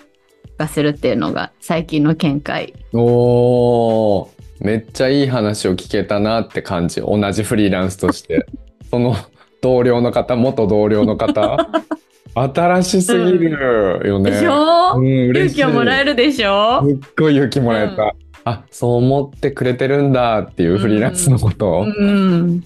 [0.58, 2.74] がするっていうのが最近の見解。
[2.92, 4.28] おー
[4.60, 8.46] めっちゃいい話を聞けたなって感じ同じフリーランスとして。
[8.90, 9.16] その
[9.60, 11.56] 同僚の方元同僚の方。
[12.34, 16.82] 新しすぎるよね、でしょ、うん、勇気をもらえるでしょ？
[16.84, 18.10] すっごい勇気もらえた、う
[18.44, 22.64] あそう思ってくれてるんだっていうフリーランスのこと、うん。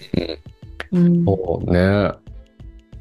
[0.91, 1.23] うん。
[1.23, 2.11] そうね。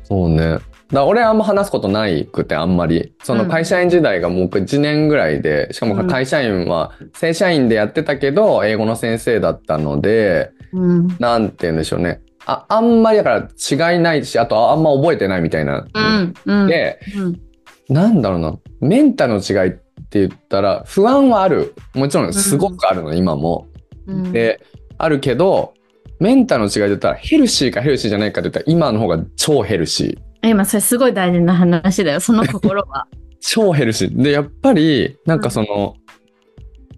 [0.04, 0.58] そうね
[0.92, 11.08] だ俺あんま話すことないくてあんまりその会社員時代がもう1年ぐらいでしかも会社員は正社員でやってたけど英語の先生だったのでうん。
[11.18, 16.34] なんて言うんでしょうねああんまりだから違いないしあとあんま覚えてないみたいな、うん。
[16.44, 16.66] うん。
[16.66, 17.40] でうん。
[17.88, 23.66] なんだろうなメンタルの違いって言ったら不安はあるもちろんすごくあるの、今も。
[24.06, 24.60] うん、で
[24.96, 25.74] あるけど
[26.18, 30.27] メンタルの違いで言ったらヘルシーかヘルシーじゃないかって言ったら今の方が超ヘルシー。
[30.42, 33.06] 今それすごい大事な話だよ、その心は。
[33.40, 34.22] 超ヘルシー。
[34.22, 35.94] で、やっぱり、なんかその、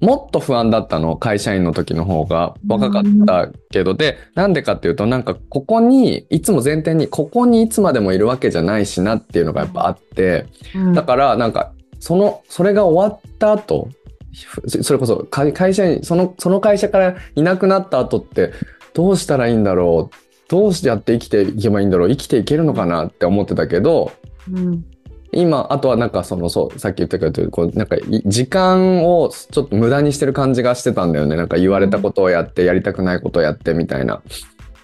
[0.01, 13.89] もっと不安だったの、会社員の時の方が若かったけど、で、なんでかっていうと、なんかここに、いつも前提に、ここにいつまでもいるわけじゃないしなっていうのがやっぱあって、うんだからなんか、その、それが終わった後、
[14.47, 18.53] ふそれこそ会会社員、その、その会社からいなくなった後って、
[18.95, 20.17] どうしたらいいんだろう
[20.51, 24.13] どうしてやって生きていけばいいんだろう生きていけるのかなって思ってたけど、
[24.53, 24.85] うん。
[25.33, 31.37] 今あとはなんかそのそうさっき言ったけどこうなんかい時間をちょっと無駄にしてる感じがしてたんだよね。
[31.37, 34.23] なんか言われたことをやってやりたくないことをやってみたいな。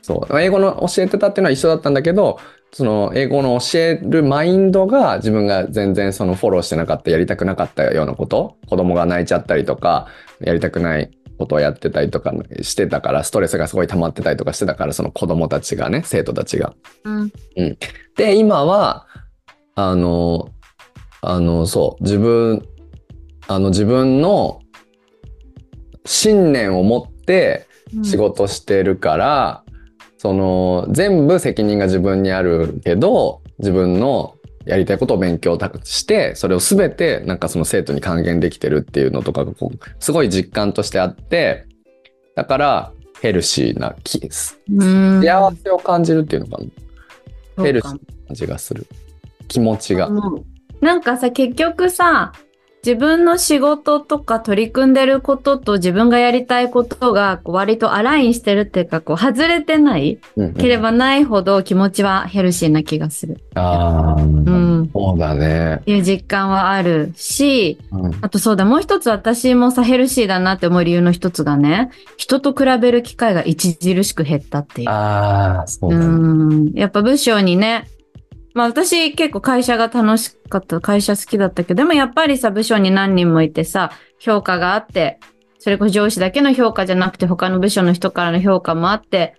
[0.03, 0.41] そう。
[0.41, 2.39] 英語の教えてたっていうのは一緒だったんだけど
[2.73, 10.07] その英語の教えるマインドが自分が全然そのフォローしてなかったやりたくなかったようなこと子供が泣いちゃったりとか
[10.41, 12.33] やりたくないことをやってたりとか
[12.63, 16.75] してたからストレスがすごい溜まってたりとかしてたからその子供たちがね生徒たちが。
[17.05, 17.33] うん。
[18.17, 19.07] で、今は、
[19.75, 20.49] あの、
[21.21, 22.67] あの、そう、自分、
[23.47, 24.61] あの、自分の
[26.05, 27.67] 信念を持って
[28.03, 29.65] 仕事してるから、
[30.19, 34.36] その、全部責任が自分にあるけど、自分の
[34.67, 41.67] やりたいことを勉強して、それを全て、なんかその生徒に還元できてるっていうのとかが、こう、すごい実感としてあって、
[42.35, 44.59] だから、ヘルシーな気です。
[44.71, 46.63] うん幸せを感じるっていうのか
[47.57, 47.65] な。
[47.65, 48.87] ヘルシーな感じがする。
[49.49, 50.09] 気持ちが。
[50.09, 50.45] うん
[50.81, 52.33] なんかさ結局さ
[52.87, 60.21] 自分の仕事とか取り組んでることと自分がやりたいことがこう割とアラインしてるっていうかこう外れてない
[60.57, 63.41] ければないほど気持ちはヘルシーな気がする。
[63.57, 64.89] ああ、うん。
[64.93, 65.79] そうだね。
[65.81, 74.89] っていう実感はあるし、うんあとそうだ、もう一つ私もさヘルシーだなって思う理由の一つがね、人と比べる機会が著しく減ったっていう。
[74.91, 76.07] ああ、そううだね。
[76.07, 76.73] ん。
[76.75, 77.89] やっぱ部署にね、
[78.57, 85.21] まあ私結構会社が楽しかった、会社好きだったけど、でもやっぱりさ、部署に何人もいてさ、評価があって、
[85.59, 89.35] それこそ上司だけの評価じゃなくて他の部署の人からの評価もあって、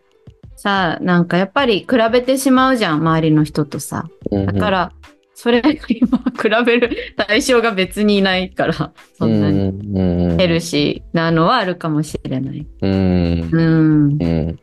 [0.56, 4.07] さあ、なんかやっぱり比べてしまうじゃん、周りの人とさ。
[4.31, 4.91] だから、
[5.34, 12.68] それが今比べる対象が別にいないから、そんなににヘルシーなのはあるかもしれない。
[12.81, 13.49] うん。
[13.52, 14.18] うん。
[14.22, 14.60] うん。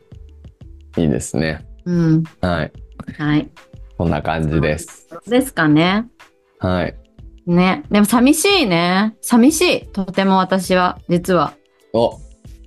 [0.95, 1.65] いいですね。
[1.83, 2.23] うん。
[2.39, 2.71] はい。
[3.17, 3.49] はい。
[3.97, 5.07] こんな感じです。
[5.27, 6.05] ですかね。
[6.59, 6.95] はい。
[7.47, 7.83] ね。
[7.91, 9.15] でも寂しいね。
[9.21, 9.85] 寂しい。
[9.87, 11.53] とても私は、実は。
[11.93, 12.19] お、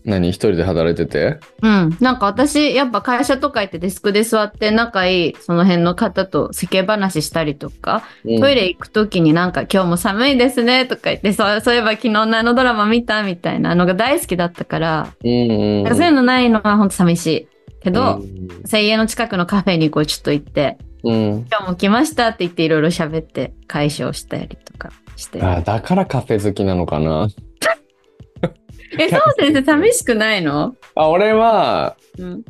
[0.04, 1.38] 何一人で働いてて？
[1.60, 1.96] うん。
[2.00, 15.30] なんか私、やっぱ会社とか行ってデスクで座って仲いいその辺の方と世間話したりとか、トイレ行くときになんか今日も寒いですねとか言って、そうそういえば昨日のあのドラマ見たみたいなのが大好きだったから、うん
[15.86, 15.94] うん。
[15.94, 17.48] そういうのないのは本当寂しい。
[17.82, 21.46] けど、うんさ家の近くのカフェにこうちょっと行って、うん。
[21.50, 25.42] 今日も来ましたって言っていろいろ喋って解消したりとかして。
[25.42, 27.28] あだからカフェ好きなのかな。
[28.98, 30.74] え、そう先生寂しくないの？
[30.94, 32.44] あ、俺は、うん。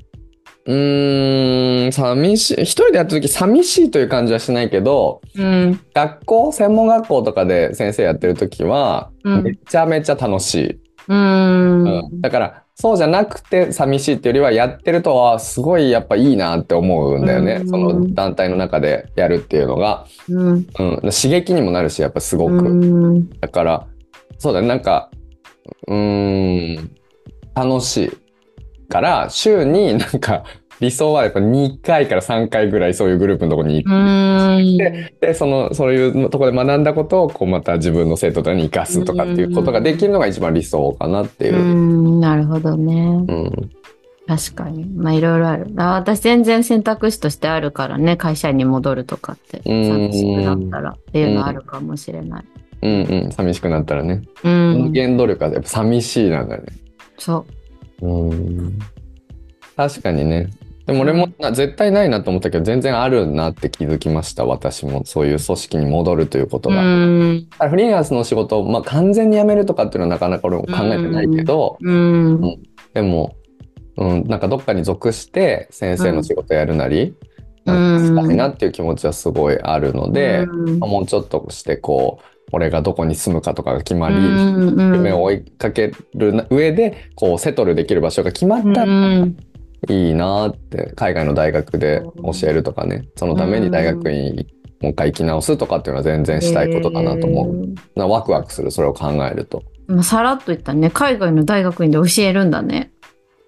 [0.67, 2.63] うーん、寂しい。
[2.63, 5.81] 一人でやった時寂しいという感じはしないけど、うん。
[5.95, 10.67] 学校、専門学校とかで先生やってる時は、うんめちゃめちゃ楽しい。
[10.71, 17.55] ううんだから、そうじゃなくて寂しいっていうよりは、やってるとはすごいやっぱいいなって思うんだよね。
[17.63, 20.07] うんその団体の中でやるっていうのが。
[20.29, 20.49] うん。
[20.51, 20.67] うん。
[21.11, 22.53] 刺激にもなるし、やっぱすごく。
[22.53, 23.31] うん。
[23.41, 23.87] だから、
[24.39, 25.11] そうだね、なんか、
[25.87, 26.91] うーん、
[27.55, 30.45] 楽しいから、週になんか、
[30.81, 34.77] 理想はやっぱ2回から3回ぐらいそういうグループのとこに行うーん。
[34.77, 41.59] でで、その、そういうところで学んだことを、こう、また自分の生徒とかに活かすとかっていうことができるのが一番理想かなっていうう。
[41.59, 43.25] ん、なるほどね。
[43.29, 43.71] うん。
[44.29, 44.85] 確かに。
[44.85, 45.67] まあ、いろいろある。
[45.79, 49.63] あ私全然選択肢としてあるからね、会社に戻るとかって。
[49.65, 52.45] うん寂しくなったらっていうのあるかもしれない。
[52.83, 53.33] うんうん。
[53.33, 54.23] 寂しくなったらね。
[54.45, 54.93] うん。
[54.95, 56.69] 原動力はやっぱ寂しいなんだよね。
[57.17, 57.45] そ
[58.03, 58.07] う。
[58.07, 58.79] うん。
[59.77, 60.51] 確かにね。
[60.89, 64.47] でも俺もな絶対ないなと思ったけど、全然あるなって気づきました。
[64.47, 66.81] 私もそういう組織に戻るということうが。
[66.81, 67.47] ん。
[67.69, 72.41] フリーランスの仕事を、まあ、完全に辞めるとかっていうのはなかなか俺も考えてないけど、うん。
[72.95, 73.37] でも、
[73.99, 77.29] うん、なんかどっかに属して先生の仕事やるなり、うん
[77.67, 89.37] なんかしたいなっていう気持ちはすごいあるので、うんまあもうちょっとしてこう、俺がどこに住むかとかが決まり、うんうん夢を追いかける上で、こう、セトルできる場所が決まったらうん
[89.89, 94.47] いいなって、海外の大学で教えるとかね、そのために大学院
[94.81, 97.57] もう一回行き直すとかっていうのは全然したいことかなと思う。
[97.57, 99.63] へーなワクワクする、それを考えると。
[99.87, 100.91] まあさらっと言ったね。
[100.91, 102.93] 海外の大学院で教えるんだね。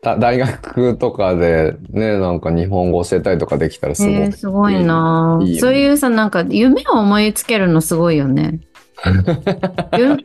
[0.03, 4.13] だ大学とかでね、なんか日本語教えたりとかできたらすごい。
[4.15, 8.61] えーすごいなねそういうさ、なんか夢を思いつけるのすごいよね。
[9.97, 10.17] ゆ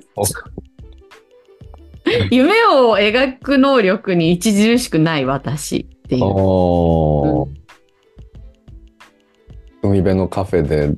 [2.32, 6.24] 夢を描く能力に著しくない私っていう。
[6.24, 7.50] おー。
[9.82, 10.96] 海辺のカフェで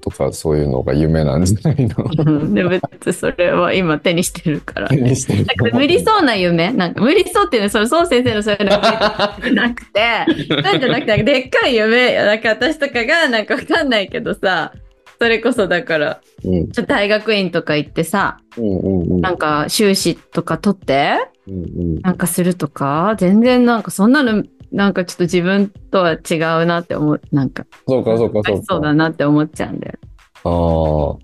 [0.00, 1.96] とかそういうのが夢なんじゃないの？
[2.26, 2.54] うん。
[2.54, 4.88] で別にそれは今手にしてるから。
[4.88, 5.46] 手にしてる。
[5.72, 6.72] 無理そうな夢？
[6.72, 10.26] なんか無理そうっていうのはその孫先生のそういうのがなくて。
[10.62, 12.14] なんじゃなくてでっかい夢。
[12.16, 14.72] なんか私とかがなんかわかんないけどさ。
[15.20, 16.72] それこそだからうん。
[16.72, 19.20] ちょっと大学院とか行ってさうんうんうん。
[19.20, 23.16] なんか修士とか取ってうんうんなんかするとか？
[23.18, 28.64] 全然なんかそんなのなんかちょっと自分とは違うなって思うなんかそうかそうかそうか。
[28.68, 29.98] そうだなって思っちゃうんだよ。
[30.44, 31.16] あ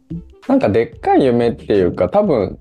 [0.49, 0.53] あ。
[0.53, 2.59] なんかでっかい夢っていうか多分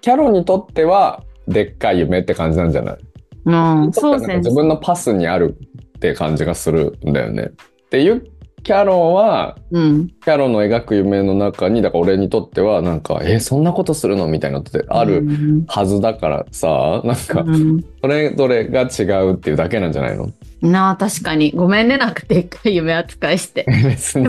[0.00, 2.98] キャロにとってはでっかい夢って感じなんじゃない？
[3.44, 4.38] うん、そうなんか先生。
[4.38, 5.56] 自分のパスにある
[5.96, 7.50] って感じがするんだよね。
[7.86, 8.24] っていう
[8.62, 10.08] キャロはうん。
[10.08, 15.64] キャロの描く夢の中にだから俺にとってはなんかえそんなことするのみたいなのってあるうん。
[15.66, 17.84] はずだからさなんかうん。
[18.00, 20.30] それぞれが違うっていうだけなんじゃないの？
[20.62, 21.50] なあ、確かに。
[21.50, 23.66] ごめんね、なんかでっかい夢扱いして。
[23.66, 24.20] パス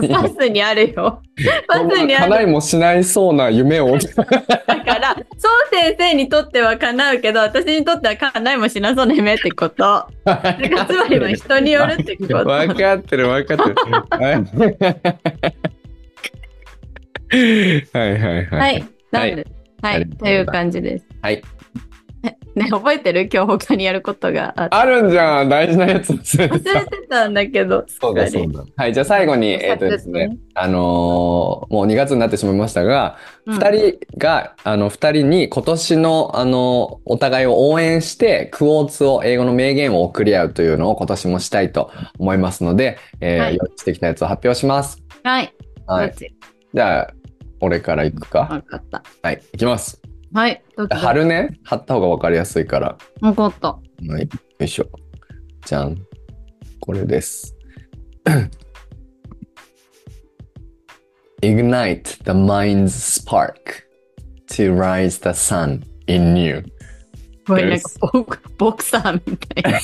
[0.48, 1.22] にあるよ。
[1.68, 2.30] パスにある。
[2.30, 4.24] な叶いもしないそうな夢をだか
[4.98, 10.08] ら、そう先生にとっては叶うけど、私にとっては叶いもしなそうな夢ってこと。
[10.24, 12.44] つまりは人によるってこと。
[12.44, 13.76] 分かってる分かってる。
[14.10, 14.34] はい
[17.92, 18.58] はいはいは。
[18.58, 18.84] はい
[19.82, 21.06] はい、という感じです。
[21.20, 21.42] はい。
[22.54, 23.28] ね、覚えてる？
[23.32, 24.68] 今日他にやることがあ。
[24.70, 26.80] あるんじゃん大事なやつ忘れてた。
[26.86, 28.64] てたんだけど、そうだそうだ。
[28.76, 30.36] はいじゃあ最後にえっ、とですね。
[30.54, 45.02] あのーもう2月になってしまいましたが、うん2人が、あの、2人に今年の、あの、お互いを応援して、クォーツを、英語の名言を送り合うというのを今年もしたいと思いますので、えーはい用意してきたやつを発表します。
[45.24, 45.52] はい。
[45.86, 46.14] はい。
[46.72, 47.10] じゃあ、
[47.60, 48.40] 俺から行くか。
[48.40, 49.02] わかった。
[49.22, 50.00] はい、行きます。
[50.34, 50.62] はい。
[50.90, 51.60] 貼るね。
[51.62, 52.98] 貼った方が分かりやすいから。
[53.20, 53.68] わかった。
[53.68, 53.80] は
[54.18, 54.28] い、よ
[54.58, 54.86] いしょ。
[55.64, 55.96] じゃん。
[56.80, 57.56] これです。
[61.40, 63.84] Ignite the mind's spark
[64.48, 66.64] to rise the sun in you.
[67.46, 69.78] これなんかボクボクサーみたいな。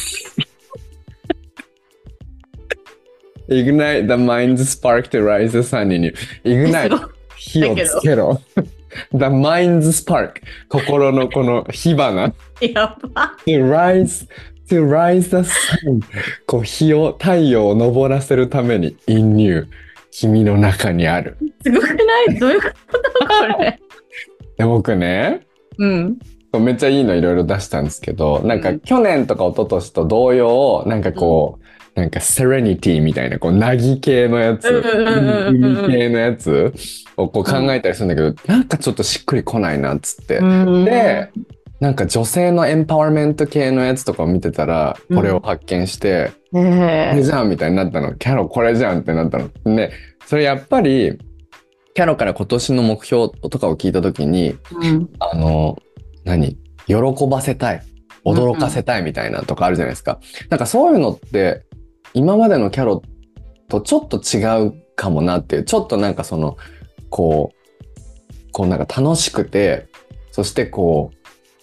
[3.48, 6.14] Ignite the mind's spark to rise the sun in you.
[6.16, 7.00] す Ignite ごい
[7.36, 8.40] 火をつけろ。
[9.12, 12.32] The mind's spark 心のこの火花。
[12.60, 13.34] やば。
[13.46, 14.28] to rise
[14.68, 16.00] to rise the sun
[16.46, 19.68] こう火を太陽を昇らせるために in you
[20.10, 21.94] 君の中にあるすごくな
[22.34, 22.38] い？
[22.38, 23.80] どういうことだこれ？
[24.56, 25.46] で僕ね
[25.78, 26.18] うん。
[26.52, 31.64] めっちゃいいのいろいろ出したんですけどなんかうん去年とか一昨年と同様なんかこう、
[31.94, 36.72] なんかセレニティみたいなこうなぎ系のやつうんうんうんうんうん海系のやつ
[37.16, 41.30] をこう考えたりするんだけど、なんかちょっとしっくりこないなっつって、うんで、
[41.80, 48.14] なんか女性のエンパワーメント系のやつとかを見てたら、これを発見して、これえじゃんみたいになったの。
[48.14, 49.48] キャロこれじゃんってなったの。
[49.76, 49.90] で、
[50.26, 51.18] それやっぱり、
[51.94, 55.08] キャロから今年の目標とかを聞いたときに、うん。
[55.18, 55.78] あの、
[56.24, 56.56] 何？
[56.86, 56.94] 喜
[57.28, 57.82] ばせたい。
[58.24, 60.20] 驚かせたいみたいなとかあるじゃないですか。
[60.50, 61.64] なんかそういうのって、
[62.14, 63.02] 今までのキャロ
[63.68, 66.56] とちょっと違うかもなっていう、ちょっとなんかその、
[67.08, 69.88] こう、こうなんか楽しくて、
[70.32, 71.12] そしてこ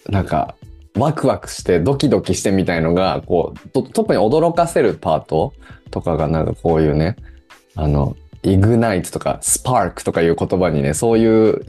[0.06, 0.54] う、なんか、
[0.96, 5.52] ワクワクしてドキドキしてみたいのが、こう、特に驚かせるパート
[5.90, 7.16] とかがなんかこういうね、
[7.76, 11.64] あの、イグナイトとかスパークとかいう言葉にね、そういう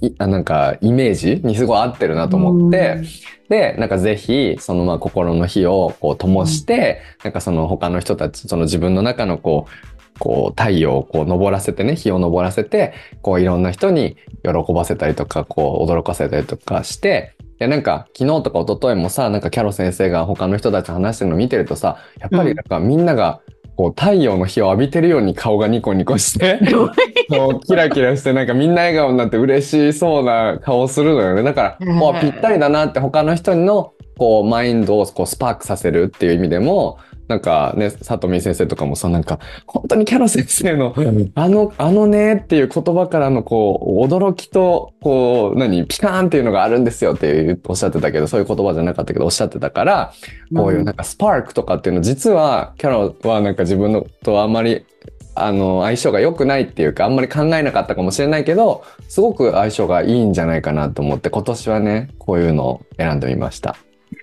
[0.00, 3.02] いあなんかイメージにすごい合ってるなと思って、
[3.48, 23.40] で、なんかぜひ、そのまあ心の火をこう灯して、なんかその他の人たち、その自分の中のこう、こう太陽をこう昇らせてね、火を昇らせて、こういろんな人に喜ばせたりとか、こう驚かせたりとかして、で、なんか昨日とか一昨日もさ、なんかキャロ先生が他の人たちと話してるの見てるとさ、やっぱりなんかみんなが
[23.76, 26.60] こう太陽の火を浴びてるように顔がニコニコして、
[27.28, 31.42] こうキラキラしてなんかみんな笑顔になって嬉しそうな顔するのよね。
[31.42, 36.98] だから、うぴったりだなって他の人のこうマインドをこうスパークさせるっていう意味でも、
[37.28, 40.94] なんかね、佐藤美先生とかもさ、なんか、本当にキャロ先生の、
[41.34, 50.12] あの、あのねっていう言葉からのこう、驚きと、こう、何、ピカーンっていうのがあるんですよっていうおっしゃってたけど、そういう言葉じゃなかったけど、おっしゃってたから、
[50.54, 54.84] こういうなんかスパークとかっていうの、実はキャロはなんか自分のとあんまり、
[55.34, 63.76] あの、相性が良くないっていうか、あんまり考えなかったかもしれないけど、すごく相性がいいんじゃないかなと思って、今年はね、こういうのを選んでみました。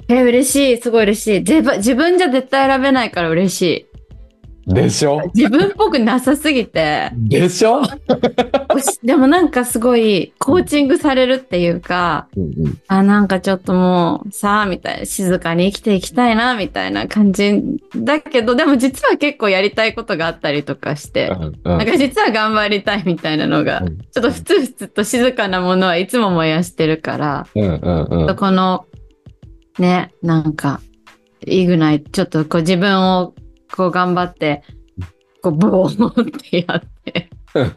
[0.08, 0.82] え、嬉しい。
[0.82, 1.40] すごい嬉しい。
[1.40, 3.86] 自分自分じゃ絶対選べないから嬉しい。
[4.68, 5.20] でしょ？
[5.34, 7.12] 自分っぽくなさすぎて。
[7.16, 7.82] でしょ？
[9.04, 12.28] でもなんかすごいコーチングされるっていうか、
[12.88, 17.60] あ、なんかちょっともうさあ、みたいな、静かに生きていきたいな、みたいな感じ
[17.96, 28.86] だけど、でも実は結構やりたいことがあったりとかして、うんなんか実は頑張りたいみたいなのが、うんちょっとふつふつと静かなものはいつも燃やしてるから、うんうんうんこの、
[29.80, 30.82] ね、なんか、
[31.46, 33.34] イグナイト、ちょっとこう自分を
[33.76, 34.64] こう頑張って、
[35.42, 37.74] こう、ボーってやってうん、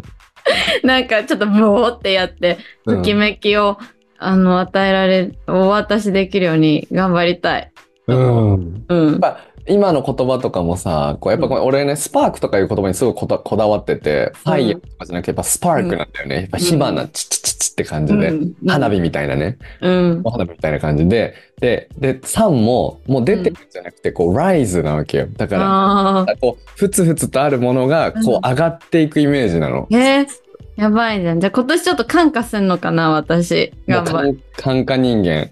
[0.83, 3.79] なんかちょっとボーってやって、ときめきを、
[4.19, 7.73] あの、与えられる、お渡しできるように頑張りたい。
[8.07, 9.21] うんうん。
[9.21, 16.37] ぱ今の言葉とかもさ、こうやっぱこう俺ね、スパークとかいう言葉にすごいこだこだわってて、ファイヤーとかじゃなくて、やっぱスパークなんだよね。
[16.37, 20.21] やっぱ火花、チッチッチッチッって感じで、うん花火みたいなね、うん。
[20.25, 25.29] お花火みたいな感じで、で、で、サンももう出てるんじゃなくて、こう、ライズなわけよ。
[25.37, 26.37] だから。
[26.41, 29.87] こう、ふつふつとあるものが、こう、上がっていくイメージなの。
[29.91, 30.27] えー、
[30.77, 31.41] やばいじゃん。
[31.41, 33.73] じゃあ今年ちょっと感化すんのかな、私。
[33.87, 34.41] 頑張る。
[34.57, 35.49] 感化人間。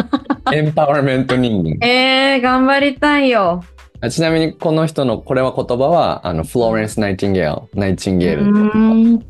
[0.52, 1.86] エンパワーメント人間。
[1.86, 3.62] えー、頑張りたいよ。
[4.00, 9.22] あちなみにこの人のこれは言葉はあのフローレンス・ナイチンゲールナイチンゲール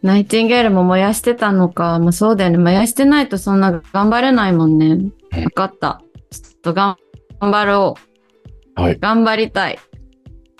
[0.00, 1.98] ナイチンゲールも燃やしてたのか。
[1.98, 2.58] まあ、そうだよね。
[2.58, 5.10] 燃やしてないとそんな頑張れないもんね。
[5.44, 6.02] わかった。
[6.30, 6.96] ちょっと頑
[7.40, 7.94] 張ろ
[8.76, 8.80] う。
[8.80, 9.78] はい頑張りたい。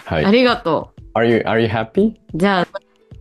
[0.05, 2.13] はいありがと Are you are you happy?
[2.13, 2.15] う。
[2.35, 2.67] じゃあ、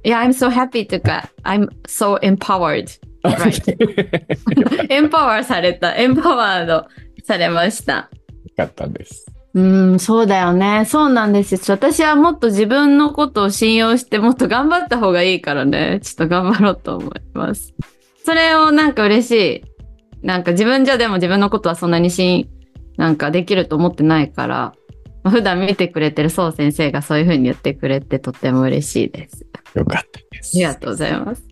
[0.03, 2.87] いや、I'm so happy とか、I'm so empowered.
[3.23, 4.87] Right?
[4.89, 5.95] エンパワーされた。
[5.95, 6.87] エンパワード
[7.23, 7.93] されました。
[7.93, 8.07] よ
[8.57, 9.25] かったです。
[9.53, 10.85] うん、そうだよね。
[10.85, 11.59] そうなんですよ。
[11.67, 15.99] 私はもっと自分のことを信用して、もっと頑張った方がいいからね。
[16.01, 17.73] ちょっと頑張ろうと思います。
[18.25, 19.63] それをなんか嬉しい。
[20.25, 22.49] なんか自分じゃでも自分のことはそんなに信、
[22.97, 24.73] なんかできると思ってないから、
[25.23, 29.45] まあ普段見てくれてるそう先生がそういう風に言ってくれてとっても嬉しいです。
[29.75, 30.51] よかったです。
[30.55, 31.43] ありがとうございます。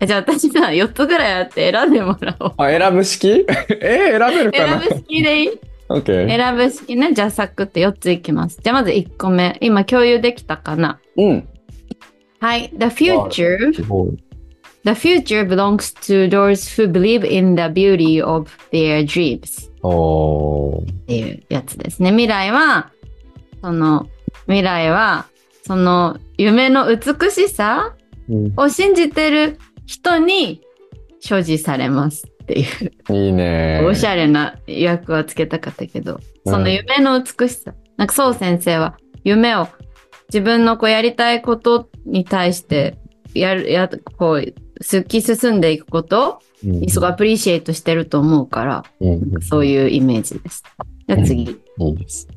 [0.00, 2.54] えじゃあ私さ、4つぐらいあって選んでもらおう。
[2.56, 3.46] あ、選ぶ式？
[3.80, 4.80] えー、選べるかな？
[4.80, 5.50] 選ぶ式でいい
[5.88, 6.28] ?OK。
[6.28, 7.12] 選ぶ式ね。
[7.12, 8.58] じゃあサクッと4ついきます。
[8.62, 9.56] じゃあまず1個目。
[9.60, 10.98] 今共有できたかな？
[11.16, 11.48] うん。
[12.40, 12.72] はい。
[12.76, 13.72] The future,
[14.84, 22.10] the future belongs to those who believe in the beauty of their dreams っていうやつですね。
[22.10, 22.90] 未来は、
[23.62, 24.08] その、
[24.46, 25.26] 未来は、
[25.64, 27.94] その夢の美しさ
[28.28, 30.60] うんを信じてる人に
[31.20, 32.64] 所持されますってい
[33.10, 33.82] う、いいね。
[33.84, 37.74] おしゃれな役はつけたかったけど、その夢の美しさ。
[37.96, 39.68] なんかそう先生は夢を
[40.32, 42.98] 自分のこうやりたいことに対して
[43.34, 50.62] やる、や、こう、突き進んでいくことうんにすごいアプリシエイトしてると思うから、うんそういうイメージです。
[51.08, 51.42] じゃあ次。
[51.78, 52.28] いいです。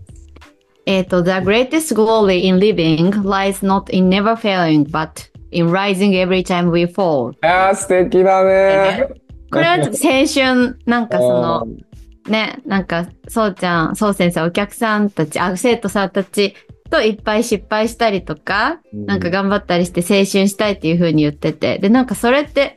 [0.85, 6.69] えっと、The greatest glory in living lies not in never failing, but in rising every time
[6.69, 7.33] we fall.
[7.41, 9.07] あー、素敵だね。
[9.51, 11.67] これは青春、なんかその、
[12.29, 16.55] ね、なんか、そうちゃん、そう先生、お客さんたち、あ、生徒さんたち
[16.89, 22.75] といっぱい失敗したりとか、なんか頑張ったりして青春したいっていう風に言ってて、で、なんかそれって、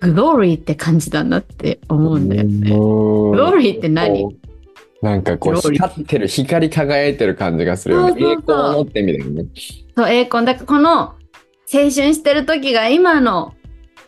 [0.00, 2.70] グローリーって感じだなって思うんだよね。
[2.70, 4.39] ググローリーって何？
[5.02, 8.22] なんかこう光ってる、光り輝いてる感じがするよね。
[8.22, 9.46] 栄光のって意味だよね。
[9.96, 10.44] そう、栄光。
[10.44, 11.14] だからこの、
[11.72, 13.54] 青春してる時が今の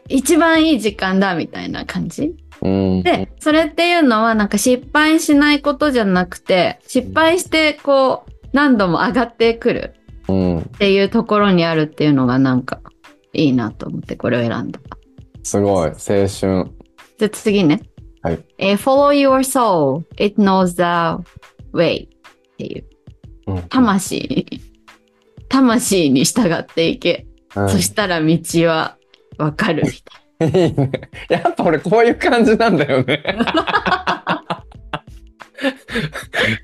[0.09, 2.35] 一番いい時間だみたいな感じ？
[2.61, 3.03] うん。
[3.05, 9.95] で、それっていうのはなんか失敗しないことじゃなくて、失敗してこう何度も上がってくる
[10.29, 10.59] うん。
[10.59, 12.81] っていうところにあるっていうのがなんか
[13.33, 14.81] いいなと思ってこれを選んだ。
[15.45, 15.91] すごい。
[15.91, 16.29] 青春。
[16.29, 16.65] じゃ
[17.27, 17.81] あ次ね。
[18.23, 18.45] はい。
[18.59, 20.05] えー follow your soul.
[20.17, 21.23] It knows the
[21.73, 22.07] way.
[22.07, 22.09] っ
[22.57, 22.85] ていう。
[23.49, 24.47] うん魂。
[25.49, 27.27] 魂に従っていけ。
[27.57, 28.97] うんそしたら道は
[29.39, 29.97] わかるみた
[30.47, 30.91] いいいね。
[31.29, 33.23] やっぱ俺こういう感じなんだよね。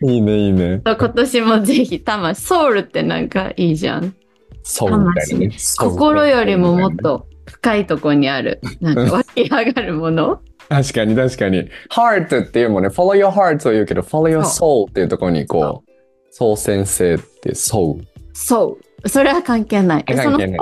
[0.02, 0.80] いいね、いいね。
[0.84, 0.96] な。
[0.96, 2.42] 今年もぜひ魂。
[2.42, 4.14] ソウルってなんかいいじゃん。
[4.62, 5.56] そうみたいなね。
[5.78, 8.60] 心よりももっと深いところにある。
[8.80, 10.40] なんか湧き上がるもの。
[10.68, 11.68] 確かに確かに。
[11.90, 15.90] heart っていうもんね、follow your heart を言うけど、follow your soul っていうところにこう、
[16.30, 18.04] ソウ先生ってソウ。
[18.34, 19.08] そう。
[19.08, 20.04] それは関係ない。
[20.04, 20.58] 関係ない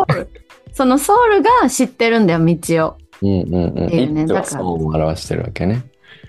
[0.73, 1.43] そのソウル。
[1.43, 2.97] が知ってるんだよ、道を。
[3.23, 3.87] うんうんうん。
[3.87, 5.85] っていうねだから表してるわけね。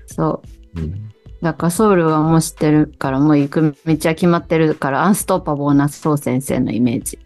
[0.07, 0.41] そ
[0.75, 0.79] う。
[0.79, 1.03] うん
[1.39, 7.19] だからソウルはもう知ってるから、もう行く道は決まってるから、アンストッパボーなソウ先生のイメージ。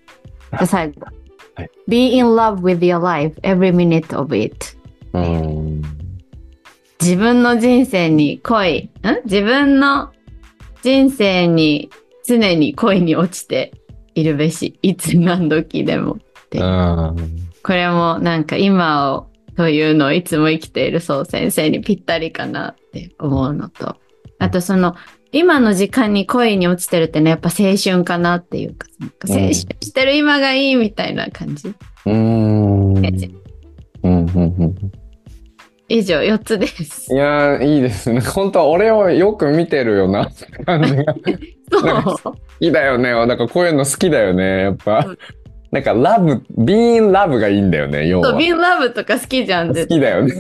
[0.60, 1.06] で、最後。
[1.56, 4.78] はい Be in love with your life every minute of it.
[5.14, 6.01] うん。
[7.02, 8.90] 自分の人生に恋、ん？
[9.26, 10.12] 自分の
[10.84, 11.90] 人生に
[12.28, 13.74] 常に恋に落ちて
[14.14, 16.18] いるべし、いつ何時でも。
[16.52, 17.16] うん。
[17.64, 23.98] これもなんか今をというのをいつも生きているそう先生にぴったりかなって思うのと、
[24.40, 24.96] あとその
[25.32, 31.74] 今の時間に恋に落ちてるってね、やっぱ青春かなっていうか、なんか青春してる今がいいみたいな感じ。
[32.06, 32.94] うん。
[32.98, 33.06] うん
[34.04, 34.92] うんうん
[35.92, 37.18] 以上4つですい。
[37.18, 38.22] やー、いいですね。
[38.22, 41.14] 本当は俺をよく見てるよなって感じが。
[42.04, 42.34] 好 そう。
[42.60, 43.12] きだよね。
[43.12, 44.62] なんかこういうの好きだよね。
[44.64, 45.18] やっぱうん。
[45.72, 48.08] なんかラブ、being love がいいんだよね。
[48.08, 48.38] 要は。
[48.38, 49.74] ビンラブとか好きじゃん。
[49.74, 50.34] 好きだよね。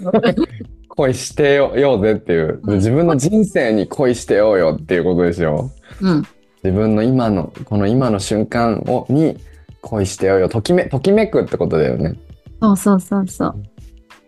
[0.89, 2.59] 恋してよようぜっていう。
[2.63, 5.69] うん自分の人生に恋してようよっていうことでしょ。
[6.01, 6.23] うん。
[6.63, 9.37] 自分の今の、この今の瞬間をに
[9.81, 10.49] 恋してようよ。
[10.49, 12.13] ときめ、ときめくってことだよね。
[12.61, 13.55] そうそうそうそう。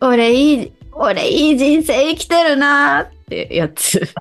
[0.02, 0.72] 俺いい、
[1.04, 4.02] 俺いい人生生きてるなーってやつ。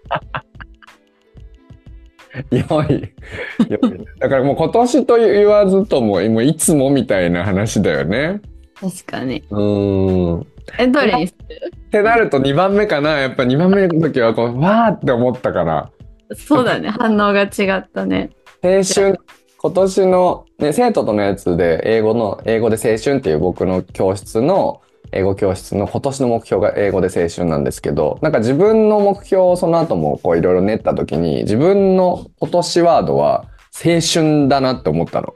[2.50, 3.12] 良い。
[3.68, 8.40] 良いだからもう今年と言わずとも、もういつもみたいな話だよね。
[8.80, 9.44] 確かに。
[9.50, 10.40] うーん。
[10.40, 10.44] っ
[10.78, 11.34] え、どれにす
[11.90, 13.18] てなると2番目かな。
[13.18, 15.90] やっぱ2番目の時はこう、わーって思ったから。
[16.30, 16.88] るそうだね。
[16.88, 18.30] 反応が違ったね。
[18.62, 19.18] 青春、
[19.59, 24.80] 今年の、ね、生徒とのやつで、英語の、英語で青春っていう僕の教室の、
[25.12, 35.34] 英語教室の今年の目標が英語で青春なんですけど、なんか自分の目標をその後もこういろいろ練った時に、自分の今年ワードは青春だなって思ったの。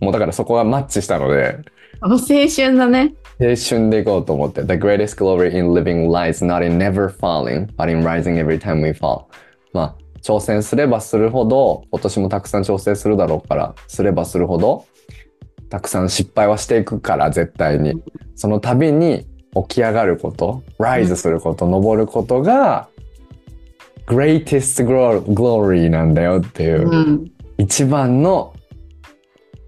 [0.00, 1.58] もうだからそこがマッチしたので、
[2.02, 3.14] もう青春だね。
[3.40, 4.62] 青春でいこうと思って。
[4.62, 8.90] The greatest glory in living lies not in never falling, but in rising every time we
[8.90, 9.24] fall.
[9.72, 14.84] まあ、挑戦すればするほど、今年もたくさん挑戦するだろうから、すればするほど、
[15.68, 18.02] たくさん失敗はしていくから、絶対に。
[18.34, 19.26] その度に
[19.68, 22.88] 起き上がること、rise すること、登ることが、
[24.06, 27.30] greatest glo- glory なんだよっていう、うん。
[27.58, 28.54] 一番の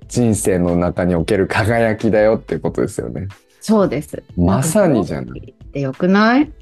[0.09, 3.29] 人生の中における輝きだよっていうことですよね。
[3.61, 4.23] そうです。
[4.37, 5.41] まさにじゃない。
[5.41, 6.53] ってよくない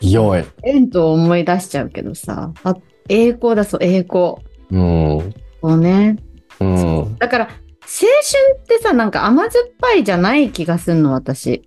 [0.00, 0.44] 良い。
[0.64, 2.52] エントを思い出しちゃうけどさ。
[2.64, 2.76] あ、
[3.08, 4.36] 栄光だそう、栄光。
[4.70, 5.34] うん。
[5.62, 6.16] こうね。
[6.60, 7.16] うん。
[7.18, 7.48] だから、
[7.86, 8.08] 青
[8.52, 11.62] 春ってさ、なんか甘酸っぱいじゃない気がすんの、私。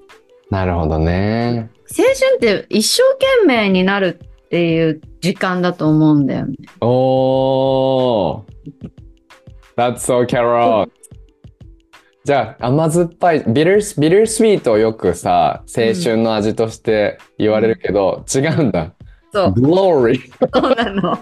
[0.49, 1.69] なるほどね。
[1.97, 6.55] 青春って一生懸命になるっていう時間だと思うんだよね。
[6.81, 8.43] おー。
[9.77, 10.89] That's so Carol.
[12.25, 18.93] じゃあ、甘酸っぱい、ビルス、ビルスイートをよくさ、青春の味として言われるけど、違うんだ。
[19.31, 20.19] そう、Glory.
[20.53, 21.17] そうなの。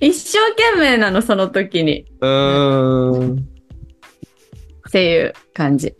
[0.00, 2.06] 一生懸命なの、その時に。
[2.20, 3.51] うーん。
[4.92, 5.94] っていう感じ。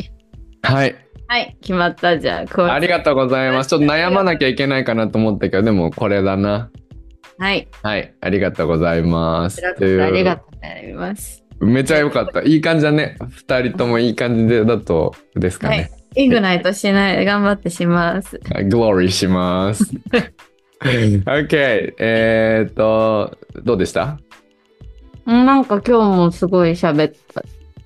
[0.61, 0.95] はい。
[1.27, 2.47] はい、決まったじゃあ。
[2.47, 3.71] こうありがとうございます。
[3.71, 6.71] ちょっと悩まなきゃいけないかなと思ったけど、でもこれだな。
[7.39, 8.15] はい、はい。
[8.21, 9.67] ありがとうございます。
[9.67, 11.43] ありがとうございます。
[11.59, 12.43] めちゃ良かった。
[12.43, 13.17] いい感じだね。
[13.31, 15.91] 二人ともいい感じでだとですかね。
[16.15, 18.39] イグナイトしない、頑張ってします。
[18.53, 19.85] はい、グローリーします。
[20.85, 21.95] OK。
[21.99, 24.19] えーっと、どうでした？
[25.25, 27.43] うんなんか今日もすごい喋った。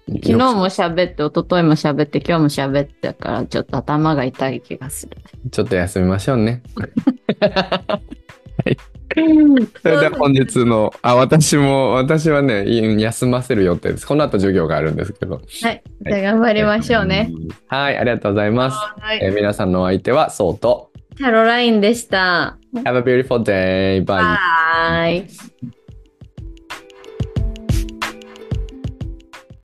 [0.08, 5.16] 昨日よも喋って、一昨日も喋って、今日も喋ったから、ちょっと頭が痛い気がする。
[5.50, 6.62] ちょっと休みましょうね。
[7.40, 8.00] は
[8.70, 8.76] い。
[9.82, 14.06] それでは本日の、あ、私も、私はね、い休ませる予定です。
[14.06, 15.36] この後授業があるんですけど。
[15.36, 17.32] はい、じゃあ頑張りましょうね。。
[17.66, 18.76] はい、ありがとうございます。
[19.00, 20.92] はいえー皆さんのお相手は、そうと。
[21.16, 22.58] キャロラインでした。
[22.74, 24.04] Have a beautiful day.
[24.04, 24.04] Bye.
[24.04, 25.26] バイ。